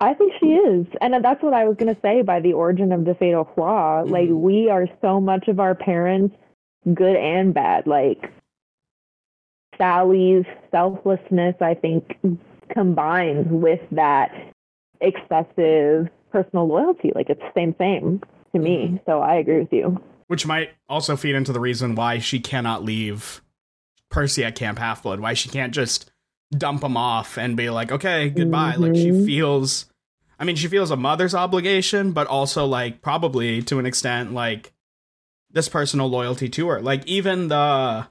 I 0.01 0.15
think 0.15 0.33
she 0.41 0.47
is. 0.49 0.87
And 1.01 1.15
that's 1.25 1.43
what 1.45 1.55
I 1.55 1.65
was 1.67 1.77
going 1.77 1.95
to 1.95 2.01
say 2.03 2.23
by 2.23 2.41
the 2.41 2.53
origin 2.55 2.91
of 2.93 3.05
the 3.05 3.15
fatal 3.15 3.49
flaw. 3.55 4.03
Like, 4.05 4.29
Mhm. 4.29 4.41
we 4.41 4.69
are 4.69 4.89
so 5.01 5.21
much 5.21 5.47
of 5.49 5.61
our 5.61 5.75
parents, 5.77 6.35
good 6.93 7.15
and 7.17 7.55
bad. 7.55 7.87
Like, 7.87 8.33
Sally's 9.79 10.45
selflessness, 10.71 11.55
I 11.61 11.75
think, 11.75 12.17
combines 12.71 13.47
with 13.51 13.81
that 13.93 14.31
excessive 15.01 16.09
personal 16.31 16.67
loyalty. 16.67 17.13
Like, 17.15 17.31
it's 17.31 17.41
the 17.41 17.53
same 17.55 17.73
thing 17.75 18.23
to 18.55 18.59
me. 18.61 19.01
So 19.07 19.21
I 19.21 19.37
agree 19.37 19.61
with 19.61 19.73
you. 19.73 20.01
Which 20.29 20.47
might 20.47 20.71
also 20.89 21.17
feed 21.17 21.35
into 21.35 21.53
the 21.53 21.61
reason 21.61 21.95
why 21.95 22.19
she 22.19 22.41
cannot 22.41 22.83
leave 22.85 23.43
Percy 24.11 24.45
at 24.45 24.57
Camp 24.57 24.79
Half 24.79 25.03
Blood, 25.03 25.21
why 25.21 25.35
she 25.35 25.49
can't 25.49 25.73
just 25.75 26.11
dump 26.57 26.83
him 26.83 26.97
off 26.97 27.39
and 27.39 27.57
be 27.57 27.71
like, 27.71 27.93
okay, 27.93 28.31
goodbye. 28.31 28.77
Like 28.77 28.95
she 28.97 29.11
Mhm. 29.11 29.27
feels 29.27 29.87
I 30.39 30.45
mean, 30.45 30.57
she 30.57 30.69
feels 30.69 30.91
a 30.91 30.97
mother's 30.97 31.35
obligation, 31.35 32.13
but 32.13 32.27
also 32.27 32.67
like 32.67 33.01
probably 33.01 33.63
to 33.63 33.79
an 33.79 33.87
extent 33.87 34.35
like 34.35 34.73
this 35.51 35.69
personal 35.69 36.09
loyalty 36.09 36.49
to 36.51 36.69
her. 36.69 36.83
Like 36.83 37.07
even 37.07 37.49
the 37.49 38.07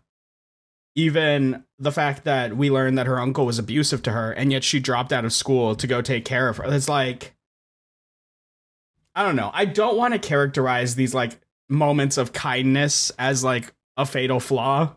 even 0.96 1.64
the 1.78 1.92
fact 1.92 2.24
that 2.24 2.56
we 2.56 2.72
learned 2.72 2.98
that 2.98 3.06
her 3.06 3.20
uncle 3.20 3.46
was 3.46 3.60
abusive 3.60 4.02
to 4.04 4.12
her 4.12 4.32
and 4.32 4.52
yet 4.52 4.64
she 4.64 4.80
dropped 4.80 5.12
out 5.12 5.26
of 5.26 5.34
school 5.34 5.76
to 5.76 5.88
go 5.88 6.02
take 6.02 6.26
care 6.26 6.50
of 6.50 6.58
her. 6.58 6.74
It's 6.74 6.90
like 6.90 7.34
I 9.16 9.24
don't 9.24 9.38
know. 9.38 9.52
I 9.54 9.66
don't 9.66 9.98
want 9.98 10.14
to 10.14 10.20
characterize 10.20 10.96
these 10.96 11.14
like 11.14 11.40
moments 11.70 12.18
of 12.18 12.34
kindness 12.34 13.12
as 13.18 13.44
like 13.44 13.74
a 13.96 14.06
fatal 14.06 14.40
flaw, 14.42 14.96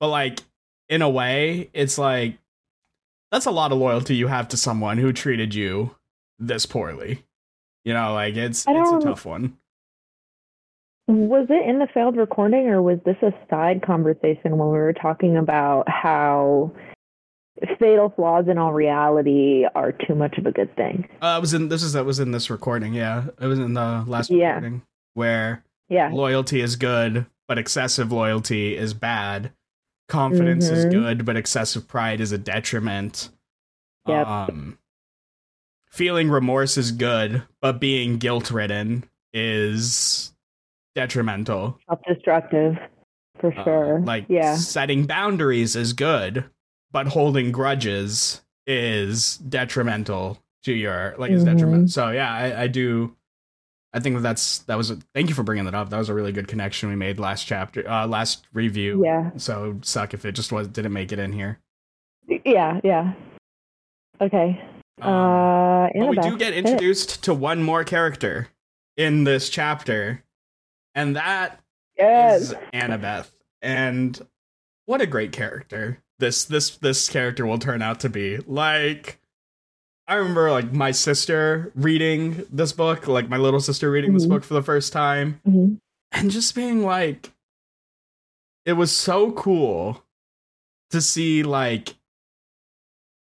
but 0.00 0.08
like 0.08 0.40
in 0.88 1.02
a 1.02 1.10
way, 1.10 1.68
it's 1.74 1.98
like 1.98 2.38
that's 3.30 3.46
a 3.46 3.50
lot 3.50 3.72
of 3.72 3.78
loyalty 3.78 4.16
you 4.16 4.28
have 4.28 4.48
to 4.48 4.56
someone 4.56 4.96
who 4.96 5.12
treated 5.12 5.54
you 5.54 5.94
this 6.38 6.64
poorly. 6.64 7.24
You 7.84 7.92
know, 7.92 8.14
like 8.14 8.36
it's 8.36 8.64
it's 8.66 8.90
a 8.90 9.00
tough 9.06 9.26
one. 9.26 9.57
Was 11.08 11.46
it 11.48 11.66
in 11.68 11.78
the 11.78 11.86
failed 11.94 12.16
recording 12.18 12.66
or 12.68 12.82
was 12.82 12.98
this 13.06 13.16
a 13.22 13.32
side 13.48 13.80
conversation 13.82 14.58
when 14.58 14.68
we 14.68 14.76
were 14.78 14.92
talking 14.92 15.38
about 15.38 15.88
how 15.88 16.70
fatal 17.78 18.12
flaws 18.14 18.44
in 18.46 18.58
all 18.58 18.74
reality 18.74 19.64
are 19.74 19.90
too 19.90 20.14
much 20.14 20.36
of 20.36 20.44
a 20.44 20.52
good 20.52 20.74
thing? 20.76 21.08
Uh, 21.22 21.36
it 21.38 21.40
was 21.40 21.54
in 21.54 21.70
this 21.70 21.82
is 21.82 21.94
that 21.94 22.04
was 22.04 22.20
in 22.20 22.30
this 22.32 22.50
recording. 22.50 22.92
Yeah, 22.92 23.24
it 23.40 23.46
was 23.46 23.58
in 23.58 23.72
the 23.72 24.04
last 24.06 24.30
Yeah. 24.30 24.48
recording 24.56 24.82
where 25.14 25.64
Yeah. 25.88 26.10
loyalty 26.12 26.60
is 26.60 26.76
good, 26.76 27.24
but 27.48 27.56
excessive 27.56 28.12
loyalty 28.12 28.76
is 28.76 28.92
bad. 28.92 29.50
Confidence 30.08 30.68
is 30.68 30.84
Mhm. 30.84 30.90
good, 30.90 31.24
but 31.24 31.36
excessive 31.38 31.88
pride 31.88 32.20
is 32.20 32.32
a 32.32 32.38
detriment. 32.38 33.30
Yep. 34.06 34.26
Um, 34.26 34.78
feeling 35.90 36.28
remorse 36.28 36.76
is 36.76 36.92
good, 36.92 37.44
but 37.62 37.80
being 37.80 38.18
guilt 38.18 38.50
ridden 38.50 39.04
is 39.32 40.34
detrimental. 40.94 41.78
Self 41.88 42.00
destructive, 42.08 42.76
for 43.40 43.52
Uh, 43.58 43.64
sure. 43.64 44.00
like 44.00 44.26
yeah. 44.28 44.54
setting 44.56 45.06
boundaries 45.06 45.76
is 45.76 45.92
good, 45.92 46.44
but 46.90 47.08
holding 47.08 47.52
grudges 47.52 48.42
is 48.66 49.38
detrimental 49.38 50.38
to 50.64 50.72
your 50.72 51.14
like 51.18 51.30
is 51.30 51.42
Mhm. 51.42 51.46
detrimental. 51.46 51.88
So 51.88 52.10
yeah, 52.10 52.32
I, 52.32 52.62
I 52.62 52.66
do. 52.66 53.14
I 53.94 54.00
think 54.00 54.20
that's 54.20 54.58
that 54.64 54.76
was. 54.76 54.90
A, 54.90 54.98
thank 55.14 55.28
you 55.30 55.34
for 55.34 55.42
bringing 55.42 55.64
that 55.64 55.74
up. 55.74 55.88
That 55.88 55.96
was 55.98 56.10
a 56.10 56.14
really 56.14 56.32
good 56.32 56.46
connection 56.46 56.90
we 56.90 56.96
made 56.96 57.18
last 57.18 57.44
chapter, 57.46 57.88
uh, 57.88 58.06
last 58.06 58.46
review. 58.52 59.02
Yeah. 59.04 59.30
So 59.36 59.78
suck 59.82 60.12
if 60.12 60.24
it 60.26 60.32
just 60.32 60.52
was 60.52 60.68
didn't 60.68 60.92
make 60.92 61.10
it 61.10 61.18
in 61.18 61.32
here. 61.32 61.58
Yeah. 62.44 62.80
Yeah. 62.84 63.14
Okay. 64.20 64.60
Um, 65.00 65.12
uh, 65.14 65.88
but 65.94 66.08
we 66.10 66.16
do 66.18 66.36
get 66.36 66.52
introduced 66.52 67.22
to 67.24 67.32
one 67.32 67.62
more 67.62 67.84
character 67.84 68.48
in 68.96 69.24
this 69.24 69.48
chapter, 69.48 70.22
and 70.98 71.16
that 71.16 71.60
Yes. 71.96 72.42
is 72.50 72.54
Annabeth. 72.72 73.30
And 73.62 74.20
what 74.86 75.00
a 75.00 75.06
great 75.06 75.32
character 75.32 76.02
this 76.18 76.44
this 76.44 76.76
this 76.78 77.08
character 77.08 77.46
will 77.46 77.58
turn 77.58 77.82
out 77.82 78.00
to 78.00 78.08
be. 78.08 78.38
Like 78.38 79.20
I 80.08 80.14
remember 80.14 80.50
like 80.50 80.72
my 80.72 80.90
sister 80.90 81.70
reading 81.74 82.44
this 82.50 82.72
book, 82.72 83.06
like 83.06 83.28
my 83.28 83.36
little 83.36 83.60
sister 83.60 83.90
reading 83.90 84.14
this 84.14 84.26
Mhm. 84.26 84.30
book 84.30 84.44
for 84.44 84.54
the 84.54 84.62
first 84.62 84.92
time, 84.92 85.40
Mhm. 85.46 85.80
and 86.12 86.30
just 86.30 86.54
being 86.54 86.82
like 86.84 87.32
it 88.64 88.72
was 88.74 88.90
so 88.92 89.32
cool 89.32 90.04
to 90.90 91.00
see 91.00 91.42
like 91.42 91.94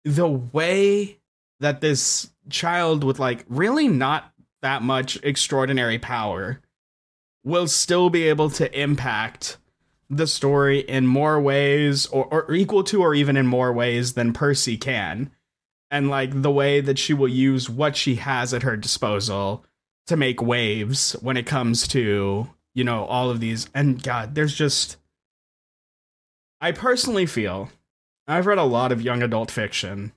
the 0.04 0.28
way 0.28 1.18
that 1.60 1.80
this 1.80 2.30
child 2.48 3.04
with 3.04 3.18
like 3.20 3.44
really 3.48 3.86
not 3.88 4.32
that 4.62 4.82
much 4.82 5.16
extraordinary 5.22 5.98
power 5.98 6.60
will 7.44 7.66
still 7.66 8.10
be 8.10 8.24
able 8.28 8.50
to 8.50 8.80
impact 8.80 9.56
the 10.08 10.26
story 10.26 10.80
in 10.80 11.06
more 11.06 11.40
ways 11.40 12.06
or, 12.06 12.26
or 12.26 12.52
equal 12.52 12.84
to 12.84 13.02
or 13.02 13.14
even 13.14 13.36
in 13.36 13.46
more 13.46 13.72
ways 13.72 14.12
than 14.12 14.32
Percy 14.32 14.76
can. 14.76 15.30
And 15.90 16.08
like 16.08 16.42
the 16.42 16.50
way 16.50 16.80
that 16.80 16.98
she 16.98 17.14
will 17.14 17.28
use 17.28 17.68
what 17.68 17.96
she 17.96 18.16
has 18.16 18.54
at 18.54 18.62
her 18.62 18.76
disposal 18.76 19.64
to 20.06 20.16
make 20.16 20.42
waves 20.42 21.12
when 21.20 21.36
it 21.36 21.46
comes 21.46 21.86
to, 21.88 22.48
you 22.74 22.84
know, 22.84 23.04
all 23.04 23.30
of 23.30 23.40
these. 23.40 23.68
And 23.74 24.02
God, 24.02 24.34
there's 24.34 24.54
just. 24.54 24.96
I 26.60 26.72
personally 26.72 27.26
feel 27.26 27.70
I've 28.26 28.46
read 28.46 28.58
a 28.58 28.64
lot 28.64 28.92
of 28.92 29.02
young 29.02 29.22
adult 29.22 29.50
fiction 29.50 30.12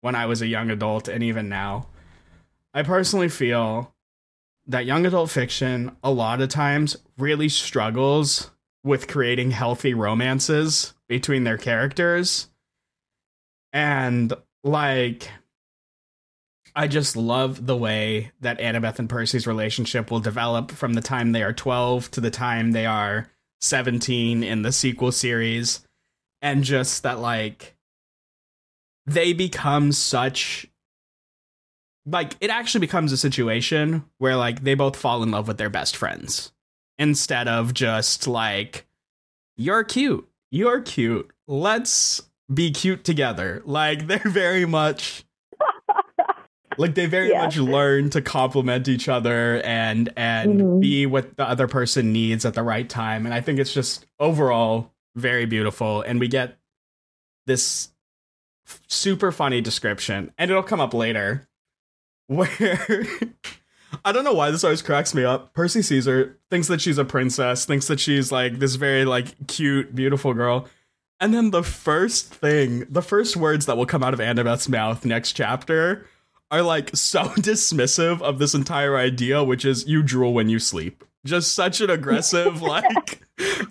when 0.00 0.14
I 0.14 0.26
was 0.26 0.40
a 0.40 0.46
young 0.46 0.70
adult 0.70 1.08
and 1.08 1.22
even 1.22 1.48
now. 1.48 1.88
I 2.72 2.82
personally 2.82 3.28
feel 3.28 3.92
that 4.68 4.86
young 4.86 5.06
adult 5.06 5.30
fiction 5.30 5.96
a 6.04 6.10
lot 6.10 6.40
of 6.40 6.48
times 6.48 6.96
really 7.16 7.48
struggles 7.48 8.50
with 8.84 9.08
creating 9.08 9.50
healthy 9.50 9.94
romances 9.94 10.94
between 11.08 11.44
their 11.44 11.58
characters. 11.58 12.48
And 13.72 14.32
like 14.62 15.30
I 16.78 16.86
just 16.86 17.16
love 17.16 17.66
the 17.66 17.76
way 17.76 18.30
that 18.40 18.60
Annabeth 18.60 19.00
and 19.00 19.08
Percy's 19.08 19.48
relationship 19.48 20.12
will 20.12 20.20
develop 20.20 20.70
from 20.70 20.94
the 20.94 21.00
time 21.00 21.32
they 21.32 21.42
are 21.42 21.52
12 21.52 22.08
to 22.12 22.20
the 22.20 22.30
time 22.30 22.70
they 22.70 22.86
are 22.86 23.28
17 23.60 24.44
in 24.44 24.62
the 24.62 24.70
sequel 24.70 25.10
series. 25.10 25.80
And 26.40 26.62
just 26.62 27.02
that, 27.02 27.18
like, 27.18 27.76
they 29.06 29.32
become 29.32 29.90
such. 29.90 30.68
Like, 32.10 32.36
it 32.40 32.50
actually 32.50 32.80
becomes 32.80 33.12
a 33.12 33.16
situation 33.16 34.04
where, 34.18 34.36
like, 34.36 34.62
they 34.62 34.74
both 34.74 34.96
fall 34.96 35.22
in 35.22 35.30
love 35.30 35.48
with 35.48 35.58
their 35.58 35.70
best 35.70 35.96
friends 35.96 36.52
instead 36.98 37.48
of 37.48 37.74
just, 37.74 38.26
like, 38.26 38.86
you're 39.56 39.84
cute. 39.84 40.28
You're 40.50 40.80
cute. 40.80 41.30
Let's 41.46 42.22
be 42.52 42.70
cute 42.70 43.04
together. 43.04 43.62
Like, 43.64 44.06
they're 44.06 44.18
very 44.24 44.64
much 44.64 45.24
like 46.78 46.94
they 46.94 47.06
very 47.06 47.30
yeah. 47.30 47.42
much 47.42 47.56
learn 47.58 48.08
to 48.10 48.22
complement 48.22 48.88
each 48.88 49.08
other 49.08 49.60
and 49.62 50.10
and 50.16 50.60
mm-hmm. 50.60 50.80
be 50.80 51.04
what 51.04 51.36
the 51.36 51.46
other 51.46 51.68
person 51.68 52.12
needs 52.12 52.44
at 52.46 52.54
the 52.54 52.62
right 52.62 52.88
time 52.88 53.26
and 53.26 53.34
i 53.34 53.40
think 53.40 53.58
it's 53.58 53.74
just 53.74 54.06
overall 54.18 54.92
very 55.16 55.44
beautiful 55.44 56.00
and 56.02 56.20
we 56.20 56.28
get 56.28 56.56
this 57.46 57.90
super 58.86 59.32
funny 59.32 59.60
description 59.60 60.32
and 60.38 60.50
it'll 60.50 60.62
come 60.62 60.80
up 60.80 60.94
later 60.94 61.48
where 62.28 63.04
I 64.04 64.12
don't 64.12 64.24
know 64.24 64.32
why 64.32 64.50
this 64.50 64.64
always 64.64 64.82
cracks 64.82 65.14
me 65.14 65.24
up. 65.24 65.54
Percy 65.54 65.82
Caesar 65.82 66.38
thinks 66.50 66.68
that 66.68 66.80
she's 66.80 66.98
a 66.98 67.04
princess, 67.04 67.64
thinks 67.64 67.88
that 67.88 68.00
she's 68.00 68.30
like 68.30 68.58
this 68.58 68.76
very 68.76 69.04
like 69.04 69.48
cute, 69.48 69.94
beautiful 69.94 70.34
girl. 70.34 70.68
And 71.20 71.34
then 71.34 71.50
the 71.50 71.64
first 71.64 72.32
thing, 72.32 72.86
the 72.88 73.02
first 73.02 73.36
words 73.36 73.66
that 73.66 73.76
will 73.76 73.86
come 73.86 74.04
out 74.04 74.14
of 74.14 74.20
Annabeth's 74.20 74.68
mouth 74.68 75.04
next 75.04 75.32
chapter 75.32 76.06
are 76.50 76.62
like 76.62 76.94
so 76.94 77.24
dismissive 77.36 78.20
of 78.22 78.38
this 78.38 78.54
entire 78.54 78.96
idea, 78.96 79.42
which 79.42 79.64
is 79.64 79.86
you 79.86 80.02
drool 80.02 80.32
when 80.32 80.48
you 80.48 80.58
sleep. 80.58 81.04
Just 81.26 81.54
such 81.54 81.80
an 81.80 81.90
aggressive, 81.90 82.62
like, 82.62 83.20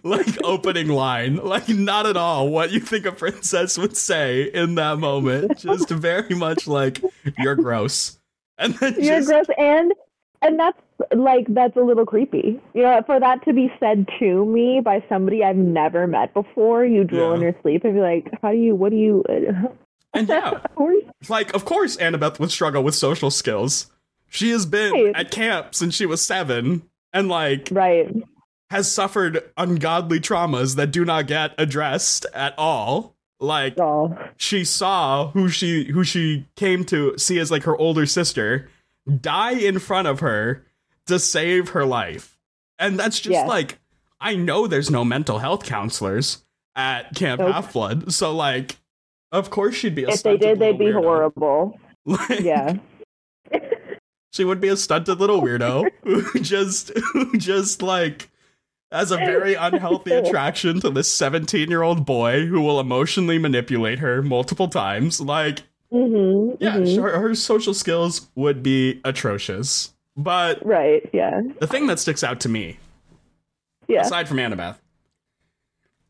like 0.04 0.44
opening 0.44 0.90
line. 0.90 1.38
Like, 1.38 1.70
not 1.70 2.06
at 2.06 2.18
all 2.18 2.50
what 2.50 2.72
you 2.72 2.80
think 2.80 3.06
a 3.06 3.12
princess 3.12 3.78
would 3.78 3.96
say 3.96 4.44
in 4.44 4.76
that 4.76 5.00
moment. 5.00 5.58
Just 5.60 5.90
very 5.90 6.36
much 6.36 6.68
like, 6.68 7.02
you're 7.38 7.56
gross. 7.56 8.20
And 8.58 8.74
then 8.76 8.96
you're 9.00 9.24
gross, 9.24 9.48
and 9.58 9.94
and 10.42 10.60
that's 10.60 10.80
like 11.16 11.46
that's 11.50 11.76
a 11.78 11.82
little 11.82 12.06
creepy. 12.06 12.60
You 12.74 12.82
know, 12.84 13.02
for 13.06 13.20
that 13.20 13.44
to 13.46 13.54
be 13.54 13.72
said 13.80 14.08
to 14.20 14.46
me 14.46 14.82
by 14.82 15.04
somebody 15.10 15.44
I've 15.44 15.56
never 15.56 16.08
met 16.08 16.34
before, 16.34 16.86
you 16.86 17.04
drool 17.04 17.30
yeah. 17.30 17.36
in 17.36 17.42
your 17.42 17.56
sleep 17.62 17.84
and 17.84 17.94
be 17.94 18.02
like, 18.02 18.30
"How 18.42 18.52
do 18.52 18.58
you? 18.58 18.76
What 18.76 18.92
do 18.92 18.98
you?" 18.98 19.24
And 20.14 20.28
yeah, 20.30 20.60
like 21.30 21.54
of 21.54 21.66
course 21.66 21.98
Annabeth 21.98 22.40
would 22.40 22.52
struggle 22.52 22.84
with 22.84 22.96
social 22.96 23.32
skills. 23.32 23.88
She 24.30 24.52
has 24.52 24.66
been 24.66 24.92
right. 24.92 25.16
at 25.16 25.32
camp 25.32 25.74
since 25.74 25.96
she 25.96 26.06
was 26.06 26.22
seven, 26.22 26.84
and 27.14 27.28
like 27.30 27.70
right 27.72 28.14
has 28.70 28.92
suffered 28.92 29.44
ungodly 29.56 30.20
traumas 30.20 30.76
that 30.76 30.92
do 30.92 31.06
not 31.06 31.28
get 31.28 31.54
addressed 31.58 32.26
at 32.34 32.54
all. 32.58 33.16
Like 33.40 33.80
oh. 33.80 34.18
she 34.38 34.64
saw 34.64 35.30
who 35.32 35.50
she 35.50 35.92
who 35.92 36.04
she 36.04 36.48
came 36.56 36.84
to 36.86 37.18
see 37.18 37.40
as 37.40 37.52
like 37.52 37.64
her 37.64 37.78
older 37.78 38.06
sister 38.06 38.70
die 39.22 39.54
in 39.54 39.80
front 39.80 40.08
of 40.08 40.22
her 40.22 40.66
to 41.06 41.20
save 41.20 41.70
her 41.70 41.86
life. 41.86 42.38
And 42.80 43.00
that's 43.00 43.20
just 43.20 43.34
yes. 43.34 43.48
like 43.48 43.80
I 44.20 44.36
know 44.36 44.66
there's 44.66 44.90
no 44.90 45.06
mental 45.06 45.38
health 45.40 45.66
counselors 45.66 46.44
at 46.76 47.14
Camp 47.14 47.40
nope. 47.40 47.54
Half 47.54 47.74
Blood. 47.74 48.12
So 48.12 48.36
like 48.36 48.78
of 49.32 49.50
course, 49.50 49.76
she'd 49.76 49.96
be. 49.96 50.04
if 50.04 50.24
they 50.24 50.38
did, 50.38 50.60
they'd 50.60 50.78
be 50.78 50.86
weirdo. 50.86 51.04
horrible. 51.04 51.80
Like, 52.08 52.40
yeah. 52.40 52.78
she 54.32 54.46
would 54.46 54.62
be 54.62 54.70
a 54.70 54.78
stunted 54.78 55.20
little 55.20 55.42
weirdo 55.42 55.90
who 56.06 56.40
just, 56.40 56.98
who 57.12 57.38
just 57.38 57.82
like 57.82 58.30
has 58.92 59.12
a 59.12 59.18
very 59.18 59.56
unhealthy 59.56 60.12
attraction 60.14 60.80
to 60.82 60.90
this 60.90 61.12
17 61.14 61.70
year 61.70 61.82
old 61.82 62.06
boy 62.06 62.46
who 62.46 62.62
will 62.62 62.80
emotionally 62.80 63.38
manipulate 63.38 64.00
her 64.00 64.22
multiple 64.22 64.68
times. 64.68 65.20
Like, 65.20 65.64
mm-hmm, 65.92 66.62
yeah, 66.64 66.78
mm-hmm. 66.78 67.02
Her, 67.02 67.20
her 67.20 67.36
social 67.36 67.74
skills 67.74 68.30
would 68.36 68.64
be 68.64 69.02
atrocious. 69.04 69.94
But 70.16 70.66
right, 70.66 71.08
yeah. 71.14 71.42
The 71.60 71.68
thing 71.68 71.88
that 71.88 72.00
sticks 72.00 72.24
out 72.24 72.40
to 72.42 72.50
me, 72.50 72.80
yeah, 73.88 74.02
aside 74.02 74.28
from 74.28 74.38
Annabeth, 74.38 74.78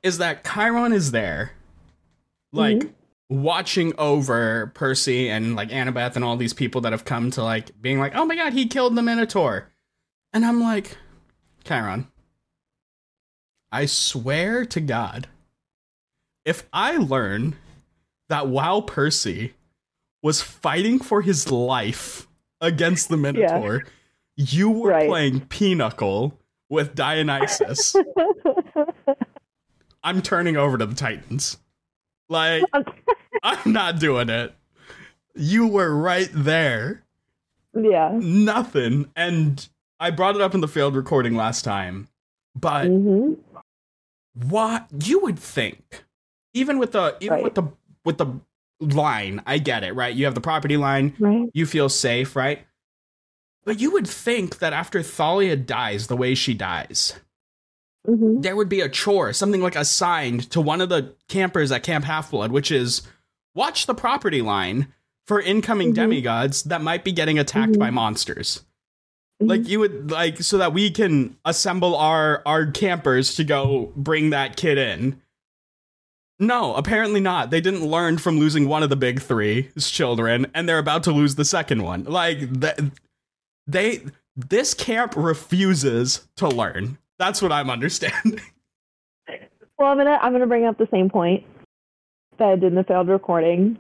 is 0.04 0.20
that 0.20 0.46
Chiron 0.46 0.94
is 0.94 1.12
there, 1.12 1.52
like 2.52 2.78
mm-hmm 2.78 2.92
watching 3.30 3.94
over 3.98 4.72
Percy 4.74 5.30
and 5.30 5.56
like 5.56 5.70
Annabeth 5.70 6.16
and 6.16 6.24
all 6.24 6.38
these 6.38 6.54
people 6.54 6.82
that 6.82 6.92
have 6.92 7.06
come 7.06 7.32
to 7.32 7.44
like 7.44 7.80
being 7.82 8.00
like, 8.00 8.16
oh 8.16 8.26
my 8.26 8.36
god, 8.36 8.54
he 8.54 8.68
killed 8.68 8.96
the 8.96 9.02
Minotaur. 9.02 9.70
And 10.34 10.46
I'm 10.46 10.62
like, 10.62 10.98
Chiron, 11.66 12.08
I 13.72 13.86
swear 13.86 14.66
to 14.66 14.80
God, 14.80 15.28
if 16.46 16.68
I 16.72 16.98
learn 16.98 17.56
that 18.30 18.48
while 18.48 18.82
Percy 18.82 19.54
was 20.24 20.42
fighting 20.42 21.00
for 21.00 21.22
his 21.22 21.52
life 21.52 22.28
against 22.62 23.10
the 23.10 23.18
Minotaur, 23.18 23.84
yeah. 24.36 24.46
you 24.46 24.70
were 24.70 24.92
right. 24.92 25.10
playing 25.10 25.42
Pinochle 25.42 26.38
with 26.70 26.96
Dionysus. 26.96 27.96
I'm 30.04 30.22
turning 30.22 30.58
over 30.58 30.78
to 30.78 30.86
the 30.86 30.96
Titans. 30.96 31.58
Like, 32.30 32.64
I'm 33.44 33.74
not 33.74 34.00
doing 34.00 34.30
it. 34.30 34.54
You 35.36 35.68
were 35.68 35.96
right 35.96 36.30
there. 36.34 37.04
Yeah. 37.74 38.12
Nothing. 38.14 39.12
And 39.16 39.68
I 40.00 40.12
brought 40.12 40.36
it 40.36 40.42
up 40.42 40.56
in 40.56 40.62
the 40.62 40.68
failed 40.68 40.96
recording 40.96 41.36
last 41.36 41.64
time, 41.64 42.08
but 42.56 42.88
mm-hmm. 42.88 43.34
What 44.46 44.88
you 45.04 45.20
would 45.22 45.40
think, 45.40 46.06
even 46.54 46.80
with 46.80 46.92
the 46.92 47.16
even 47.20 47.36
right. 47.36 47.44
with 47.44 47.56
the 47.56 47.64
with 48.06 48.18
the 48.18 48.40
line, 48.80 49.42
I 49.46 49.58
get 49.58 49.84
it, 49.84 49.94
right? 49.94 50.14
You 50.14 50.26
have 50.26 50.36
the 50.36 50.42
property 50.42 50.78
line, 50.78 51.16
right. 51.20 51.50
you 51.54 51.66
feel 51.66 51.90
safe, 51.90 52.36
right? 52.36 52.66
But 53.66 53.80
you 53.80 53.92
would 53.92 54.08
think 54.08 54.60
that 54.60 54.74
after 54.74 55.02
Thalia 55.02 55.56
dies 55.56 56.08
the 56.08 56.16
way 56.16 56.36
she 56.36 56.54
dies, 56.54 57.16
mm-hmm. 58.08 58.42
there 58.42 58.56
would 58.56 58.70
be 58.70 58.82
a 58.82 58.90
chore, 58.90 59.34
something 59.34 59.62
like 59.62 59.76
assigned 59.76 60.50
to 60.52 60.62
one 60.62 60.80
of 60.80 60.90
the 60.90 61.16
campers 61.28 61.72
at 61.72 61.84
Camp 61.84 62.06
Half 62.06 62.32
Blood, 62.32 62.52
which 62.52 62.72
is 62.72 63.02
watch 63.56 63.86
the 63.86 63.96
property 63.96 64.42
line 64.42 64.94
for 65.26 65.42
incoming 65.42 65.90
mm-hmm. 65.90 66.02
demigods 66.02 66.64
that 66.64 66.82
might 66.82 67.04
be 67.04 67.12
getting 67.12 67.38
attacked 67.40 67.74
mm-hmm. 67.74 67.80
by 67.80 67.90
monsters. 67.90 68.64
Mm-hmm. 69.42 69.50
Like 69.50 69.68
you 69.68 69.80
would 69.80 70.10
like 70.10 70.42
so 70.42 70.58
that 70.58 70.74
we 70.74 70.90
can 70.90 71.38
assemble 71.46 71.96
our 71.96 72.42
our 72.46 72.66
campers 72.72 73.36
to 73.36 73.44
go 73.44 73.92
bring 73.96 74.32
that 74.32 74.58
kid 74.58 74.78
in. 74.78 75.22
No, 76.40 76.76
apparently 76.76 77.20
not. 77.20 77.50
They 77.50 77.62
didn't 77.62 77.86
learn 77.86 78.20
from 78.20 78.40
losing 78.40 78.68
one 78.68 78.84
of 78.84 78.90
the 78.90 78.96
big 78.96 79.22
three 79.22 79.70
children, 79.80 80.48
and 80.54 80.68
they're 80.68 80.78
about 80.78 81.04
to 81.04 81.12
lose 81.12 81.36
the 81.36 81.46
second 81.46 81.84
one. 81.84 82.04
Like 82.04 82.40
that 82.60 82.80
they, 83.66 84.02
this 84.36 84.74
camp 84.74 85.14
refuses 85.16 86.28
to 86.38 86.48
learn. 86.48 86.98
That's 87.20 87.42
what 87.42 87.52
I'm 87.52 87.70
understanding. 87.70 88.42
Well, 89.80 89.92
I'm 89.92 89.98
gonna 89.98 90.18
I'm 90.24 90.32
gonna 90.32 90.48
bring 90.48 90.66
up 90.66 90.80
the 90.80 90.88
same 90.90 91.08
point 91.08 91.44
that 92.40 92.48
I 92.48 92.56
did 92.56 92.64
in 92.64 92.76
the 92.76 92.84
failed 92.84 93.10
recording, 93.10 93.78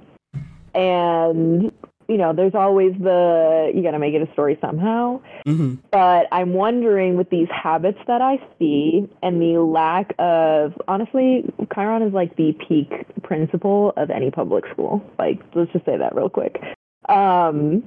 and 0.75 1.71
you 2.07 2.17
know, 2.17 2.33
there's 2.33 2.55
always 2.55 2.93
the 2.99 3.71
you 3.73 3.83
got 3.83 3.91
to 3.91 3.99
make 3.99 4.13
it 4.13 4.27
a 4.27 4.31
story 4.33 4.57
somehow. 4.61 5.21
Mm-hmm. 5.45 5.75
But 5.91 6.27
I'm 6.31 6.53
wondering 6.53 7.17
with 7.17 7.29
these 7.29 7.47
habits 7.51 7.99
that 8.07 8.21
I 8.21 8.37
see 8.57 9.07
and 9.21 9.41
the 9.41 9.61
lack 9.61 10.13
of 10.19 10.73
honestly, 10.87 11.43
Chiron 11.73 12.01
is 12.01 12.13
like 12.13 12.35
the 12.35 12.53
peak 12.67 12.91
principal 13.23 13.93
of 13.97 14.09
any 14.09 14.31
public 14.31 14.65
school. 14.71 15.01
Like, 15.19 15.39
let's 15.53 15.71
just 15.73 15.85
say 15.85 15.97
that 15.97 16.15
real 16.15 16.29
quick. 16.29 16.61
Um, 17.09 17.83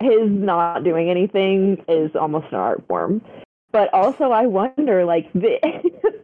his 0.00 0.30
not 0.30 0.84
doing 0.84 1.10
anything 1.10 1.84
is 1.88 2.10
almost 2.14 2.46
an 2.50 2.56
art 2.56 2.84
form. 2.88 3.22
But 3.70 3.92
also, 3.92 4.30
I 4.30 4.46
wonder, 4.46 5.04
like, 5.04 5.30
the, 5.34 5.58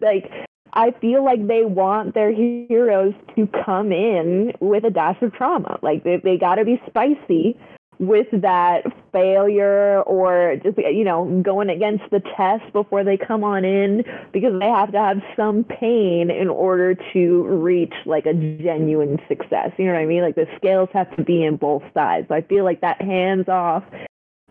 like 0.01 0.31
I 0.75 0.93
feel 1.01 1.25
like 1.25 1.47
they 1.47 1.65
want 1.65 2.15
their 2.15 2.33
heroes 2.33 3.15
to 3.37 3.49
come 3.65 3.93
in 3.93 4.53
with 4.61 4.85
a 4.85 4.91
dash 4.91 5.21
of 5.23 5.33
trauma. 5.33 5.79
Like 5.83 6.03
they, 6.03 6.17
they 6.23 6.37
got 6.37 6.57
to 6.57 6.65
be 6.65 6.83
spicy 6.87 7.57
with 8.01 8.27
that 8.33 8.83
failure 9.13 10.03
or 10.03 10.57
just 10.65 10.77
you 10.77 11.05
know 11.05 11.41
going 11.45 11.71
against 11.71 12.03
the 12.11 12.21
test 12.37 12.73
before 12.73 13.05
they 13.05 13.17
come 13.17 13.45
on 13.45 13.65
in 13.65 14.03
because 14.33 14.59
they 14.59 14.67
have 14.67 14.91
to 14.91 14.99
have 14.99 15.19
some 15.37 15.63
pain 15.63 16.29
in 16.29 16.49
order 16.49 16.97
to 17.13 17.45
reach 17.45 17.95
like 18.05 18.27
a 18.27 18.35
genuine 18.35 19.19
success. 19.29 19.71
You 19.79 19.87
know 19.87 19.93
what 19.93 20.01
i 20.01 20.07
mean? 20.07 20.23
Like 20.23 20.35
the 20.35 20.49
scales 20.57 20.89
have 20.93 21.15
to 21.17 21.23
be 21.23 21.45
in 21.45 21.57
both 21.57 21.85
sides. 21.95 22.27
So 22.29 22.35
i 22.35 22.43
feel 22.43 22.65
like 22.65 22.81
that 22.81 23.01
hands 23.01 23.49
off 23.49 23.85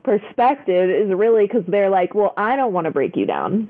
perspective 0.03 0.89
is 0.89 1.13
really 1.13 1.45
because 1.45 1.63
they're 1.67 1.89
like 1.89 2.13
well 2.13 2.33
i 2.35 2.57
don't 2.57 2.73
want 2.73 2.85
to 2.85 2.91
break 2.91 3.15
you 3.15 3.25
down 3.25 3.69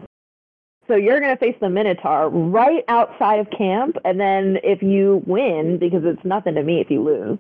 so 0.88 0.96
you're 0.96 1.20
going 1.20 1.36
to 1.36 1.40
face 1.40 1.56
the 1.62 1.70
Minotaur 1.70 2.30
right 2.30 2.84
outside 2.88 3.40
of 3.40 3.48
camp, 3.52 3.98
and 4.06 4.20
then 4.20 4.58
if 4.64 4.82
you 4.82 5.22
win, 5.26 5.78
because 5.80 6.04
it's 6.06 6.24
nothing 6.26 6.56
to 6.56 6.64
me 6.64 6.82
if 6.82 6.90
you 6.92 7.04
lose, 7.04 7.38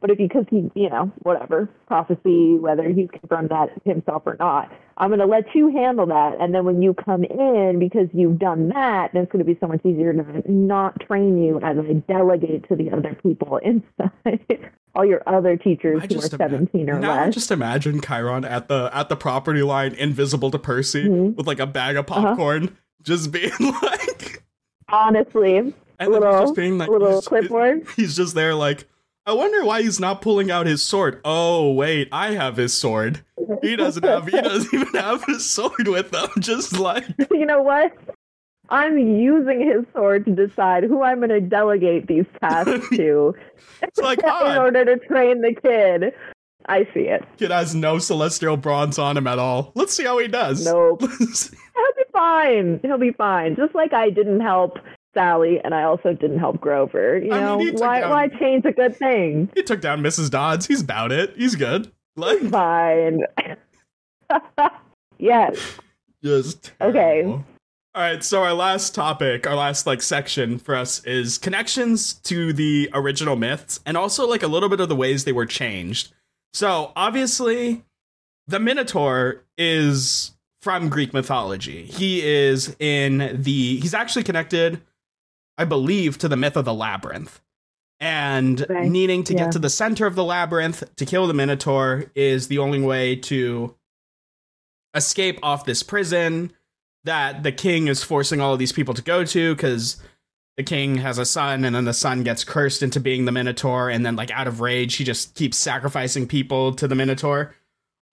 but 0.00 0.10
if 0.10 0.18
you, 0.20 0.28
because 0.28 0.44
he, 0.50 0.70
you 0.74 0.90
know, 0.90 1.10
whatever 1.22 1.68
prophecy, 1.86 2.58
whether 2.58 2.88
he's 2.90 3.08
confirmed 3.10 3.48
that 3.48 3.70
himself 3.84 4.22
or 4.26 4.36
not, 4.38 4.70
I'm 4.98 5.08
going 5.08 5.18
to 5.20 5.26
let 5.26 5.44
you 5.54 5.68
handle 5.72 6.06
that, 6.06 6.36
and 6.40 6.54
then 6.54 6.64
when 6.64 6.82
you 6.82 6.94
come 6.94 7.24
in, 7.24 7.78
because 7.80 8.08
you've 8.12 8.38
done 8.38 8.68
that, 8.68 9.10
then 9.12 9.22
it's 9.22 9.32
going 9.32 9.44
to 9.44 9.50
be 9.50 9.58
so 9.60 9.66
much 9.66 9.80
easier 9.84 10.12
to 10.12 10.52
not 10.52 11.00
train 11.00 11.42
you 11.42 11.58
as 11.62 11.76
I 11.78 11.94
delegate 12.06 12.68
to 12.68 12.76
the 12.76 12.90
other 12.90 13.16
people 13.22 13.56
inside. 13.64 14.70
All 14.96 15.04
your 15.04 15.22
other 15.26 15.56
teachers 15.56 16.02
who 16.08 16.18
are 16.18 16.22
17 16.22 16.88
or 16.88 17.00
now 17.00 17.16
less. 17.16 17.26
I 17.26 17.30
just 17.30 17.50
imagine 17.50 18.00
Chiron 18.00 18.44
at 18.44 18.68
the 18.68 18.88
at 18.92 19.08
the 19.08 19.16
property 19.16 19.62
line, 19.62 19.92
invisible 19.94 20.52
to 20.52 20.58
Percy, 20.60 21.08
Mhm. 21.08 21.34
with 21.34 21.48
like 21.48 21.58
a 21.58 21.66
bag 21.66 21.96
of 21.96 22.08
Uh-huh. 22.08 22.36
Just 23.04 23.30
being 23.32 23.52
like, 23.82 24.42
Honestly, 24.88 25.56
and 25.58 25.74
then 25.98 26.10
little, 26.10 26.40
just 26.40 26.54
being 26.56 26.78
like, 26.78 26.88
little 26.88 27.08
he's- 27.12 27.28
clipboard. 27.28 27.86
He's 27.96 28.16
just 28.16 28.34
there 28.34 28.54
like, 28.54 28.86
I 29.26 29.32
wonder 29.32 29.64
why 29.64 29.82
he's 29.82 29.98
not 30.00 30.20
pulling 30.20 30.50
out 30.50 30.66
his 30.66 30.82
sword. 30.82 31.20
Oh 31.24 31.72
wait, 31.72 32.08
I 32.12 32.32
have 32.32 32.56
his 32.56 32.74
sword. 32.74 33.22
He 33.62 33.76
doesn't 33.76 34.02
have. 34.04 34.26
He 34.26 34.40
doesn't 34.40 34.72
even 34.74 34.94
have 35.00 35.24
his 35.24 35.48
sword 35.48 35.86
with 35.88 36.12
him. 36.14 36.28
Just 36.40 36.78
like, 36.78 37.04
you 37.30 37.44
know 37.46 37.62
what? 37.62 37.92
I'm 38.70 38.98
using 38.98 39.60
his 39.60 39.84
sword 39.94 40.24
to 40.24 40.30
decide 40.32 40.84
who 40.84 41.02
I'm 41.02 41.18
going 41.18 41.28
to 41.28 41.40
delegate 41.42 42.06
these 42.06 42.24
tasks 42.40 42.88
to 42.96 43.34
it's 43.82 43.98
like, 43.98 44.18
in 44.22 44.28
odd. 44.30 44.56
order 44.56 44.84
to 44.86 44.96
train 45.06 45.42
the 45.42 45.54
kid. 45.54 46.14
I 46.66 46.84
see 46.94 47.00
it. 47.00 47.22
Kid 47.36 47.50
has 47.50 47.74
no 47.74 47.98
celestial 47.98 48.56
bronze 48.56 48.98
on 48.98 49.18
him 49.18 49.26
at 49.26 49.38
all. 49.38 49.72
Let's 49.74 49.92
see 49.94 50.04
how 50.04 50.16
he 50.18 50.28
does. 50.28 50.64
Nope. 50.64 51.02
He'll 51.74 52.04
be 52.04 52.10
fine. 52.12 52.80
He'll 52.82 52.98
be 52.98 53.12
fine. 53.12 53.56
Just 53.56 53.74
like 53.74 53.92
I 53.92 54.10
didn't 54.10 54.40
help 54.40 54.78
Sally, 55.14 55.60
and 55.62 55.74
I 55.74 55.84
also 55.84 56.12
didn't 56.12 56.38
help 56.38 56.60
Grover. 56.60 57.18
You 57.18 57.32
I 57.32 57.40
know, 57.40 57.64
took 57.64 57.80
why 57.80 58.00
down- 58.00 58.10
why 58.10 58.28
change 58.28 58.64
a 58.64 58.72
good 58.72 58.96
thing? 58.96 59.48
he 59.54 59.62
took 59.62 59.80
down 59.80 60.00
Mrs. 60.02 60.30
Dodds. 60.30 60.66
He's 60.66 60.80
about 60.82 61.12
it. 61.12 61.34
He's 61.36 61.54
good. 61.56 61.90
Like, 62.16 62.40
Fine. 62.48 63.22
yes. 65.18 65.78
just 66.22 66.72
Okay. 66.80 67.24
All 67.26 68.02
right, 68.02 68.24
so 68.24 68.42
our 68.42 68.54
last 68.54 68.92
topic, 68.94 69.46
our 69.46 69.54
last 69.54 69.86
like 69.86 70.02
section 70.02 70.58
for 70.58 70.74
us 70.74 71.04
is 71.04 71.38
connections 71.38 72.14
to 72.24 72.52
the 72.52 72.90
original 72.92 73.36
myths 73.36 73.78
and 73.86 73.96
also 73.96 74.26
like 74.26 74.42
a 74.42 74.48
little 74.48 74.68
bit 74.68 74.80
of 74.80 74.88
the 74.88 74.96
ways 74.96 75.24
they 75.24 75.32
were 75.32 75.46
changed. 75.46 76.12
So, 76.52 76.92
obviously, 76.96 77.84
the 78.48 78.58
Minotaur 78.60 79.42
is 79.58 80.32
from 80.64 80.88
Greek 80.88 81.12
mythology. 81.12 81.84
He 81.84 82.22
is 82.26 82.74
in 82.78 83.18
the 83.42 83.76
he's 83.76 83.92
actually 83.92 84.22
connected 84.22 84.80
I 85.58 85.66
believe 85.66 86.16
to 86.18 86.28
the 86.28 86.38
myth 86.38 86.56
of 86.56 86.64
the 86.64 86.72
labyrinth. 86.74 87.40
And 88.00 88.62
Okay, 88.62 88.88
needing 88.88 89.22
to 89.24 89.34
yeah. 89.34 89.40
get 89.44 89.52
to 89.52 89.58
the 89.58 89.68
center 89.70 90.06
of 90.06 90.14
the 90.14 90.24
labyrinth 90.24 90.82
to 90.96 91.04
kill 91.04 91.26
the 91.26 91.34
Minotaur 91.34 92.06
is 92.14 92.48
the 92.48 92.58
only 92.58 92.80
way 92.80 93.14
to 93.16 93.74
escape 94.94 95.38
off 95.42 95.66
this 95.66 95.82
prison 95.82 96.50
that 97.04 97.42
the 97.42 97.52
king 97.52 97.88
is 97.88 98.02
forcing 98.02 98.40
all 98.40 98.54
of 98.54 98.58
these 98.58 98.72
people 98.72 98.94
to 98.94 99.02
go 99.02 99.22
to 99.24 99.54
because 99.54 99.98
the 100.56 100.62
king 100.62 100.96
has 100.96 101.18
a 101.18 101.26
son 101.26 101.64
and 101.64 101.76
then 101.76 101.84
the 101.84 101.92
son 101.92 102.22
gets 102.22 102.42
cursed 102.42 102.82
into 102.82 103.00
being 103.00 103.26
the 103.26 103.32
minotaur 103.32 103.90
and 103.90 104.06
then 104.06 104.16
like 104.16 104.30
out 104.30 104.46
of 104.46 104.60
rage 104.60 104.94
he 104.94 105.04
just 105.04 105.34
keeps 105.34 105.56
sacrificing 105.58 106.26
people 106.26 106.72
to 106.72 106.86
the 106.86 106.94
minotaur 106.94 107.54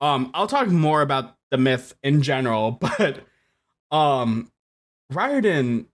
um 0.01 0.31
i'll 0.33 0.47
talk 0.47 0.67
more 0.67 1.01
about 1.01 1.37
the 1.51 1.57
myth 1.57 1.95
in 2.01 2.21
general 2.21 2.71
but 2.97 3.19
um 3.91 4.51
Riordan 5.11 5.87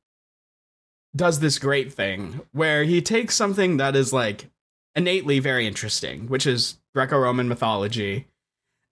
does 1.16 1.40
this 1.40 1.58
great 1.58 1.92
thing 1.92 2.42
where 2.52 2.84
he 2.84 3.02
takes 3.02 3.36
something 3.36 3.78
that 3.78 3.96
is 3.96 4.14
like 4.14 4.50
innately 4.96 5.40
very 5.40 5.68
interesting 5.68 6.28
which 6.28 6.48
is 6.48 6.78
greco-roman 6.94 7.48
mythology 7.48 8.28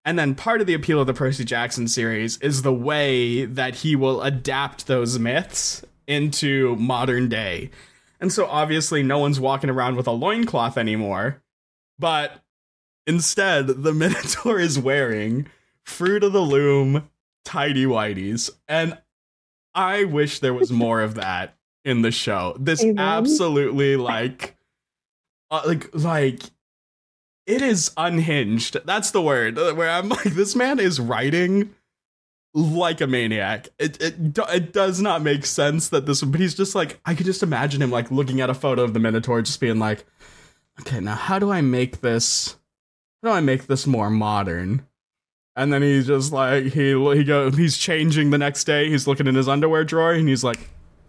and 0.05 0.19
then 0.19 0.35
part 0.35 0.61
of 0.61 0.67
the 0.67 0.75
appeal 0.75 1.01
of 1.01 1.07
the 1.07 1.15
Percy 1.15 1.43
Jackson 1.43 1.87
series 1.87 2.37
is 2.37 2.61
the 2.61 2.71
way 2.71 3.45
that 3.45 3.73
he 3.77 3.95
will 3.95 4.21
adapt 4.21 4.85
those 4.85 5.17
myths 5.17 5.83
into 6.07 6.75
modern 6.75 7.27
day. 7.27 7.71
And 8.21 8.31
so 8.31 8.45
obviously 8.45 9.01
no 9.01 9.17
one's 9.17 9.39
walking 9.39 9.69
around 9.69 9.95
with 9.95 10.05
a 10.05 10.11
loincloth 10.11 10.77
anymore, 10.77 11.41
but 11.97 12.43
instead 13.07 13.67
the 13.67 13.93
Minotaur 13.95 14.59
is 14.59 14.77
wearing 14.77 15.47
Fruit 15.85 16.23
of 16.23 16.33
the 16.33 16.41
Loom 16.41 17.09
tidy 17.43 17.85
whities. 17.85 18.49
And 18.67 18.97
I 19.73 20.03
wish 20.03 20.39
there 20.39 20.53
was 20.53 20.71
more 20.71 21.01
of 21.01 21.15
that 21.15 21.55
in 21.83 22.01
the 22.01 22.11
show. 22.11 22.55
This 22.59 22.83
Amen. 22.83 22.97
absolutely 22.99 23.95
like 23.95 24.55
uh, 25.51 25.61
like 25.65 25.89
like 25.93 26.41
it 27.45 27.61
is 27.61 27.91
unhinged. 27.95 28.77
That's 28.85 29.11
the 29.11 29.21
word. 29.21 29.57
uh, 29.59 29.73
Where 29.73 29.89
I'm 29.89 30.09
like, 30.09 30.23
this 30.23 30.55
man 30.55 30.79
is 30.79 30.99
writing 30.99 31.75
like 32.53 33.01
a 33.01 33.07
maniac. 33.07 33.67
It 33.77 34.01
it 34.01 34.15
it 34.37 34.73
does 34.73 35.01
not 35.01 35.21
make 35.21 35.45
sense 35.45 35.89
that 35.89 36.05
this. 36.05 36.23
But 36.23 36.39
he's 36.39 36.55
just 36.55 36.73
like, 36.73 36.99
I 37.05 37.13
could 37.13 37.25
just 37.25 37.43
imagine 37.43 37.81
him 37.81 37.91
like 37.91 38.09
looking 38.09 38.41
at 38.41 38.49
a 38.49 38.55
photo 38.55 38.83
of 38.83 38.93
the 38.93 38.99
Minotaur, 38.99 39.41
just 39.41 39.59
being 39.59 39.77
like, 39.77 40.05
okay, 40.81 40.99
now 40.99 41.15
how 41.15 41.37
do 41.37 41.51
I 41.51 41.61
make 41.61 42.01
this? 42.01 42.55
How 43.21 43.29
do 43.29 43.35
I 43.35 43.41
make 43.41 43.67
this 43.67 43.85
more 43.85 44.09
modern? 44.09 44.87
And 45.55 45.71
then 45.71 45.81
he's 45.81 46.07
just 46.07 46.33
like 46.33 46.65
he 46.65 46.89
he 47.15 47.23
go 47.23 47.49
he's 47.51 47.77
changing 47.77 48.29
the 48.31 48.37
next 48.37 48.65
day. 48.65 48.89
He's 48.89 49.07
looking 49.07 49.27
in 49.27 49.35
his 49.35 49.47
underwear 49.47 49.83
drawer 49.85 50.11
and 50.11 50.27
he's 50.27 50.43
like, 50.43 50.59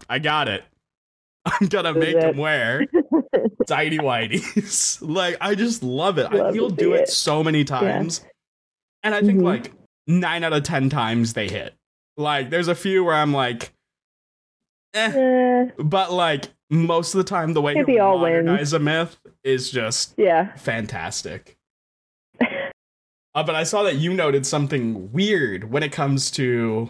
I 0.09 0.19
got 0.19 0.47
it. 0.47 0.63
I'm 1.45 1.67
gonna 1.67 1.91
is 1.91 1.95
make 1.97 2.15
it. 2.15 2.23
him 2.23 2.37
wear 2.37 2.85
tidy 3.67 3.97
whities. 3.97 4.99
like 5.07 5.35
I 5.41 5.55
just 5.55 5.83
love 5.83 6.17
it. 6.17 6.27
I, 6.33 6.51
he'll 6.51 6.69
do 6.69 6.93
it 6.93 7.01
it. 7.03 7.09
so 7.09 7.43
many 7.43 7.63
times, 7.65 8.21
and 9.03 9.13
I 9.13 9.21
think 9.21 9.39
Mhm. 9.39 9.43
like 9.43 9.71
nine 10.07 10.43
out 10.45 10.53
of 10.53 10.63
ten 10.63 10.89
times 10.89 11.33
they 11.33 11.47
hit. 11.49 11.73
Like 12.15 12.49
there's 12.49 12.67
a 12.69 12.75
few 12.75 13.03
where 13.03 13.15
I'm 13.15 13.33
like, 13.33 13.71
eh, 14.93 15.69
but 15.77 16.11
like 16.11 16.45
most 16.69 17.13
of 17.13 17.17
the 17.19 17.23
time 17.23 17.53
the 17.53 17.61
way 17.61 17.73
Maybe 17.73 17.93
you 17.93 17.99
modernize 17.99 18.73
a 18.73 18.79
myth 18.79 19.17
is 19.43 19.71
just 19.71 20.13
yeah. 20.17 20.53
fantastic. 20.55 21.56
Uh, 23.37 23.43
but 23.43 23.53
I 23.53 23.63
saw 23.63 23.83
that 23.83 23.97
you 23.97 24.13
noted 24.13 24.47
something 24.47 25.11
weird 25.11 25.71
when 25.71 25.83
it 25.83 25.91
comes 25.91 26.31
to 26.31 26.89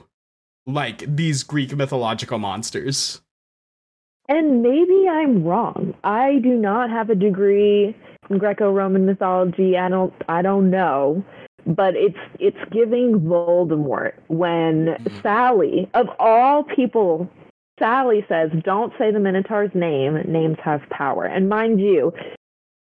like 0.65 1.03
these 1.15 1.43
Greek 1.43 1.75
mythological 1.75 2.39
monsters. 2.39 3.21
And 4.29 4.61
maybe 4.61 5.07
I'm 5.09 5.43
wrong. 5.43 5.93
I 6.05 6.39
do 6.41 6.55
not 6.55 6.89
have 6.89 7.09
a 7.09 7.15
degree 7.15 7.95
in 8.29 8.37
Greco-Roman 8.37 9.05
mythology. 9.05 9.77
I 9.77 9.89
don't 9.89 10.13
I 10.29 10.41
don't 10.41 10.69
know. 10.69 11.23
But 11.65 11.95
it's 11.97 12.17
it's 12.39 12.57
giving 12.71 13.19
Voldemort 13.19 14.13
when 14.27 14.95
Mhm. 14.95 15.21
Sally, 15.21 15.89
of 15.93 16.07
all 16.17 16.63
people, 16.63 17.29
Sally 17.77 18.25
says, 18.29 18.51
Don't 18.63 18.93
say 18.97 19.11
the 19.11 19.19
Minotaur's 19.19 19.75
name. 19.75 20.13
Names 20.25 20.57
have 20.63 20.81
power. 20.89 21.25
And 21.25 21.49
mind 21.49 21.81
you, 21.81 22.13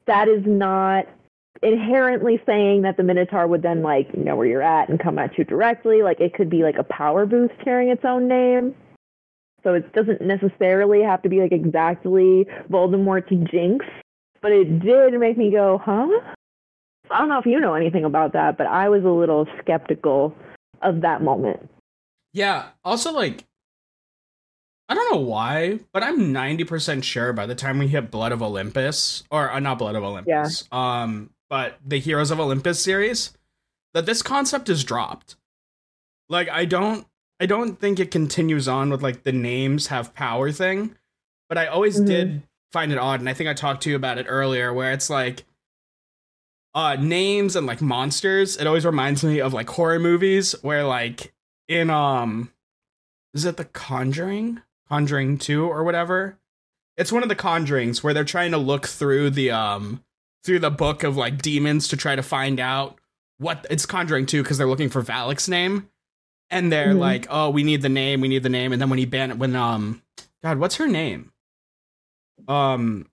that 0.06 0.28
is 0.28 0.42
not 0.46 1.06
inherently 1.62 2.40
saying 2.46 2.82
that 2.82 2.96
the 2.96 3.02
Minotaur 3.02 3.46
would 3.46 3.62
then 3.62 3.82
like 3.82 4.16
know 4.16 4.36
where 4.36 4.46
you're 4.46 4.62
at 4.62 4.88
and 4.88 5.00
come 5.00 5.18
at 5.18 5.36
you 5.38 5.44
directly. 5.44 6.02
Like 6.02 6.20
it 6.20 6.34
could 6.34 6.50
be 6.50 6.62
like 6.62 6.76
a 6.78 6.84
power 6.84 7.26
boost 7.26 7.54
carrying 7.62 7.90
its 7.90 8.04
own 8.04 8.28
name. 8.28 8.74
So 9.62 9.74
it 9.74 9.92
doesn't 9.92 10.20
necessarily 10.20 11.02
have 11.02 11.22
to 11.22 11.28
be 11.28 11.40
like 11.40 11.52
exactly 11.52 12.46
Voldemort's 12.70 13.50
jinx, 13.50 13.84
but 14.40 14.52
it 14.52 14.80
did 14.80 15.14
make 15.14 15.36
me 15.36 15.50
go, 15.50 15.80
huh? 15.84 16.06
I 17.10 17.18
don't 17.18 17.28
know 17.28 17.38
if 17.38 17.46
you 17.46 17.60
know 17.60 17.74
anything 17.74 18.04
about 18.04 18.32
that, 18.34 18.58
but 18.58 18.66
I 18.66 18.88
was 18.88 19.04
a 19.04 19.08
little 19.08 19.46
skeptical 19.60 20.36
of 20.82 21.00
that 21.02 21.22
moment. 21.22 21.68
Yeah. 22.32 22.66
Also, 22.84 23.12
like, 23.12 23.44
I 24.88 24.94
don't 24.94 25.12
know 25.12 25.20
why, 25.20 25.80
but 25.92 26.02
I'm 26.02 26.32
90% 26.32 27.02
sure 27.02 27.32
by 27.32 27.46
the 27.46 27.54
time 27.54 27.78
we 27.78 27.88
hit 27.88 28.10
Blood 28.10 28.32
of 28.32 28.42
Olympus, 28.42 29.24
or 29.30 29.50
uh, 29.50 29.58
not 29.58 29.78
Blood 29.78 29.96
of 29.96 30.04
Olympus, 30.04 30.68
um, 30.70 31.30
but 31.48 31.78
the 31.84 31.98
Heroes 32.00 32.30
of 32.30 32.40
Olympus 32.40 32.82
series, 32.82 33.32
that 33.94 34.06
this 34.06 34.22
concept 34.22 34.68
is 34.68 34.84
dropped. 34.84 35.36
Like, 36.28 36.48
I 36.48 36.64
don't, 36.64 37.06
I 37.40 37.46
don't 37.46 37.78
think 37.80 38.00
it 38.00 38.10
continues 38.10 38.66
on 38.68 38.90
with 38.90 39.02
like 39.02 39.22
the 39.22 39.32
names 39.32 39.88
have 39.88 40.14
power 40.14 40.50
thing, 40.50 40.96
but 41.48 41.56
I 41.58 41.66
always 41.66 42.00
Mhm. 42.00 42.06
did 42.06 42.42
find 42.72 42.92
it 42.92 42.98
odd, 42.98 43.20
and 43.20 43.28
I 43.28 43.34
think 43.34 43.48
I 43.48 43.54
talked 43.54 43.82
to 43.84 43.90
you 43.90 43.96
about 43.96 44.18
it 44.18 44.26
earlier, 44.28 44.72
where 44.72 44.92
it's 44.92 45.08
like 45.10 45.44
uh 46.74 46.96
names 46.96 47.56
and 47.56 47.66
like 47.66 47.80
monsters. 47.80 48.56
It 48.58 48.66
always 48.66 48.84
reminds 48.84 49.24
me 49.24 49.40
of 49.40 49.54
like 49.54 49.70
horror 49.70 49.98
movies 49.98 50.52
where 50.62 50.84
like 50.84 51.32
in 51.68 51.88
um 51.90 52.52
is 53.34 53.44
it 53.44 53.56
the 53.56 53.64
Conjuring? 53.64 54.60
Conjuring 54.88 55.38
2 55.38 55.64
or 55.66 55.84
whatever? 55.84 56.38
It's 56.96 57.12
one 57.12 57.22
of 57.22 57.28
the 57.28 57.36
Conjurings 57.36 58.02
where 58.02 58.12
they're 58.14 58.24
trying 58.24 58.50
to 58.50 58.58
look 58.58 58.86
through 58.86 59.30
the 59.30 59.50
um 59.52 60.02
through 60.46 60.60
the 60.60 60.70
book 60.70 61.02
of 61.02 61.16
like 61.16 61.42
demons 61.42 61.88
to 61.88 61.96
try 61.96 62.16
to 62.16 62.22
find 62.22 62.58
out 62.60 62.96
what 63.38 63.66
it's 63.68 63.84
Conjuring 63.84 64.24
2 64.26 64.42
because 64.42 64.56
they're 64.56 64.66
looking 64.66 64.88
for 64.88 65.02
Valak's 65.02 65.48
name. 65.48 65.88
And 66.48 66.70
they're 66.72 66.94
Mhm. 66.94 66.98
like, 67.00 67.26
"Oh, 67.28 67.50
we 67.50 67.64
need 67.64 67.82
the 67.82 67.88
name, 67.88 68.20
we 68.20 68.28
need 68.28 68.44
the 68.44 68.48
name." 68.48 68.72
And 68.72 68.80
then 68.80 68.88
when 68.88 69.00
he 69.00 69.04
ban 69.04 69.38
when 69.38 69.54
um 69.56 70.00
God, 70.42 70.58
what's 70.58 70.76
her 70.76 70.86
name? 70.86 71.32
Um 72.48 73.06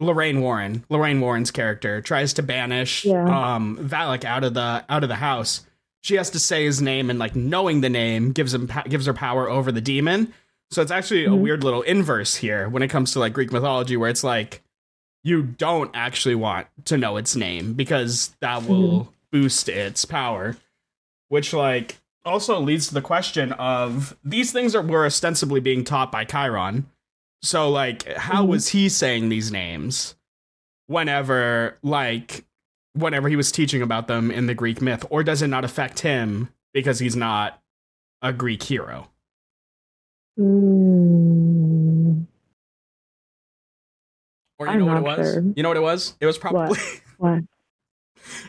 Lorraine 0.00 0.40
Warren, 0.40 0.84
Lorraine 0.88 1.20
Warren's 1.20 1.50
character 1.50 2.00
tries 2.00 2.32
to 2.34 2.42
banish 2.42 3.04
Yeah. 3.04 3.54
um 3.54 3.76
Valak 3.78 4.24
out 4.24 4.44
of 4.44 4.54
the 4.54 4.84
out 4.88 5.02
of 5.02 5.08
the 5.08 5.16
house. 5.16 5.66
She 6.02 6.16
has 6.16 6.30
to 6.30 6.38
say 6.38 6.64
his 6.64 6.82
name 6.82 7.10
and 7.10 7.18
like 7.18 7.34
knowing 7.34 7.80
the 7.80 7.88
name 7.88 8.32
gives 8.32 8.52
him 8.54 8.68
pa- 8.68 8.82
gives 8.82 9.06
her 9.06 9.14
power 9.14 9.48
over 9.48 9.72
the 9.72 9.80
demon. 9.80 10.32
So 10.70 10.82
it's 10.82 10.90
actually 10.90 11.24
a 11.24 11.30
Mhm. 11.30 11.40
weird 11.40 11.64
little 11.64 11.82
inverse 11.82 12.36
here 12.36 12.68
when 12.68 12.82
it 12.82 12.88
comes 12.88 13.12
to 13.12 13.18
like 13.20 13.32
Greek 13.32 13.52
mythology 13.52 13.96
where 13.96 14.10
it's 14.10 14.24
like 14.24 14.62
you 15.24 15.42
don't 15.42 15.90
actually 15.94 16.34
want 16.36 16.66
to 16.84 16.96
know 16.98 17.16
its 17.16 17.34
name 17.34 17.72
because 17.72 18.34
that 18.40 18.62
will 18.64 19.12
boost 19.32 19.68
its 19.68 20.04
power. 20.04 20.56
Which 21.28 21.52
like 21.52 21.98
also 22.24 22.60
leads 22.60 22.86
to 22.88 22.94
the 22.94 23.02
question 23.02 23.52
of 23.52 24.16
these 24.22 24.52
things 24.52 24.74
are 24.74 24.82
were 24.82 25.06
ostensibly 25.06 25.60
being 25.60 25.82
taught 25.82 26.12
by 26.12 26.24
Chiron. 26.24 26.86
So 27.42 27.68
like 27.70 28.06
how 28.16 28.44
Mhm. 28.44 28.48
was 28.48 28.68
he 28.68 28.88
saying 28.88 29.28
these 29.30 29.50
names 29.50 30.14
whenever 30.86 31.78
like 31.82 32.44
whenever 32.92 33.28
he 33.28 33.36
was 33.36 33.50
teaching 33.50 33.82
about 33.82 34.06
them 34.06 34.30
in 34.30 34.46
the 34.46 34.54
Greek 34.54 34.80
myth 34.80 35.04
or 35.10 35.24
does 35.24 35.42
it 35.42 35.48
not 35.48 35.64
affect 35.64 36.00
him 36.00 36.50
because 36.72 36.98
he's 37.00 37.16
not 37.16 37.60
a 38.22 38.32
Greek 38.32 38.62
hero? 38.62 39.08
Mm, 40.38 42.26
Or 44.58 44.66
you 44.66 44.72
I'm 44.72 44.78
know 44.78 44.86
what 44.86 44.96
it 44.98 45.02
was? 45.02 45.32
sure. 45.32 45.42
You 45.56 45.62
know 45.62 45.68
what 45.70 45.76
it 45.76 45.82
was? 45.82 46.14
It 46.20 46.26
was 46.26 46.38
probably 46.38 46.78
what? 47.18 47.42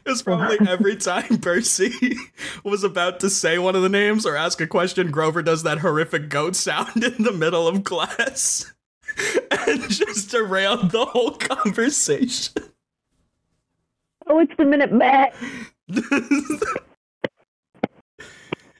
it 0.05 0.09
was 0.09 0.21
probably 0.21 0.57
every 0.67 0.95
time 0.95 1.37
Percy 1.39 2.15
was 2.63 2.83
about 2.83 3.19
to 3.21 3.29
say 3.29 3.57
one 3.57 3.75
of 3.75 3.81
the 3.81 3.89
names 3.89 4.25
or 4.25 4.35
ask 4.35 4.61
a 4.61 4.67
question, 4.67 5.11
Grover 5.11 5.41
does 5.41 5.63
that 5.63 5.79
horrific 5.79 6.29
goat 6.29 6.55
sound 6.55 7.03
in 7.03 7.23
the 7.23 7.31
middle 7.33 7.67
of 7.67 7.83
class. 7.83 8.71
And 9.67 9.89
just 9.89 10.29
derailed 10.29 10.91
the 10.91 11.05
whole 11.05 11.31
conversation. 11.31 12.63
Oh, 14.27 14.39
it's 14.39 14.51
the 14.57 14.65
minute 14.65 14.97
back. 14.99 15.33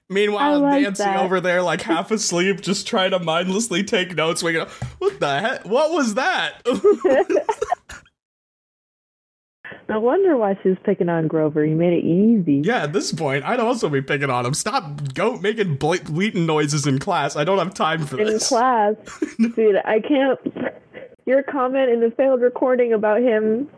Meanwhile, 0.10 0.60
like 0.60 0.84
Nancy 0.84 1.04
that. 1.04 1.24
over 1.24 1.42
there, 1.42 1.62
like 1.64 1.82
half 1.84 2.12
asleep, 2.12 2.62
just 2.62 2.88
trying 2.88 3.12
to 3.12 3.20
mindlessly 3.20 3.84
take 3.84 4.16
notes. 4.16 4.44
We 4.44 4.54
go, 4.54 4.66
what 5.00 5.20
the 5.20 5.40
heck? 5.40 5.66
What 5.66 5.92
was 5.92 6.14
that? 6.16 6.62
No 9.88 10.00
wonder 10.00 10.36
why 10.36 10.58
she 10.64 10.70
was 10.70 10.78
picking 10.84 11.10
on 11.10 11.28
Grover. 11.28 11.64
He 11.64 11.74
made 11.74 11.94
it 11.94 12.04
easy. 12.04 12.62
yeah, 12.66 12.84
at 12.84 12.94
this 12.94 13.12
point, 13.12 13.46
I'd 13.46 13.60
also 13.60 13.88
be 13.88 14.02
picking 14.02 14.32
on 14.32 14.46
him. 14.46 14.54
Stop 14.56 15.14
goat 15.14 15.42
making 15.42 15.76
ble- 15.76 16.00
bleating 16.06 16.48
noises 16.48 16.88
in 16.88 16.98
class. 16.98 17.36
I 17.36 17.44
don't 17.44 17.60
have 17.60 17.74
time 17.74 18.06
for 18.06 18.20
in 18.20 18.26
this. 18.26 18.52
In 18.52 18.58
class. 18.58 18.96
Dude, 19.56 19.76
I 19.86 20.00
can't. 20.00 20.40
Your 21.28 21.44
comment 21.44 21.92
in 21.92 22.00
the 22.00 22.12
failed 22.18 22.42
recording 22.42 22.94
about 22.94 23.22
him 23.22 23.70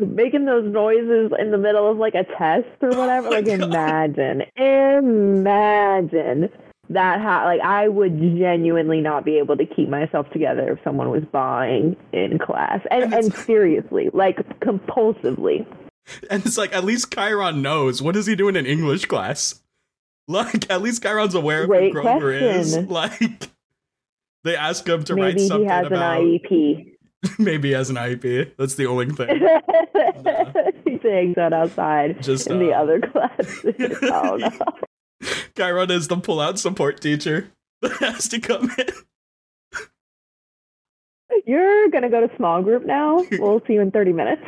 making 0.00 0.44
those 0.44 0.64
noises 0.72 1.32
in 1.38 1.50
the 1.50 1.58
middle 1.58 1.90
of 1.90 1.98
like 1.98 2.14
a 2.14 2.24
test 2.24 2.66
or 2.80 2.94
oh 2.94 2.98
whatever. 2.98 3.28
Oh 3.28 3.30
like 3.30 3.46
God. 3.46 3.60
imagine, 3.60 4.42
imagine 4.56 6.48
that. 6.88 7.20
How 7.20 7.44
like 7.44 7.60
I 7.60 7.88
would 7.88 8.18
genuinely 8.18 9.00
not 9.00 9.24
be 9.24 9.38
able 9.38 9.56
to 9.56 9.66
keep 9.66 9.88
myself 9.88 10.28
together 10.30 10.72
if 10.72 10.78
someone 10.84 11.10
was 11.10 11.24
buying 11.32 11.96
in 12.12 12.38
class, 12.38 12.80
and 12.90 13.04
And 13.04 13.14
and, 13.14 13.34
seriously, 13.34 14.10
like 14.12 14.38
compulsively. 14.60 15.66
And 16.30 16.44
it's 16.44 16.58
like, 16.58 16.74
at 16.74 16.82
least 16.84 17.14
Chiron 17.14 17.62
knows. 17.62 18.02
What 18.02 18.16
is 18.16 18.26
he 18.26 18.34
doing 18.34 18.56
in 18.56 18.66
English 18.66 19.06
class? 19.06 19.60
Like, 20.28 20.70
at 20.70 20.82
least 20.82 21.02
Chiron's 21.02 21.34
aware 21.34 21.62
of 21.62 21.68
who 21.68 21.90
Great 21.90 21.92
Grover 21.92 22.32
is. 22.32 22.76
Like, 22.88 23.50
they 24.44 24.56
ask 24.56 24.88
him 24.88 25.04
to 25.04 25.14
write 25.14 25.36
Maybe 25.36 25.46
something 25.48 25.68
he 25.68 25.72
has 25.72 25.86
about. 25.86 26.20
an 26.20 26.26
IEP. 26.26 26.91
maybe 27.38 27.74
as 27.74 27.90
an 27.90 27.96
IEP. 27.96 28.52
That's 28.56 28.74
the 28.74 28.86
only 28.86 29.06
thing. 29.10 29.28
he 30.84 30.98
takes 30.98 31.36
that 31.36 31.52
outside 31.52 32.22
Just, 32.22 32.48
in 32.48 32.58
the 32.58 32.72
uh, 32.72 32.82
other 32.82 33.00
classes. 33.00 33.74
oh 34.02 34.36
no. 34.36 34.50
Chiron 35.56 35.90
is 35.90 36.08
the 36.08 36.16
pull-out 36.16 36.58
support 36.58 37.00
teacher 37.00 37.50
that 37.80 37.92
has 37.98 38.28
to 38.28 38.40
come 38.40 38.70
in. 38.78 38.86
You're 41.46 41.88
gonna 41.90 42.10
go 42.10 42.26
to 42.26 42.36
small 42.36 42.62
group 42.62 42.84
now. 42.84 43.24
We'll 43.32 43.60
see 43.66 43.74
you 43.74 43.80
in 43.80 43.90
thirty 43.90 44.12
minutes. 44.12 44.42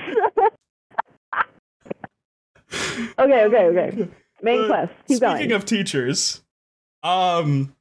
okay, 3.18 3.44
okay, 3.44 3.64
okay. 3.66 4.08
Main 4.42 4.62
But 4.62 4.68
quest. 4.68 4.92
Keep 5.08 5.16
Speaking 5.18 5.38
going. 5.38 5.52
of 5.52 5.64
teachers, 5.64 6.42
um, 7.02 7.74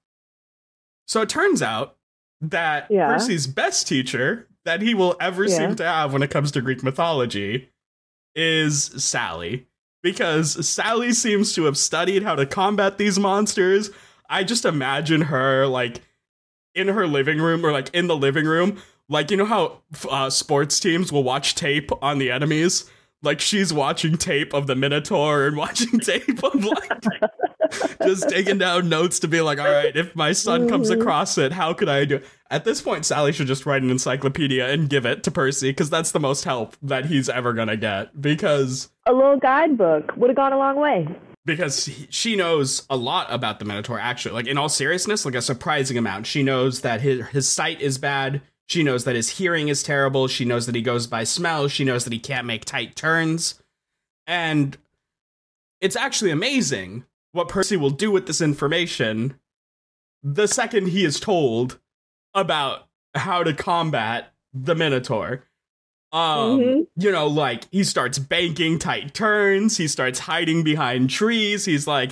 so 1.07 1.21
it 1.21 1.29
turns 1.29 1.61
out 1.61 1.97
that 2.41 2.87
Yeah. 2.89 3.07
Percy's 3.09 3.45
best 3.47 3.87
teacher 3.87 4.47
that 4.65 4.81
he 4.81 4.93
will 4.93 5.15
ever 5.19 5.45
Yeah. 5.45 5.57
seem 5.57 5.75
to 5.77 5.83
have 5.85 6.13
when 6.13 6.23
it 6.23 6.29
comes 6.31 6.51
to 6.51 6.61
Greek 6.61 6.83
mythology 6.83 7.69
is 8.35 8.85
Sally. 9.03 9.67
Because 10.01 10.67
Sally 10.67 11.13
seems 11.13 11.53
to 11.53 11.63
have 11.65 11.77
studied 11.77 12.23
how 12.23 12.35
to 12.35 12.45
combat 12.45 12.97
these 12.97 13.17
monsters. 13.17 13.89
I 14.29 14.43
just 14.43 14.65
imagine 14.65 15.21
her 15.21 15.65
like 15.67 16.01
in 16.75 16.87
her 16.89 17.07
living 17.07 17.37
room 17.39 17.65
or 17.65 17.71
like 17.71 17.89
in 17.93 18.07
the 18.07 18.15
living 18.17 18.45
room, 18.45 18.81
like 19.07 19.31
you 19.31 19.37
know 19.37 19.45
how 19.45 19.81
uh, 20.09 20.29
sports 20.29 20.79
teams 20.79 21.11
will 21.11 21.23
watch 21.23 21.55
tape 21.55 21.91
on 22.01 22.17
the 22.17 22.31
enemies. 22.31 22.89
Like 23.21 23.39
she's 23.39 23.71
watching 23.71 24.17
tape 24.17 24.53
of 24.53 24.67
the 24.67 24.75
Minotaur 24.75 25.47
and 25.47 25.55
watching 25.65 25.99
tape 26.01 26.43
of 26.43 26.65
like 26.65 27.03
just 28.03 28.29
taking 28.29 28.57
down 28.57 28.89
notes 28.89 29.19
to 29.19 29.27
be 29.27 29.41
like, 29.41 29.59
all 29.59 29.71
right, 29.71 29.95
if 29.95 30.15
my 30.15 30.31
son 30.31 30.67
comes 30.69 30.89
Mhm. 30.89 30.99
across 30.99 31.37
it, 31.37 31.51
how 31.51 31.73
could 31.73 31.89
I 31.89 32.05
do? 32.05 32.15
it? 32.17 32.25
At 32.49 32.65
this 32.65 32.81
point, 32.81 33.05
Sally 33.05 33.31
should 33.31 33.47
just 33.47 33.65
write 33.65 33.81
an 33.81 33.89
encyclopedia 33.89 34.69
and 34.69 34.89
give 34.89 35.05
it 35.05 35.23
to 35.23 35.31
Percy 35.31 35.69
because 35.71 35.89
that's 35.89 36.11
the 36.11 36.19
most 36.19 36.43
help 36.43 36.75
that 36.83 37.05
he's 37.05 37.27
ever 37.29 37.53
gonna 37.53 37.77
get. 37.77 38.21
Because 38.21 38.89
A 39.07 39.13
little 39.13 39.37
guidebook 39.37 40.15
would 40.17 40.29
have 40.29 40.37
gone 40.37 40.53
a 40.53 40.57
long 40.57 40.75
way. 40.75 41.07
because 41.45 41.85
he, 41.85 42.07
she 42.09 42.35
knows 42.35 42.85
a 42.89 42.95
lot 42.95 43.27
about 43.29 43.59
the 43.59 43.65
Minotaur. 43.65 43.99
Actually, 43.99 44.33
like 44.35 44.47
in 44.47 44.57
all 44.57 44.69
seriousness, 44.69 45.25
like 45.25 45.35
a 45.35 45.41
surprising 45.41 45.97
amount. 45.97 46.25
She 46.27 46.43
knows 46.43 46.81
that 46.81 47.01
his 47.01 47.25
his 47.29 47.49
sight 47.49 47.81
is 47.81 47.97
bad. 47.97 48.41
She 48.67 48.81
knows 48.83 49.03
that 49.03 49.15
his 49.15 49.29
hearing 49.29 49.67
is 49.67 49.83
terrible. 49.83 50.27
She 50.29 50.45
knows 50.45 50.67
that 50.67 50.75
he 50.75 50.81
goes 50.81 51.05
by 51.07 51.25
smell. 51.25 51.67
She 51.67 51.83
knows 51.83 52.05
that 52.05 52.13
he 52.13 52.19
can't 52.19 52.47
make 52.47 52.63
tight 52.65 52.95
turns. 52.95 53.55
And 54.25 54.77
it's 55.81 55.97
actually 55.97 56.31
amazing 56.31 57.03
what 57.33 57.49
Percy 57.49 57.75
will 57.75 57.89
do 57.89 58.09
with 58.11 58.25
this 58.27 58.39
information 58.41 59.37
the 60.25 60.47
second 60.47 60.87
he 60.87 61.03
is 61.03 61.19
told 61.19 61.79
about 62.33 62.87
how 63.13 63.43
to 63.43 63.53
combat 63.53 64.33
the 64.53 64.73
Minotaur. 64.73 65.43
Um, 66.13 66.59
Mhm. 66.59 66.87
you 66.95 67.11
know, 67.11 67.27
like 67.27 67.65
he 67.71 67.83
starts 67.83 68.19
banking 68.19 68.79
tight 68.79 69.13
turns, 69.13 69.75
he 69.75 69.87
starts 69.87 70.19
hiding 70.19 70.63
behind 70.63 71.09
trees. 71.09 71.65
He's 71.65 71.87
like 71.87 72.11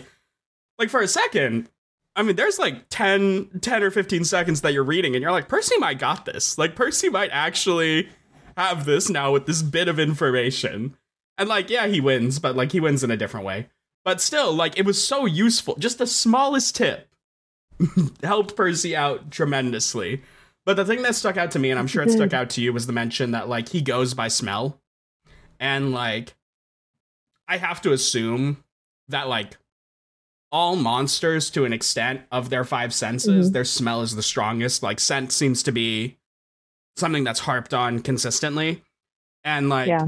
like 0.77 0.89
for 0.89 0.99
a 1.01 1.07
second, 1.07 1.69
I 2.15 2.23
mean, 2.23 2.35
there's 2.35 2.59
like 2.59 2.89
10, 2.89 3.59
10 3.61 3.83
or 3.83 3.91
15 3.91 4.25
seconds 4.25 4.59
that 4.61 4.73
you're 4.73 4.83
reading, 4.83 5.15
and 5.15 5.21
you're 5.21 5.31
like, 5.31 5.47
Percy 5.47 5.77
might 5.77 5.99
got 5.99 6.25
this. 6.25 6.57
Like, 6.57 6.75
Percy 6.75 7.07
might 7.07 7.29
actually 7.31 8.09
have 8.57 8.83
this 8.85 9.07
now 9.09 9.31
with 9.31 9.45
this 9.45 9.61
bit 9.61 9.87
of 9.87 9.99
information. 9.99 10.97
And, 11.37 11.47
like, 11.47 11.69
yeah, 11.69 11.87
he 11.87 12.01
wins, 12.01 12.39
but, 12.39 12.55
like, 12.55 12.71
he 12.73 12.79
wins 12.81 13.03
in 13.03 13.11
a 13.11 13.15
different 13.17 13.45
way. 13.45 13.69
But 14.03 14.19
still, 14.21 14.53
like, 14.53 14.77
it 14.77 14.85
was 14.85 15.03
so 15.05 15.25
useful. 15.25 15.75
Just 15.77 15.97
the 15.99 16.07
smallest 16.07 16.75
tip 16.75 17.07
helped 18.23 18.55
Percy 18.55 18.95
out 18.95 19.29
tremendously. 19.31 20.21
But 20.65 20.75
the 20.75 20.85
thing 20.85 21.01
that 21.03 21.15
stuck 21.15 21.37
out 21.37 21.51
to 21.51 21.59
me, 21.59 21.69
and 21.71 21.79
I'm 21.79 21.87
sure 21.87 22.03
it 22.03 22.11
stuck 22.11 22.33
out 22.33 22.49
to 22.51 22.61
you, 22.61 22.71
was 22.73 22.85
the 22.87 22.93
mention 22.93 23.31
that, 23.31 23.49
like, 23.49 23.69
he 23.69 23.81
goes 23.81 24.13
by 24.13 24.27
smell. 24.27 24.79
And, 25.59 25.91
like, 25.91 26.35
I 27.47 27.57
have 27.57 27.81
to 27.81 27.91
assume 27.93 28.63
that, 29.09 29.27
like, 29.27 29.57
all 30.51 30.75
monsters 30.75 31.49
to 31.51 31.63
an 31.65 31.71
extent 31.73 32.21
of 32.31 32.49
their 32.49 32.63
five 32.65 32.93
senses, 32.93 33.49
Mhm. 33.49 33.53
their 33.53 33.63
smell 33.65 34.01
is 34.01 34.15
the 34.15 34.23
strongest. 34.23 34.83
Like 34.83 34.99
scent 34.99 35.31
seems 35.31 35.63
to 35.63 35.71
be 35.71 36.17
something 36.97 37.23
that's 37.23 37.39
harped 37.39 37.73
on 37.73 38.01
consistently. 38.01 38.83
And 39.45 39.69
like 39.69 39.87
Yeah. 39.87 40.07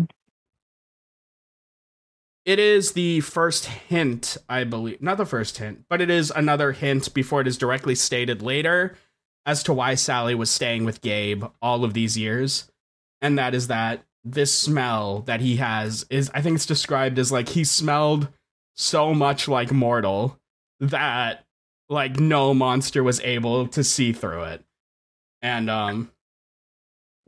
It 2.46 2.60
is 2.60 2.91
the 2.91 3.22
first 3.22 3.66
hint, 3.66 4.38
I 4.50 4.64
believe. 4.64 5.02
Not 5.02 5.18
the 5.18 5.26
first 5.26 5.58
hint, 5.58 5.86
but 5.89 6.02
it 6.02 6.10
is 6.10 6.32
another 6.36 6.74
hint 6.74 7.14
before 7.14 7.41
it 7.41 7.48
is 7.48 7.58
directly 7.58 7.96
stated 7.96 8.41
later 8.41 8.96
as 9.46 9.64
to 9.64 9.74
why 9.74 9.96
Sally 9.96 10.36
was 10.36 10.50
staying 10.50 10.86
with 10.86 11.02
Gabe 11.02 11.46
all 11.62 11.84
of 11.84 11.94
these 11.94 12.18
years. 12.18 12.70
And 13.22 13.38
that 13.38 13.54
is 13.54 13.68
that 13.68 14.04
this 14.24 14.54
smell 14.54 15.22
that 15.22 15.41
he 15.41 15.58
has 15.58 16.06
is, 16.10 16.30
I 16.34 16.41
think 16.41 16.56
it's 16.56 16.66
described 16.66 17.20
as 17.20 17.32
like 17.32 17.50
he 17.50 17.64
smelled 17.64 18.28
so 18.76 19.14
much 19.14 19.48
like 19.48 19.72
mortal 19.72 20.39
that 20.80 21.46
like 21.89 22.20
no 22.20 22.54
monster 22.54 23.04
was 23.04 23.22
able 23.22 23.68
to 23.68 23.84
see 23.84 24.14
through 24.14 24.44
it. 24.44 24.64
And 25.41 25.70
um 25.70 26.12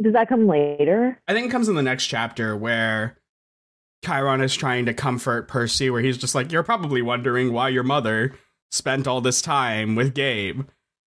Does 0.01 0.13
that 0.13 0.27
come 0.27 0.47
later? 0.47 1.21
I 1.27 1.33
think 1.33 1.47
it 1.47 1.51
comes 1.51 1.69
in 1.69 1.75
the 1.75 1.83
next 1.83 2.07
chapter 2.07 2.55
where 2.55 3.17
Chiron 4.05 4.41
is 4.41 4.55
trying 4.55 4.85
to 4.85 4.93
comfort 4.93 5.47
Percy, 5.47 5.89
where 5.89 6.01
he's 6.01 6.17
just 6.17 6.35
like, 6.35 6.51
You're 6.51 6.63
probably 6.63 7.01
wondering 7.01 7.51
why 7.53 7.69
your 7.69 7.83
mother 7.83 8.33
spent 8.71 9.07
all 9.07 9.21
this 9.21 9.41
time 9.41 9.95
with 9.95 10.13
Gabe. 10.13 10.61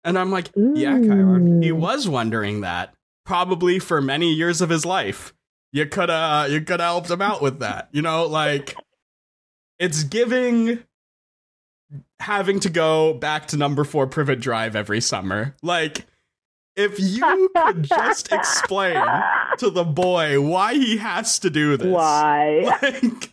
And 0.03 0.17
I'm 0.19 0.31
like, 0.31 0.49
Yeah, 0.55 0.99
Chiron, 0.99 1.61
he 1.61 1.69
Mm. 1.69 1.77
was 1.79 2.07
wondering 2.07 2.61
that. 2.61 2.93
Probably 3.25 3.79
for 3.79 4.01
many 4.01 4.31
years 4.33 4.61
of 4.61 4.69
his 4.69 4.85
life. 4.85 5.33
You 5.71 5.85
could 5.87 6.09
have 6.09 6.51
you 6.51 6.61
could 6.61 6.79
have 6.79 6.89
helped 6.91 7.09
him 7.09 7.21
out 7.21 7.41
with 7.41 7.59
that. 7.59 7.89
You 7.91 8.01
know, 8.01 8.25
like 8.27 8.75
it's 9.79 10.03
giving 10.03 10.79
having 12.19 12.59
to 12.61 12.69
go 12.69 13.13
back 13.13 13.47
to 13.47 13.57
number 13.57 13.83
four 13.83 14.07
Privet 14.07 14.39
Drive 14.39 14.75
every 14.75 15.01
summer. 15.01 15.55
Like, 15.61 16.05
if 16.75 16.99
you 16.99 17.49
could 17.55 17.83
just 17.83 18.31
explain 18.31 19.01
to 19.57 19.69
the 19.69 19.83
boy 19.83 20.41
why 20.41 20.73
he 20.73 20.97
has 20.97 21.39
to 21.39 21.49
do 21.49 21.77
this. 21.77 21.87
Why? 21.87 22.77
Like, 22.81 23.31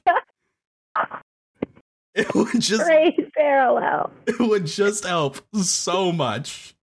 it 2.14 2.34
would 2.34 2.60
just 2.60 2.84
Great 2.84 3.32
parallel. 3.32 4.10
it 4.26 4.38
would 4.38 4.66
just 4.66 5.04
help 5.06 5.38
so 5.54 6.12
much. 6.12 6.74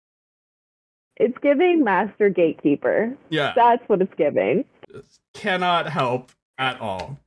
It's 1.17 1.37
giving 1.43 1.83
Master 1.83 2.29
Gatekeeper. 2.29 3.15
Yeah, 3.29 3.53
That's 3.55 3.87
what 3.87 4.01
it's 4.01 4.13
giving. 4.17 4.65
cannot 5.35 5.87
help 5.89 6.31
at 6.57 6.81
all. 6.81 7.19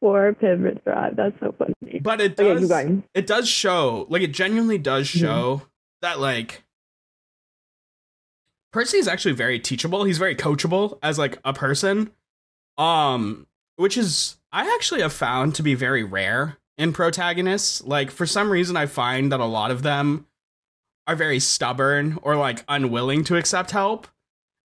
For 0.00 0.34
Privet 0.34 0.84
Drive. 0.84 1.16
That's 1.16 1.38
so 1.40 1.54
funny. 1.56 2.00
But 2.00 2.20
it 2.20 2.36
does 2.36 2.68
going. 2.68 3.04
it 3.14 3.26
does 3.26 3.48
show 3.48 4.06
like 4.10 4.22
it 4.22 4.32
genuinely 4.32 4.76
does 4.78 5.06
Mhm. 5.08 5.20
show 5.20 5.62
that 6.02 6.18
like 6.20 6.64
Percy 8.72 8.98
is 8.98 9.08
actually 9.08 9.34
very 9.34 9.58
teachable. 9.58 10.04
He's 10.04 10.18
very 10.18 10.34
coachable 10.34 10.98
as 11.02 11.18
like 11.18 11.38
a 11.44 11.52
person. 11.52 12.10
Um 12.78 13.46
which 13.76 13.96
is 13.96 14.36
I 14.52 14.72
actually 14.74 15.02
have 15.02 15.12
found 15.12 15.54
to 15.56 15.62
be 15.62 15.74
very 15.74 16.04
rare 16.04 16.58
in 16.78 16.92
protagonists. 16.92 17.82
Like 17.84 18.10
for 18.10 18.26
some 18.26 18.50
reason 18.50 18.76
I 18.76 18.86
find 18.86 19.32
that 19.32 19.40
a 19.40 19.46
lot 19.46 19.70
of 19.70 19.82
them 19.82 20.26
are 21.06 21.16
very 21.16 21.40
stubborn 21.40 22.18
or 22.22 22.36
like 22.36 22.64
unwilling 22.68 23.24
to 23.24 23.36
accept 23.36 23.72
help. 23.72 24.06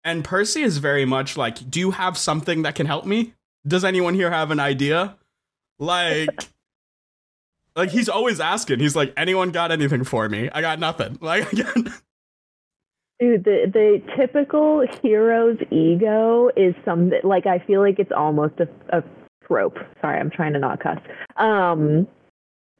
And 0.04 0.24
Percy 0.24 0.62
is 0.62 0.80
very 0.80 1.06
much 1.06 1.38
like, 1.38 1.70
"Do 1.70 1.80
you 1.80 1.92
have 1.92 2.18
something 2.18 2.64
that 2.64 2.74
can 2.74 2.88
help 2.88 3.06
me? 3.06 3.34
Does 3.68 3.84
anyone 3.84 4.16
here 4.16 4.32
have 4.32 4.50
an 4.50 4.60
idea?" 4.60 5.18
Like 5.78 6.30
like 7.76 7.90
he's 7.90 8.10
always 8.10 8.40
asking. 8.40 8.80
He's 8.80 8.96
like, 8.96 9.14
anyone 9.16 9.52
got 9.52 9.72
anything 9.72 10.04
for 10.04 10.28
me? 10.30 10.50
I 10.52 10.62
got 10.62 10.80
nothing. 10.80 11.18
Like, 11.22 11.50
got 11.52 11.78
Dude, 13.22 13.44
the 13.44 13.70
the 13.72 14.02
typical 14.18 14.84
hero's 15.04 15.58
ego 15.70 16.50
is 16.58 16.74
some 16.84 17.12
like 17.24 17.46
I 17.46 17.60
feel 17.60 17.80
like 17.80 18.00
it's 18.00 18.12
almost 18.12 18.56
a, 18.60 18.98
a 18.98 19.04
trope. 19.46 19.78
Sorry, 20.02 20.20
I'm 20.20 20.32
trying 20.32 20.54
to 20.54 20.60
not 20.60 20.80
cuss. 20.82 20.98
Um, 21.38 22.08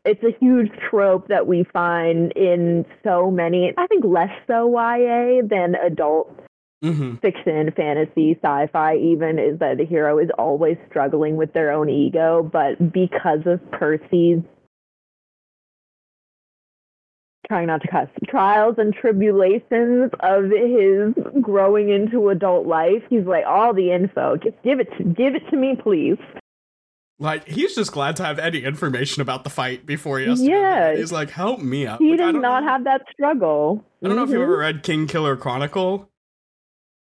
it's 0.04 0.24
a 0.24 0.36
huge 0.40 0.72
trope 0.90 1.28
that 1.28 1.46
we 1.46 1.64
find 1.72 2.32
in 2.32 2.88
so 3.04 3.30
many. 3.30 3.72
I 3.78 3.86
think 3.86 4.04
less 4.04 4.32
so 4.48 4.68
YA 4.68 5.44
than 5.48 5.76
adult 5.76 6.36
mm-hmm. 6.84 7.18
fiction, 7.18 7.72
fantasy, 7.76 8.36
sci-fi. 8.44 8.96
Even 8.96 9.38
is 9.38 9.60
that 9.60 9.78
the 9.78 9.86
hero 9.86 10.18
is 10.18 10.30
always 10.40 10.78
struggling 10.90 11.36
with 11.36 11.54
their 11.54 11.72
own 11.72 11.88
ego, 11.88 12.42
but 12.42 12.92
because 12.92 13.42
of 13.46 13.60
Percy's 13.70 14.42
trying 17.48 17.68
not 17.68 17.82
to 17.82 17.88
cuss 17.88 18.08
trials 18.28 18.76
and 18.78 18.94
tribulations 18.94 20.12
of 20.20 20.46
his 20.46 21.14
growing 21.42 21.90
into 21.90 22.30
adult 22.30 22.68
life 22.68 23.04
he's 23.10 23.26
like 23.26 23.46
all 23.46 23.74
the 23.74 23.92
info 23.92 24.38
just 24.38 24.56
give 24.64 24.80
it 24.80 24.88
to 24.98 25.04
give 25.04 25.36
it 25.36 25.44
to 25.50 25.58
me 25.58 25.76
please 25.82 26.18
like 27.20 27.48
he's 27.48 27.76
just 27.76 27.92
glad 27.92 28.16
to 28.16 28.24
have 28.24 28.40
any 28.40 28.64
information 28.64 29.22
about 29.22 29.44
the 29.44 29.50
fight 29.52 29.86
before 29.86 30.18
he 30.18 30.26
has 30.28 30.40
to. 30.40 30.46
Yeah. 30.46 30.96
He's 30.96 31.12
like, 31.12 31.30
help 31.30 31.60
me 31.60 31.86
out. 31.86 32.00
he 32.00 32.10
Like, 32.10 32.20
I 32.20 32.24
does 32.24 32.34
don't 32.34 32.42
know- 32.42 32.64
have 32.64 32.84
that 32.86 33.04
struggle 33.12 33.86
I 34.04 34.08
don't 34.08 34.16
know 34.16 34.24
if 34.24 34.32
you've 34.32 34.42
ever 34.42 34.54
mm-hmm. 34.54 34.78
read 34.78 34.84
Kingkiller 34.84 35.40
Chronicle, 35.40 36.10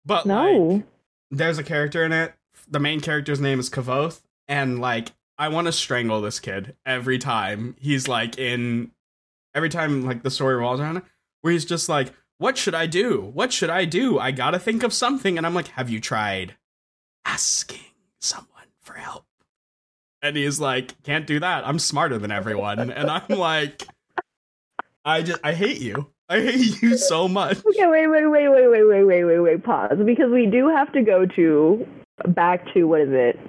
but 0.05 0.25
no 0.25 0.51
like, 0.51 0.83
there's 1.29 1.59
a 1.59 1.63
character 1.63 2.03
in 2.03 2.11
it. 2.11 2.33
The 2.67 2.79
main 2.79 2.99
character's 2.99 3.39
name 3.39 3.59
is 3.59 3.69
Kvothe, 3.69 4.19
and 4.47 4.79
like, 4.79 5.11
I 5.38 5.49
want 5.49 5.67
to 5.67 5.71
strangle 5.71 6.21
this 6.21 6.39
kid 6.39 6.75
every 6.85 7.19
time 7.19 7.75
he's 7.79 8.07
like 8.07 8.38
in. 8.39 8.91
Every 9.58 9.70
time 9.70 10.05
like 10.05 10.22
the 10.22 10.30
story 10.30 10.53
revolves 10.53 10.80
around 10.80 10.97
it, 10.97 11.03
where 11.41 11.51
he's 11.51 11.66
just 11.66 11.89
like, 11.89 12.14
"What 12.38 12.60
should 12.60 12.76
I 12.76 12.86
do? 12.86 13.32
What 13.34 13.51
should 13.51 13.72
I 13.72 13.86
do? 13.86 14.20
I 14.20 14.30
gotta 14.30 14.60
think 14.60 14.84
of 14.84 14.93
something." 14.93 15.36
And 15.36 15.47
I'm 15.47 15.55
like, 15.55 15.70
"Have 15.70 15.89
you 15.89 15.99
tried 15.99 16.55
asking 17.26 17.82
someone 18.22 18.68
for 18.82 18.93
help?" 18.93 19.26
And 20.22 20.38
he's 20.38 20.60
like, 20.60 21.01
"Can't 21.01 21.26
do 21.26 21.39
that. 21.39 21.68
I'm 21.68 21.80
smarter 21.80 22.20
than 22.20 22.32
everyone." 22.32 22.91
And 22.91 23.10
I'm 23.10 23.28
like, 23.30 23.82
"I 25.03 25.24
just 25.24 25.39
I 25.43 25.53
hate 25.53 25.82
you. 25.82 26.12
I 26.30 26.39
hate 26.41 26.80
you 26.84 26.95
so 26.95 27.28
much." 27.28 27.58
Okay, 27.66 27.88
wait, 27.88 28.05
wait, 28.08 28.28
wait, 28.28 28.49
wait, 28.49 28.68
wait, 28.68 28.84
wait, 28.84 29.03
wait, 29.05 29.24
wait, 29.24 29.39
wait, 29.39 29.64
pause. 29.64 29.97
Because 30.05 30.30
we 30.32 30.45
do 30.45 30.70
have 30.70 30.91
to 30.93 31.01
go 31.01 31.26
to 31.26 31.88
back 32.28 32.72
to 32.76 32.84
what 32.84 33.01
is 33.01 33.10
it? 33.12 33.39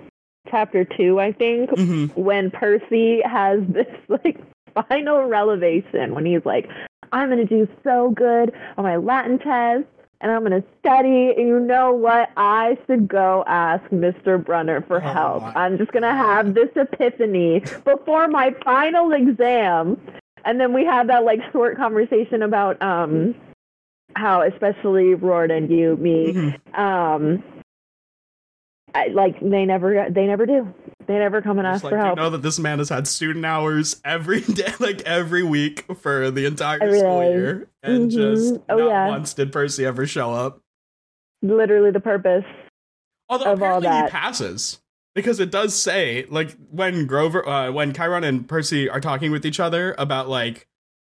Chapter 0.51 0.85
two, 0.85 1.21
I 1.21 1.33
think, 1.33 1.69
hmm 1.77 2.07
when 2.15 2.51
Percy 2.51 3.21
has 3.23 3.61
this 3.69 3.87
like 4.09 4.41
final 4.85 5.24
revelation 5.24 6.14
when 6.14 6.24
he's 6.26 6.45
like, 6.45 6.68
I'm 7.12 7.29
gonna 7.29 7.45
do 7.45 7.66
so 7.85 8.11
good 8.11 8.53
on 8.76 8.85
my 8.85 8.97
Latin 8.97 9.39
test 9.39 9.85
and 10.20 10.31
I'm 10.33 10.43
gonna 10.43 10.62
study 10.81 11.33
and 11.37 11.47
you 11.49 11.61
know 11.61 11.93
what? 11.93 12.31
I 12.37 12.76
should 12.87 13.09
go 13.09 13.45
ask 13.47 13.83
Mr. 13.91 14.43
Brunner 14.45 14.83
for 14.83 15.01
Oh 15.03 15.12
help. 15.12 15.43
my 15.43 15.53
I'm 15.55 15.79
just 15.79 15.93
gonna 15.93 16.14
have 16.14 16.55
this 16.55 16.68
epiphany 16.76 17.61
before 17.85 18.29
my 18.29 18.55
final 18.64 19.12
exam. 19.12 20.01
And 20.45 20.61
then 20.61 20.72
we 20.72 20.85
have 20.85 21.07
that 21.09 21.24
like 21.24 21.41
short 21.53 21.76
conversation 21.76 22.43
about 22.43 22.81
um 22.83 23.35
how 24.16 24.43
especially 24.43 25.14
Riordan, 25.14 25.70
you, 25.70 25.97
me, 25.97 26.33
Mhm. 26.33 26.79
um 26.79 27.43
I, 28.95 29.09
like 29.09 29.39
they 29.41 29.64
never 29.64 30.09
they 30.11 30.26
never 30.26 30.47
do. 30.47 30.72
They 31.07 31.14
never 31.18 31.41
come 31.41 31.59
and 31.59 31.66
ask 31.66 31.84
like 31.84 31.93
for 31.93 31.99
you 31.99 32.05
help. 32.05 32.16
know 32.16 32.30
that 32.30 32.43
this 32.43 32.59
man 32.59 32.78
has 32.78 32.89
had 32.89 33.07
student 33.07 33.45
hours 33.45 34.01
every 34.05 34.41
day, 34.55 34.72
like 34.80 35.03
every 35.03 35.43
week 35.43 35.84
for 35.99 36.30
the 36.30 36.45
entire 36.47 36.82
Every 36.82 36.99
school 36.99 37.20
day. 37.20 37.32
year, 37.32 37.68
and 37.82 38.11
Mhm. 38.11 38.11
just 38.11 38.55
Oh, 38.68 38.76
not 38.78 38.89
yeah. 38.89 39.09
once 39.09 39.34
did 39.34 39.53
Percy 39.53 39.84
ever 39.86 40.07
show 40.07 40.32
up. 40.32 40.61
Literally 41.43 41.91
the 41.91 42.01
purpose. 42.01 42.45
Although 43.28 43.53
Of 43.53 43.62
all 43.62 43.78
apparently 43.78 44.07
he 44.07 44.11
passes 44.11 44.80
because 45.14 45.39
it 45.41 45.51
does 45.51 45.74
say 45.74 46.26
like 46.30 46.57
when 46.70 47.07
Grover, 47.07 47.47
uh, 47.49 47.70
when 47.70 47.93
Chiron 47.93 48.24
and 48.24 48.49
Percy 48.49 48.89
are 48.89 49.01
talking 49.01 49.30
with 49.30 49.45
each 49.47 49.61
other 49.61 49.95
about 49.99 50.28
like 50.28 50.66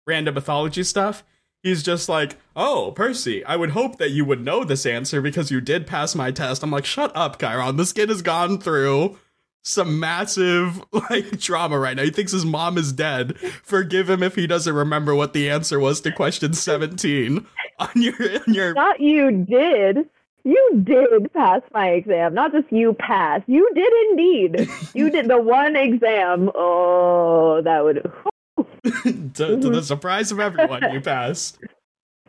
random 0.08 0.36
mythology 0.36 0.84
stuff. 0.84 1.24
He's 1.64 1.82
just 1.82 2.10
like, 2.10 2.36
"Oh, 2.56 2.92
Percy, 2.96 3.44
I 3.46 3.56
would 3.56 3.72
hope 3.72 3.98
that 3.98 4.12
you 4.12 4.26
would 4.26 4.44
know 4.44 4.64
this 4.64 4.86
answer 4.86 5.22
because 5.22 5.50
you 5.50 5.62
did 5.62 5.88
pass 5.88 6.14
my 6.14 6.30
test." 6.30 6.62
I'm 6.62 6.72
like, 6.72 6.86
"Shut 6.86 7.12
up, 7.16 7.40
Chiron. 7.40 7.78
This 7.78 7.94
kid 7.94 8.10
has 8.10 8.22
gone 8.22 8.60
through 8.60 9.18
some 9.64 10.00
massive 10.00 10.84
like 11.10 11.40
trauma 11.40 11.80
right 11.80 11.96
now. 11.96 12.04
He 12.04 12.12
thinks 12.12 12.32
his 12.32 12.46
mom 12.46 12.78
is 12.78 12.92
dead. 12.92 13.38
Forgive 13.64 14.10
him 14.10 14.22
if 14.22 14.36
he 14.36 14.46
doesn't 14.46 14.76
remember 14.76 15.16
what 15.16 15.34
the 15.34 15.50
answer 15.50 15.80
was 15.80 16.02
to 16.02 16.12
question 16.12 16.54
17 16.54 17.46
on 17.80 17.90
your 17.96 18.16
on 18.48 18.54
your 18.54 18.74
Not 18.76 19.00
you 19.00 19.32
did. 19.32 20.10
You 20.46 20.82
did 20.84 21.32
pass 21.34 21.62
my 21.74 21.92
exam. 21.92 22.34
Not 22.34 22.52
just 22.52 22.70
you 22.70 22.94
passed. 22.94 23.46
You 23.48 23.70
did 23.74 23.94
indeed. 24.10 24.70
You 24.94 25.10
did 25.10 25.30
the 25.30 25.42
one 25.42 25.78
exam. 25.78 26.52
Oh, 26.54 27.62
that 27.62 27.82
would. 27.86 28.12
to, 29.04 29.32
to 29.34 29.70
the 29.70 29.82
surprise 29.84 30.32
of 30.32 30.40
everyone, 30.40 30.92
you 30.94 31.02
passed. 31.02 31.60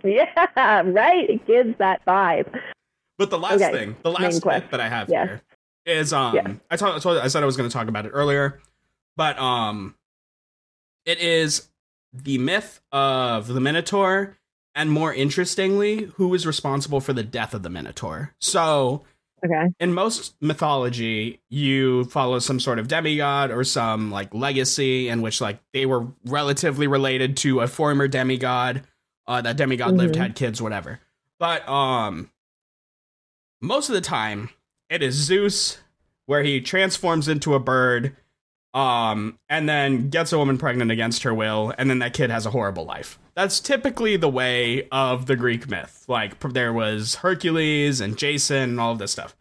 Yeah, 0.06 0.82
right. 0.84 1.30
It 1.30 1.46
gives 1.46 1.78
that 1.78 2.04
vibe. 2.04 2.60
But 3.16 3.30
the 3.30 3.38
last 3.38 3.62
Okay, 3.62 3.72
thing, 3.72 3.96
the 4.02 4.10
last 4.10 4.44
bit 4.44 4.70
that 4.70 4.78
I 4.78 4.88
have 4.90 5.08
Yes. 5.08 5.28
here 5.28 5.42
is 5.86 6.12
um 6.12 6.34
Yeah. 6.34 6.52
I 6.70 6.76
told, 6.76 6.94
I 6.96 6.98
told 6.98 7.18
I 7.18 7.28
said 7.28 7.42
I 7.42 7.46
was 7.46 7.56
going 7.56 7.70
to 7.70 7.72
talk 7.72 7.88
about 7.88 8.04
it 8.04 8.10
earlier, 8.10 8.60
but 9.16 9.38
um 9.38 9.94
it 11.06 11.20
is 11.20 11.68
the 12.12 12.36
myth 12.36 12.82
of 12.92 13.46
the 13.48 13.60
Minotaur 13.60 14.36
and 14.74 14.90
more 14.90 15.14
interestingly, 15.14 16.04
who 16.16 16.34
is 16.34 16.46
responsible 16.46 17.00
for 17.00 17.14
the 17.14 17.22
death 17.22 17.54
of 17.54 17.62
the 17.62 17.70
Minotaur. 17.70 18.34
So, 18.40 19.04
Okay. 19.44 19.66
in 19.78 19.92
most 19.92 20.34
mythology, 20.40 21.40
you 21.50 22.04
follow 22.06 22.38
some 22.38 22.58
sort 22.58 22.78
of 22.78 22.88
demigod 22.88 23.50
or 23.50 23.62
some 23.64 24.10
like 24.10 24.32
legacy 24.34 25.08
in 25.08 25.20
which 25.22 25.40
like 25.40 25.58
they 25.72 25.84
were 25.86 26.06
relatively 26.24 26.86
related 26.86 27.36
to 27.38 27.60
a 27.60 27.68
former 27.68 28.08
demigod. 28.08 28.82
Uh, 29.26 29.40
that 29.42 29.56
demigod 29.56 29.96
lived, 29.96 30.14
Mhm. 30.14 30.18
had 30.18 30.34
kids, 30.36 30.60
whatever. 30.62 31.00
But 31.38 31.68
um, 31.68 32.30
most 33.60 33.88
of 33.88 33.94
the 33.94 34.00
time, 34.00 34.50
it 34.90 35.02
is 35.02 35.14
Zeus, 35.14 35.78
where 36.26 36.42
he 36.42 36.60
transforms 36.60 37.28
into 37.28 37.54
a 37.54 37.58
bird, 37.60 38.16
um, 38.72 39.38
and 39.48 39.68
then 39.68 40.10
gets 40.10 40.32
a 40.32 40.38
woman 40.38 40.58
pregnant 40.58 40.90
against 40.90 41.22
her 41.22 41.32
will, 41.34 41.72
and 41.78 41.88
then 41.88 41.98
that 42.00 42.12
kid 42.14 42.30
has 42.30 42.44
a 42.46 42.50
horrible 42.50 42.84
life. 42.84 43.18
That's 43.34 43.58
typically 43.60 44.16
the 44.16 44.28
way 44.28 44.86
of 44.92 45.26
the 45.26 45.36
Greek 45.36 45.68
myth. 45.68 46.04
Like 46.08 46.38
there 46.40 46.72
was 46.72 47.16
Hercules 47.16 48.00
and 48.00 48.16
Jason 48.16 48.70
and 48.70 48.80
all 48.80 48.92
of 48.92 48.98
this 48.98 49.12
stuff. 49.12 49.34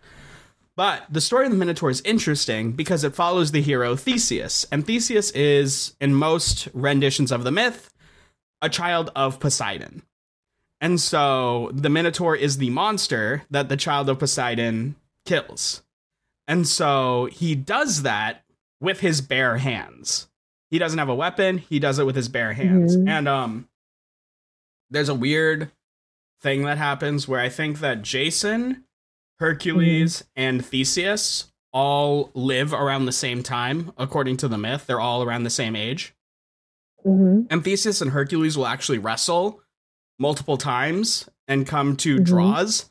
But 0.75 1.03
the 1.11 1.21
story 1.21 1.45
of 1.45 1.51
the 1.51 1.57
Minotaur 1.57 1.91
is 1.91 2.01
interesting 2.01 2.71
because 2.71 3.03
it 3.03 3.13
follows 3.13 3.51
the 3.51 3.61
hero 3.61 3.95
Theseus, 3.95 4.65
and 4.71 4.83
Theseus 4.83 5.29
is, 5.31 5.93
in 6.01 6.15
most 6.15 6.67
renditions 6.73 7.31
of 7.31 7.43
the 7.43 7.51
myth, 7.51 7.91
a 8.59 8.69
child 8.69 9.11
of 9.15 9.39
Poseidon. 9.39 10.01
And 10.81 10.99
so 10.99 11.69
the 11.73 11.89
Minotaur 11.89 12.35
is 12.35 12.57
the 12.57 12.71
monster 12.71 13.43
that 13.51 13.69
the 13.69 13.77
child 13.77 14.09
of 14.09 14.17
Poseidon 14.17 14.95
kills. 15.27 15.83
And 16.47 16.67
so 16.67 17.29
he 17.31 17.53
does 17.53 18.01
that 18.01 18.43
with 18.81 18.99
his 19.01 19.21
bare 19.21 19.57
hands. 19.57 20.27
He 20.71 20.79
doesn't 20.79 20.97
have 20.99 21.07
a 21.07 21.15
weapon, 21.15 21.59
he 21.59 21.77
does 21.77 21.99
it 21.99 22.05
with 22.07 22.15
his 22.15 22.29
bare 22.29 22.53
hands. 22.53 22.97
Mhm. 22.97 23.07
And 23.07 23.27
um 23.27 23.67
there's 24.93 25.09
a 25.09 25.15
weird 25.15 25.71
thing 26.41 26.63
that 26.63 26.77
happens 26.77 27.27
where 27.27 27.39
I 27.39 27.49
think 27.49 27.79
that 27.79 28.01
Jason, 28.01 28.83
Hercules, 29.39 30.23
and 30.35 30.65
Theseus 30.65 31.51
all 31.71 32.29
live 32.35 32.73
around 32.73 33.05
the 33.05 33.11
same 33.11 33.41
time 33.43 33.91
according 33.97 34.37
to 34.37 34.47
the 34.47 34.57
myth. 34.57 34.85
They're 34.85 34.99
all 34.99 35.23
around 35.23 35.43
the 35.43 35.49
same 35.49 35.75
age. 35.75 36.13
hmm 37.03 37.41
And 37.49 37.63
Theseus 37.63 38.01
and 38.01 38.11
Hercules 38.11 38.55
will 38.57 38.67
actually 38.67 38.99
wrestle 38.99 39.61
multiple 40.19 40.57
times 40.57 41.27
and 41.47 41.65
come 41.67 41.95
to 41.97 42.17
Mhm. 42.19 42.23
draws. 42.25 42.89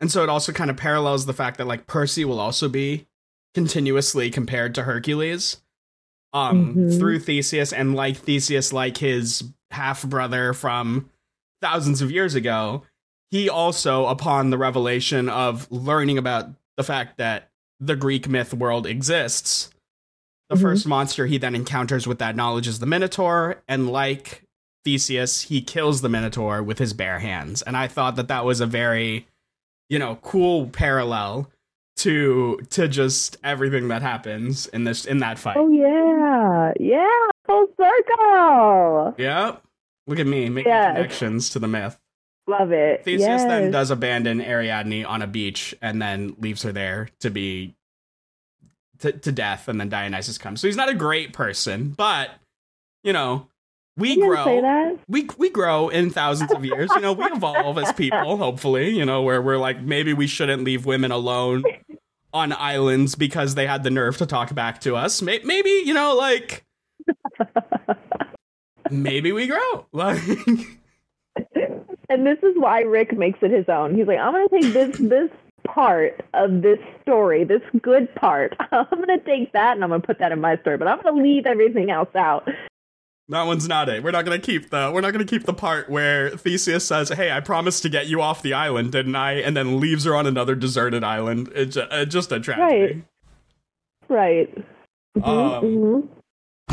And 0.00 0.12
so 0.12 0.22
it 0.22 0.28
also 0.28 0.52
kind 0.52 0.70
of 0.70 0.76
parallels 0.76 1.26
the 1.26 1.32
fact 1.32 1.56
that 1.58 1.66
like 1.66 1.86
Percy 1.86 2.24
will 2.24 2.38
also 2.38 2.68
be 2.68 3.06
continuously 3.54 4.30
compared 4.30 4.74
to 4.74 4.82
Hercules 4.84 5.56
um 6.34 6.74
Mhm. 6.74 6.98
through 6.98 7.20
Theseus 7.20 7.72
and 7.72 7.94
like 7.96 8.18
Theseus 8.18 8.72
like 8.72 8.98
his 8.98 9.42
half 9.70 10.04
brother 10.04 10.52
from 10.52 11.08
thousands 11.62 12.00
of 12.02 12.10
years 12.10 12.34
ago, 12.34 12.82
he 13.30 13.48
also 13.48 14.06
upon 14.06 14.50
the 14.50 14.58
revelation 14.58 15.28
of 15.28 15.70
learning 15.70 16.18
about 16.18 16.48
the 16.76 16.84
fact 16.84 17.18
that 17.18 17.48
the 17.80 17.96
Greek 17.96 18.28
myth 18.28 18.54
world 18.54 18.86
exists, 18.86 19.70
the 20.48 20.56
Mhm. 20.56 20.62
first 20.62 20.86
monster 20.86 21.26
he 21.26 21.38
then 21.38 21.54
encounters 21.54 22.06
with 22.06 22.18
that 22.18 22.36
knowledge 22.36 22.66
is 22.66 22.78
the 22.78 22.86
Minotaur, 22.86 23.62
and 23.68 23.90
like 23.90 24.42
Theseus, 24.84 25.42
he 25.42 25.60
kills 25.60 26.00
the 26.00 26.08
Minotaur 26.08 26.62
with 26.62 26.78
his 26.78 26.92
bare 26.94 27.18
hands. 27.18 27.60
And 27.62 27.76
I 27.76 27.86
thought 27.88 28.16
that 28.16 28.28
that 28.28 28.44
was 28.44 28.60
a 28.60 28.66
very, 28.66 29.26
you 29.90 29.98
know, 29.98 30.16
cool 30.22 30.68
parallel 30.68 31.50
to 31.96 32.60
to 32.70 32.86
just 32.88 33.36
everything 33.42 33.88
that 33.88 34.02
happens 34.02 34.66
in 34.68 34.84
this 34.84 35.04
in 35.04 35.18
that 35.18 35.38
fight. 35.38 35.56
Oh 35.58 35.68
yeah, 35.68 36.72
yeah, 36.80 37.06
full 37.44 37.66
circle. 37.76 39.14
Yep. 39.18 39.62
Look 40.08 40.18
at 40.18 40.26
me 40.26 40.48
making 40.48 40.70
Yes. 40.70 40.96
connections 40.96 41.50
to 41.50 41.58
the 41.58 41.68
myth. 41.68 41.98
Love 42.46 42.72
it. 42.72 43.04
Theseus 43.04 43.20
yes. 43.26 43.44
then 43.44 43.70
does 43.70 43.90
abandon 43.90 44.40
Ariadne 44.40 45.04
on 45.04 45.20
a 45.20 45.26
beach 45.26 45.74
and 45.82 46.00
then 46.00 46.34
leaves 46.38 46.62
her 46.62 46.72
there 46.72 47.10
to 47.20 47.30
be 47.30 47.74
to, 49.00 49.12
to 49.12 49.30
death, 49.30 49.68
and 49.68 49.78
then 49.80 49.88
Dionysus 49.90 50.38
comes. 50.38 50.60
So 50.60 50.66
he's 50.66 50.76
not 50.76 50.88
a 50.88 50.94
great 50.94 51.32
person, 51.32 51.90
but 51.90 52.30
you 53.04 53.12
know, 53.12 53.46
we 53.96 54.16
grow. 54.20 54.44
say 54.44 54.60
that. 54.60 54.98
we 55.08 55.28
we 55.36 55.50
grow 55.50 55.88
in 55.88 56.10
thousands 56.10 56.50
of 56.50 56.64
years. 56.64 56.90
You 56.94 57.00
know, 57.02 57.12
we 57.12 57.24
evolve 57.26 57.76
as 57.78 57.92
people, 57.92 58.38
hopefully, 58.38 58.90
you 58.96 59.04
know, 59.04 59.22
where 59.22 59.42
we're 59.42 59.58
like 59.58 59.80
maybe 59.82 60.14
we 60.14 60.26
shouldn't 60.26 60.64
leave 60.64 60.86
women 60.86 61.10
alone 61.12 61.64
on 62.32 62.52
islands 62.52 63.14
because 63.14 63.54
they 63.56 63.66
had 63.66 63.84
the 63.84 63.90
nerve 63.90 64.16
to 64.18 64.26
talk 64.26 64.54
back 64.54 64.80
to 64.82 64.96
us. 64.96 65.20
Maybe, 65.20 65.82
you 65.84 65.92
know, 65.94 66.16
like 66.16 66.64
maybe 68.90 69.32
we 69.32 69.46
grow. 69.46 69.86
Like 69.92 70.20
And 72.10 72.26
this 72.26 72.38
is 72.42 72.54
why 72.56 72.80
Rick 72.80 73.16
makes 73.16 73.38
it 73.42 73.50
his 73.50 73.68
own. 73.68 73.94
He's 73.94 74.06
like, 74.06 74.18
I'm 74.18 74.32
gonna 74.32 74.48
take 74.48 74.72
this 74.72 74.96
this 75.00 75.30
part 75.66 76.24
of 76.34 76.62
this 76.62 76.78
story, 77.02 77.44
this 77.44 77.60
good 77.82 78.12
part. 78.14 78.56
I'm 78.72 78.86
gonna 78.90 79.18
take 79.20 79.52
that 79.52 79.74
and 79.76 79.84
I'm 79.84 79.90
gonna 79.90 80.00
put 80.02 80.18
that 80.20 80.32
in 80.32 80.40
my 80.40 80.56
story, 80.58 80.78
but 80.78 80.88
I'm 80.88 81.00
gonna 81.02 81.20
leave 81.22 81.44
everything 81.46 81.90
else 81.90 82.08
out. 82.14 82.48
that 83.28 83.42
one's 83.42 83.68
not 83.68 83.88
it. 83.90 84.02
We're 84.02 84.10
not 84.12 84.24
gonna 84.24 84.38
keep 84.38 84.70
the 84.70 84.90
we're 84.92 85.02
not 85.02 85.12
gonna 85.12 85.26
keep 85.26 85.44
the 85.44 85.52
part 85.52 85.90
where 85.90 86.30
Theseus 86.30 86.86
says, 86.86 87.10
"Hey, 87.10 87.30
I 87.30 87.40
promised 87.40 87.82
to 87.82 87.88
get 87.90 88.06
you 88.06 88.22
off 88.22 88.40
the 88.42 88.54
island, 88.54 88.90
didn't 88.92 89.14
I?" 89.16 89.34
and 89.34 89.54
then 89.56 89.78
leaves 89.78 90.04
her 90.04 90.16
on 90.16 90.26
another 90.26 90.54
deserted 90.54 91.04
island. 91.04 91.52
It's 91.54 91.74
ju- 91.74 91.82
uh, 91.82 92.04
just 92.06 92.32
a 92.32 92.40
tragedy. 92.40 93.02
Right. 94.08 94.48
Mhm, 95.18 95.24
Um, 95.26 95.64
mhm. 95.64 96.08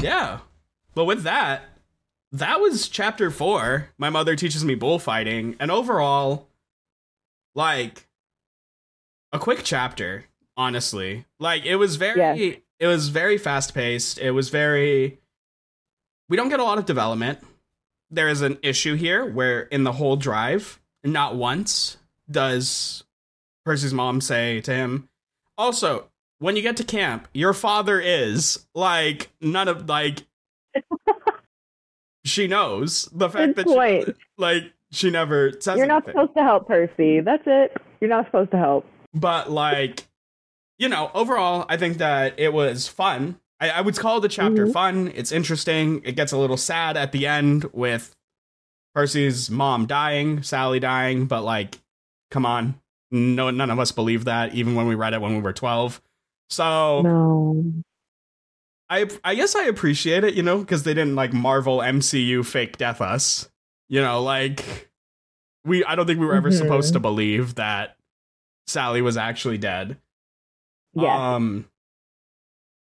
Yeah. 0.01 0.39
But 0.93 1.03
with 1.05 1.23
that, 1.23 1.63
that 2.37 2.59
was 2.59 2.87
chapter 2.89 3.29
four. 3.31 3.89
My 3.97 4.09
mother 4.09 4.35
teaches 4.35 4.63
me 4.65 4.75
bullfighting, 4.75 5.55
and 5.59 5.71
overall, 5.71 6.47
like 7.53 8.07
a 9.31 9.39
quick 9.39 9.61
chapter. 9.63 10.25
Honestly, 10.57 11.25
like 11.39 11.65
it 11.65 11.75
was 11.75 11.97
very, 11.97 12.17
Yeah. 12.19 12.33
it 12.79 12.87
was 12.87 13.09
very 13.09 13.37
fast 13.37 13.73
paced. 13.73 14.17
It 14.19 14.31
was 14.31 14.49
very. 14.49 15.19
We 16.29 16.37
don't 16.37 16.49
get 16.49 16.61
a 16.61 16.63
lot 16.63 16.77
of 16.77 16.85
development. 16.85 17.39
There 18.09 18.29
is 18.29 18.41
an 18.41 18.57
issue 18.61 18.95
here 18.95 19.25
where 19.25 19.63
in 19.63 19.83
the 19.83 19.91
whole 19.93 20.15
drive, 20.15 20.79
not 21.03 21.35
once 21.35 21.97
does 22.31 23.03
Percy's 23.65 23.93
mom 23.93 24.21
say 24.21 24.61
to 24.61 24.73
him, 24.73 25.09
also, 25.57 26.09
when 26.39 26.55
you 26.55 26.61
get 26.61 26.77
to 26.77 26.83
camp, 26.83 27.27
your 27.33 27.53
father 27.53 27.99
is 27.99 28.65
like 28.73 29.29
none 29.41 29.67
of 29.67 29.89
like 29.89 30.23
she 32.25 32.47
knows 32.47 33.07
the 33.13 33.29
fact 33.29 33.55
Good 33.55 33.67
that 33.67 34.05
she, 34.07 34.13
like 34.37 34.63
she 34.91 35.09
never 35.11 35.51
says 35.59 35.77
You're 35.77 35.87
not 35.87 36.03
anything. 36.03 36.13
supposed 36.21 36.35
to 36.37 36.43
help 36.43 36.67
Percy. 36.67 37.19
That's 37.21 37.43
it. 37.45 37.77
You're 38.01 38.09
not 38.09 38.25
supposed 38.25 38.51
to 38.51 38.57
help. 38.57 38.85
but 39.13 39.49
like 39.51 40.07
you 40.77 40.89
know 40.89 41.09
overall 41.13 41.65
i 41.69 41.77
think 41.77 41.99
that 41.99 42.33
it 42.37 42.51
was 42.51 42.85
fun 42.89 43.37
i, 43.61 43.69
I 43.69 43.79
would 43.81 43.95
call 43.97 44.19
the 44.19 44.27
chapter 44.27 44.67
Mhm. 44.67 44.73
fun 44.73 45.11
it's 45.15 45.31
interesting 45.31 46.01
it 46.03 46.17
gets 46.17 46.33
a 46.33 46.37
little 46.37 46.57
sad 46.57 46.97
at 46.97 47.13
the 47.13 47.25
end 47.25 47.63
with 47.71 48.13
percy's 48.93 49.49
mom 49.49 49.85
dying 49.85 50.43
sally 50.43 50.81
dying 50.81 51.27
but 51.27 51.43
like 51.43 51.79
come 52.29 52.45
on 52.45 52.75
no 53.11 53.49
none 53.51 53.69
of 53.69 53.79
us 53.79 53.93
believe 53.93 54.25
that 54.25 54.53
even 54.53 54.75
when 54.75 54.85
we 54.87 54.95
read 54.95 55.13
it 55.13 55.21
when 55.21 55.33
we 55.35 55.41
were 55.41 55.53
12 55.53 56.01
so 56.49 57.01
No. 57.01 57.63
I 58.89 59.07
I 59.23 59.35
guess 59.35 59.55
I 59.55 59.63
appreciate 59.65 60.23
it, 60.23 60.35
you 60.35 60.43
know, 60.43 60.59
because 60.59 60.83
they 60.83 60.93
didn't 60.93 61.15
like 61.15 61.33
Marvel 61.33 61.79
MCU 61.79 62.45
fake 62.45 62.77
death 62.77 63.01
us. 63.01 63.49
You 63.89 64.01
know, 64.01 64.21
like 64.21 64.89
we 65.63 65.83
I 65.85 65.95
don't 65.95 66.05
think 66.05 66.19
we 66.19 66.25
were 66.25 66.35
ever 66.35 66.49
Mhm. 66.51 66.57
supposed 66.57 66.93
to 66.93 66.99
believe 66.99 67.55
that 67.55 67.97
Sally 68.67 69.01
was 69.01 69.17
actually 69.17 69.57
dead. 69.57 69.97
Yeah. 70.93 71.35
Um 71.35 71.65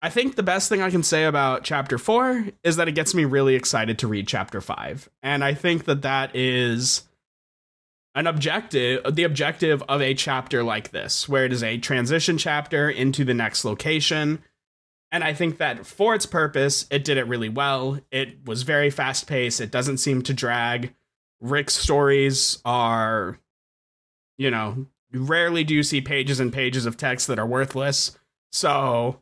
I 0.04 0.10
think 0.10 0.36
the 0.36 0.44
best 0.44 0.68
thing 0.68 0.82
I 0.82 0.90
can 0.90 1.04
say 1.04 1.26
about 1.26 1.64
chapter 1.64 2.00
4 2.00 2.48
is 2.64 2.76
that 2.78 2.88
it 2.88 2.94
gets 2.94 3.14
me 3.14 3.24
really 3.24 3.54
excited 3.54 4.00
to 4.00 4.08
read 4.08 4.28
chapter 4.28 4.60
5. 4.60 5.08
And 5.22 5.44
I 5.44 5.54
think 5.54 5.86
that 5.86 6.02
that 6.02 6.36
is 6.36 7.04
an 8.16 8.28
objective 8.28 9.02
the 9.16 9.24
objective 9.24 9.84
of 9.88 10.02
a 10.02 10.14
chapter 10.14 10.64
like 10.64 10.92
this 10.92 11.30
where 11.30 11.46
it 11.46 11.54
is 11.54 11.64
a 11.64 11.78
transition 11.78 12.38
chapter 12.38 12.90
into 12.90 13.24
the 13.24 13.34
next 13.34 13.64
location 13.64 14.44
and 15.12 15.24
I 15.24 15.34
think 15.34 15.58
that 15.58 15.86
for 15.86 16.16
its 16.16 16.26
purpose, 16.26 16.86
it 16.90 17.04
did 17.04 17.18
it 17.18 17.28
really 17.28 17.50
well. 17.50 18.00
It 18.12 18.46
was 18.46 18.64
very 18.64 18.90
fast 18.90 19.28
paced. 19.28 19.60
It 19.60 19.72
doesn't 19.72 19.98
seem 19.98 20.22
to 20.24 20.34
drag. 20.34 20.94
Rick's 21.42 21.74
stories 21.74 22.60
are, 22.64 23.40
you 24.38 24.50
know, 24.50 24.86
rarely 25.12 25.64
do 25.64 25.74
you 25.74 25.84
see 25.84 26.00
pages 26.00 26.40
and 26.40 26.54
pages 26.54 26.86
of 26.86 26.96
text 26.96 27.28
that 27.28 27.40
are 27.40 27.46
worthless. 27.46 28.18
So, 28.52 29.22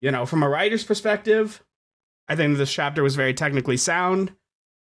you 0.00 0.10
know, 0.10 0.26
from 0.26 0.42
a 0.42 0.48
writer's 0.48 0.84
perspective, 0.84 1.62
I 2.28 2.36
think 2.36 2.56
this 2.56 2.72
chapter 2.72 3.02
was 3.02 3.16
very 3.16 3.34
technically 3.34 3.76
sound. 3.76 4.32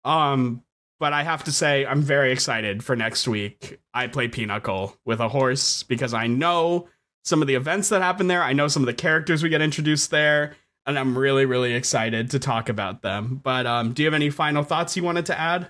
Um, 0.04 0.62
but 0.98 1.14
I 1.14 1.22
have 1.22 1.44
to 1.44 1.52
say, 1.52 1.86
I'm 1.86 2.02
very 2.02 2.30
excited 2.30 2.84
for 2.84 2.94
next 2.94 3.26
week. 3.26 3.80
I 3.94 4.06
play 4.06 4.28
Pinochle 4.28 4.96
with 5.06 5.20
a 5.20 5.28
horse 5.28 5.82
because 5.82 6.12
I 6.12 6.26
know 6.26 6.88
some 7.24 7.42
of 7.42 7.48
the 7.48 7.54
events 7.54 7.88
that 7.90 8.02
happen 8.02 8.26
there. 8.26 8.42
I 8.42 8.52
know 8.52 8.68
some 8.68 8.82
of 8.82 8.86
the 8.86 8.94
characters 8.94 9.42
we 9.42 9.48
get 9.48 9.62
introduced 9.62 10.10
there, 10.10 10.56
and 10.86 10.98
I'm 10.98 11.16
really, 11.16 11.44
really 11.44 11.74
excited 11.74 12.30
to 12.30 12.38
talk 12.38 12.68
about 12.68 13.02
them. 13.02 13.40
But 13.42 13.66
um, 13.66 13.92
do 13.92 14.02
you 14.02 14.06
have 14.06 14.14
any 14.14 14.30
final 14.30 14.62
thoughts 14.62 14.96
you 14.96 15.02
wanted 15.02 15.26
to 15.26 15.38
add? 15.38 15.68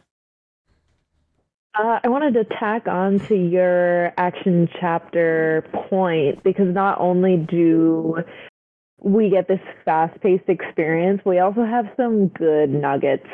Uh, 1.79 2.01
I 2.03 2.09
wanted 2.09 2.35
to 2.35 2.45
tack 2.59 2.89
on 2.89 3.21
to 3.29 3.35
your 3.35 4.13
action 4.17 4.69
chapter 4.81 5.65
point 5.89 6.43
because 6.43 6.75
not 6.75 7.01
only 7.01 7.37
do 7.37 8.17
we 8.99 9.31
get 9.31 9.47
this 9.47 9.61
fast 9.85 10.21
paced 10.21 10.49
experience, 10.49 11.23
we 11.25 11.39
also 11.39 11.65
have 11.65 11.87
some 11.97 12.29
good 12.29 12.71
nuggets 12.71 13.27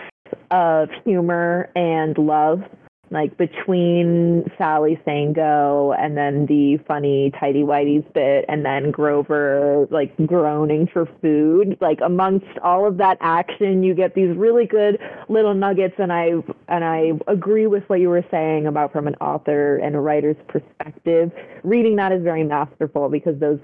of 0.51 0.91
humor 1.05 1.71
and 1.75 2.17
love 2.19 2.63
like 3.11 3.37
between 3.37 4.51
Sally 4.59 5.01
saying 5.05 5.35
go 5.35 5.95
and 5.99 6.17
then 6.17 6.47
the 6.47 6.79
funny 6.87 7.33
tidy 7.39 7.63
whitey's 7.63 8.05
bit 8.13 8.45
and 8.49 8.65
then 8.65 8.91
Grover 8.91 9.87
like 9.91 10.15
groaning 10.27 10.89
for 10.93 11.07
food. 11.23 11.77
Like 11.81 12.01
amongst 12.05 12.59
all 12.63 12.87
of 12.87 12.97
that 12.99 13.19
action 13.21 13.83
you 13.83 13.95
get 13.95 14.15
these 14.15 14.37
really 14.37 14.67
good 14.67 14.99
little 15.29 15.55
nuggets 15.55 15.95
and 15.99 16.13
I 16.13 16.33
and 16.69 16.85
I 16.85 17.13
agree 17.29 17.67
with 17.67 17.85
what 17.89 18.01
you 18.01 18.09
were 18.09 18.25
saying 18.31 18.67
about 18.67 18.93
from 18.93 19.07
an 19.07 19.15
author 19.17 19.77
and 19.77 19.95
a 19.95 20.01
writer's 20.01 20.37
perspective. 20.49 21.31
Reading 21.63 21.97
that 21.97 22.13
is 22.13 22.23
very 22.23 22.45
masterful 22.45 23.09
because 23.09 23.39
those 23.39 23.61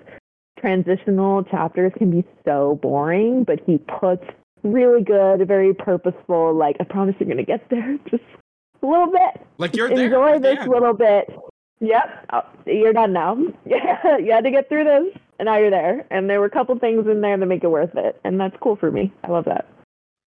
transitional 0.61 1.43
chapters 1.45 1.93
can 1.99 2.11
be 2.11 2.25
so 2.45 2.79
boring, 2.81 3.43
but 3.45 3.59
he 3.67 3.79
puts 3.79 4.25
really 4.63 5.03
good, 5.03 5.47
very 5.47 5.75
purposeful, 5.75 6.55
like 6.55 6.77
I 6.81 6.85
promise 6.85 7.17
you're 7.19 7.29
gonna 7.29 7.43
get 7.43 7.69
there. 7.69 7.99
Just 8.11 8.23
a 8.83 8.87
little 8.87 9.11
bit. 9.11 9.47
Like 9.59 9.77
you're 9.77 9.89
there. 9.89 10.07
Enjoy 10.07 10.39
this 10.39 10.67
little 10.67 10.95
bit. 10.95 11.31
Yep. 11.81 12.27
Oh, 12.33 12.43
you're 12.67 12.93
done 12.93 13.13
now. 13.13 13.37
Yeah, 13.67 14.19
you 14.19 14.33
had 14.33 14.45
to 14.45 14.51
get 14.51 14.69
through 14.69 14.85
this, 14.85 15.21
and 15.39 15.47
now 15.47 15.59
you're 15.59 15.71
there. 15.71 16.07
And 16.11 16.31
there 16.31 16.41
were 16.41 16.47
a 16.47 16.51
couple 16.51 16.79
things 16.79 17.07
in 17.07 17.21
there 17.21 17.37
that 17.37 17.47
make 17.47 17.65
it 17.65 17.71
worth 17.71 17.95
it, 17.97 18.21
and 18.25 18.39
that's 18.39 18.57
cool 18.61 18.77
for 18.77 18.91
me. 18.91 19.13
I 19.25 19.31
love 19.31 19.47
that. 19.47 19.67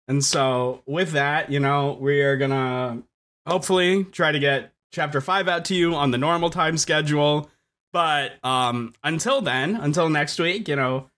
And 0.09 0.24
so, 0.24 0.82
with 0.86 1.12
that, 1.12 1.51
you 1.51 1.61
know, 1.61 1.97
we 2.01 2.22
are 2.22 2.36
gonna 2.36 3.03
hopefully 3.47 4.05
try 4.05 4.32
to 4.32 4.38
get 4.38 4.72
chapter 4.92 5.20
five 5.20 5.49
out 5.49 5.64
to 5.66 5.74
you 5.74 5.95
on 5.95 6.11
the 6.11 6.18
normal 6.18 6.51
time 6.51 6.78
schedule. 6.78 7.51
But 7.92 8.45
um, 8.45 8.95
until 9.05 9.40
then, 9.40 9.76
until 9.76 10.09
next 10.09 10.38
week, 10.38 10.68
you 10.68 10.76
know, 10.76 11.11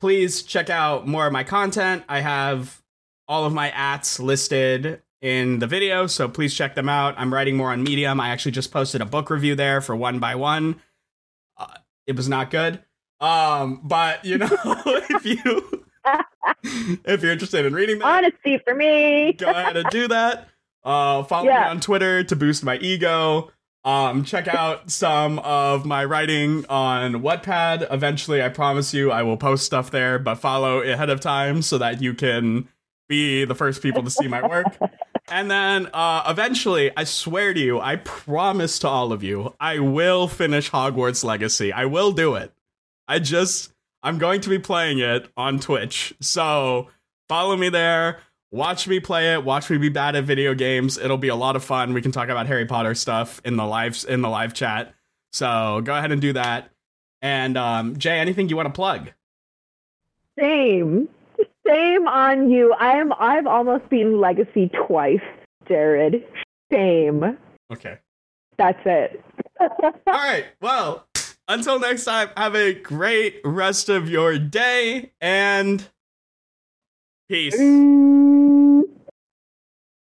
please 0.00 0.42
check 0.42 0.70
out 0.70 1.06
more 1.06 1.26
of 1.26 1.32
my 1.32 1.44
content. 1.44 2.04
I 2.08 2.20
have 2.20 2.82
all 3.28 3.44
of 3.44 3.52
my 3.52 3.70
ats 3.70 4.18
listed 4.18 5.02
in 5.22 5.60
the 5.60 5.66
video, 5.66 6.06
so 6.06 6.28
please 6.28 6.52
check 6.52 6.74
them 6.74 6.88
out. 6.88 7.14
I'm 7.16 7.32
writing 7.32 7.56
more 7.56 7.70
on 7.72 7.82
Medium. 7.82 8.20
I 8.20 8.28
actually 8.30 8.52
just 8.52 8.70
posted 8.72 9.00
a 9.00 9.06
book 9.06 9.30
review 9.30 9.54
there 9.54 9.80
for 9.80 9.96
One 9.96 10.18
by 10.18 10.34
One. 10.34 10.82
Uh, 11.56 11.66
it 12.06 12.16
was 12.16 12.28
not 12.28 12.50
good, 12.50 12.80
um, 13.20 13.80
but 13.84 14.24
you 14.24 14.36
know, 14.38 14.48
if 14.64 15.24
you 15.24 15.84
if 17.04 17.22
you're 17.22 17.32
interested 17.32 17.64
in 17.64 17.72
reading 17.72 18.00
that, 18.00 18.24
Honesty 18.24 18.58
for 18.58 18.74
me. 18.74 19.32
go 19.32 19.48
ahead 19.48 19.76
and 19.76 19.88
do 19.90 20.08
that. 20.08 20.48
Uh, 20.84 21.22
follow 21.22 21.46
Yeah. 21.48 21.60
me 21.60 21.66
on 21.70 21.80
Twitter 21.80 22.24
to 22.24 22.34
boost 22.36 22.64
my 22.64 22.76
ego. 22.78 23.50
Um, 23.84 24.24
check 24.24 24.46
out 24.48 24.90
some 24.90 25.38
of 25.40 25.84
my 25.86 26.04
writing 26.04 26.64
on 26.68 27.14
Wattpad. 27.14 27.86
Eventually, 27.92 28.42
I 28.42 28.48
promise 28.48 28.92
you, 28.94 29.10
I 29.12 29.22
will 29.22 29.36
post 29.36 29.64
stuff 29.64 29.90
there, 29.92 30.18
but 30.18 30.36
follow 30.36 30.80
ahead 30.82 31.10
of 31.10 31.20
time 31.20 31.62
so 31.62 31.78
that 31.78 32.00
you 32.02 32.14
can 32.14 32.68
be 33.08 33.44
the 33.44 33.54
first 33.56 33.82
people 33.82 34.02
to 34.04 34.10
see 34.10 34.26
my 34.28 34.44
work. 34.46 34.66
And 35.28 35.50
then 35.50 35.88
uh, 35.94 36.24
eventually, 36.28 36.90
I 36.96 37.04
swear 37.04 37.54
to 37.54 37.60
you, 37.60 37.80
I 37.80 37.96
promise 37.96 38.78
to 38.80 38.88
all 38.88 39.12
of 39.12 39.22
you, 39.22 39.54
I 39.60 39.78
will 39.78 40.28
finish 40.28 40.70
Hogwarts 40.70 41.24
Legacy. 41.24 41.72
I 41.72 41.84
will 41.84 42.12
do 42.12 42.34
it. 42.34 42.52
I 43.06 43.18
just, 43.18 43.72
I'm 44.02 44.18
going 44.18 44.40
to 44.42 44.50
be 44.50 44.58
playing 44.58 44.98
it 44.98 45.28
on 45.36 45.60
Twitch. 45.60 46.12
So 46.20 46.88
follow 47.28 47.56
me 47.56 47.68
there. 47.68 48.18
Watch 48.50 48.86
me 48.86 49.00
play 49.00 49.32
it. 49.32 49.44
Watch 49.44 49.70
me 49.70 49.78
be 49.78 49.88
bad 49.88 50.14
at 50.14 50.24
video 50.24 50.54
games. 50.54 50.98
It'll 50.98 51.16
be 51.16 51.28
a 51.28 51.36
lot 51.36 51.56
of 51.56 51.64
fun. 51.64 51.94
We 51.94 52.02
can 52.02 52.12
talk 52.12 52.28
about 52.28 52.46
Harry 52.46 52.66
Potter 52.66 52.94
stuff 52.94 53.40
in 53.44 53.56
the 53.56 53.64
live 53.64 54.04
in 54.06 54.20
the 54.20 54.28
live 54.28 54.52
chat. 54.52 54.92
So 55.32 55.80
go 55.82 55.96
ahead 55.96 56.12
and 56.12 56.20
do 56.20 56.34
that. 56.34 56.70
And 57.22 57.56
um, 57.56 57.96
Jay, 57.96 58.18
anything 58.18 58.50
you 58.50 58.56
want 58.56 58.66
to 58.66 58.72
plug? 58.72 59.12
Same. 60.38 61.08
Shame 61.66 62.08
on 62.08 62.50
you. 62.50 62.74
I 62.78 62.92
am. 62.92 63.12
I've 63.18 63.46
almost 63.46 63.88
beaten 63.88 64.20
Legacy 64.20 64.70
twice, 64.86 65.20
Jared. 65.68 66.24
Shame. 66.72 67.38
Okay. 67.72 67.98
That's 68.58 68.80
it. 68.84 69.24
All 69.60 69.70
right. 70.06 70.46
Well, 70.60 71.06
until 71.48 71.78
next 71.78 72.04
time, 72.04 72.30
have 72.36 72.54
a 72.54 72.74
great 72.74 73.40
rest 73.44 73.88
of 73.88 74.08
your 74.08 74.38
day 74.38 75.12
and 75.20 75.88
peace. 77.28 77.56
Mm. 77.58 78.82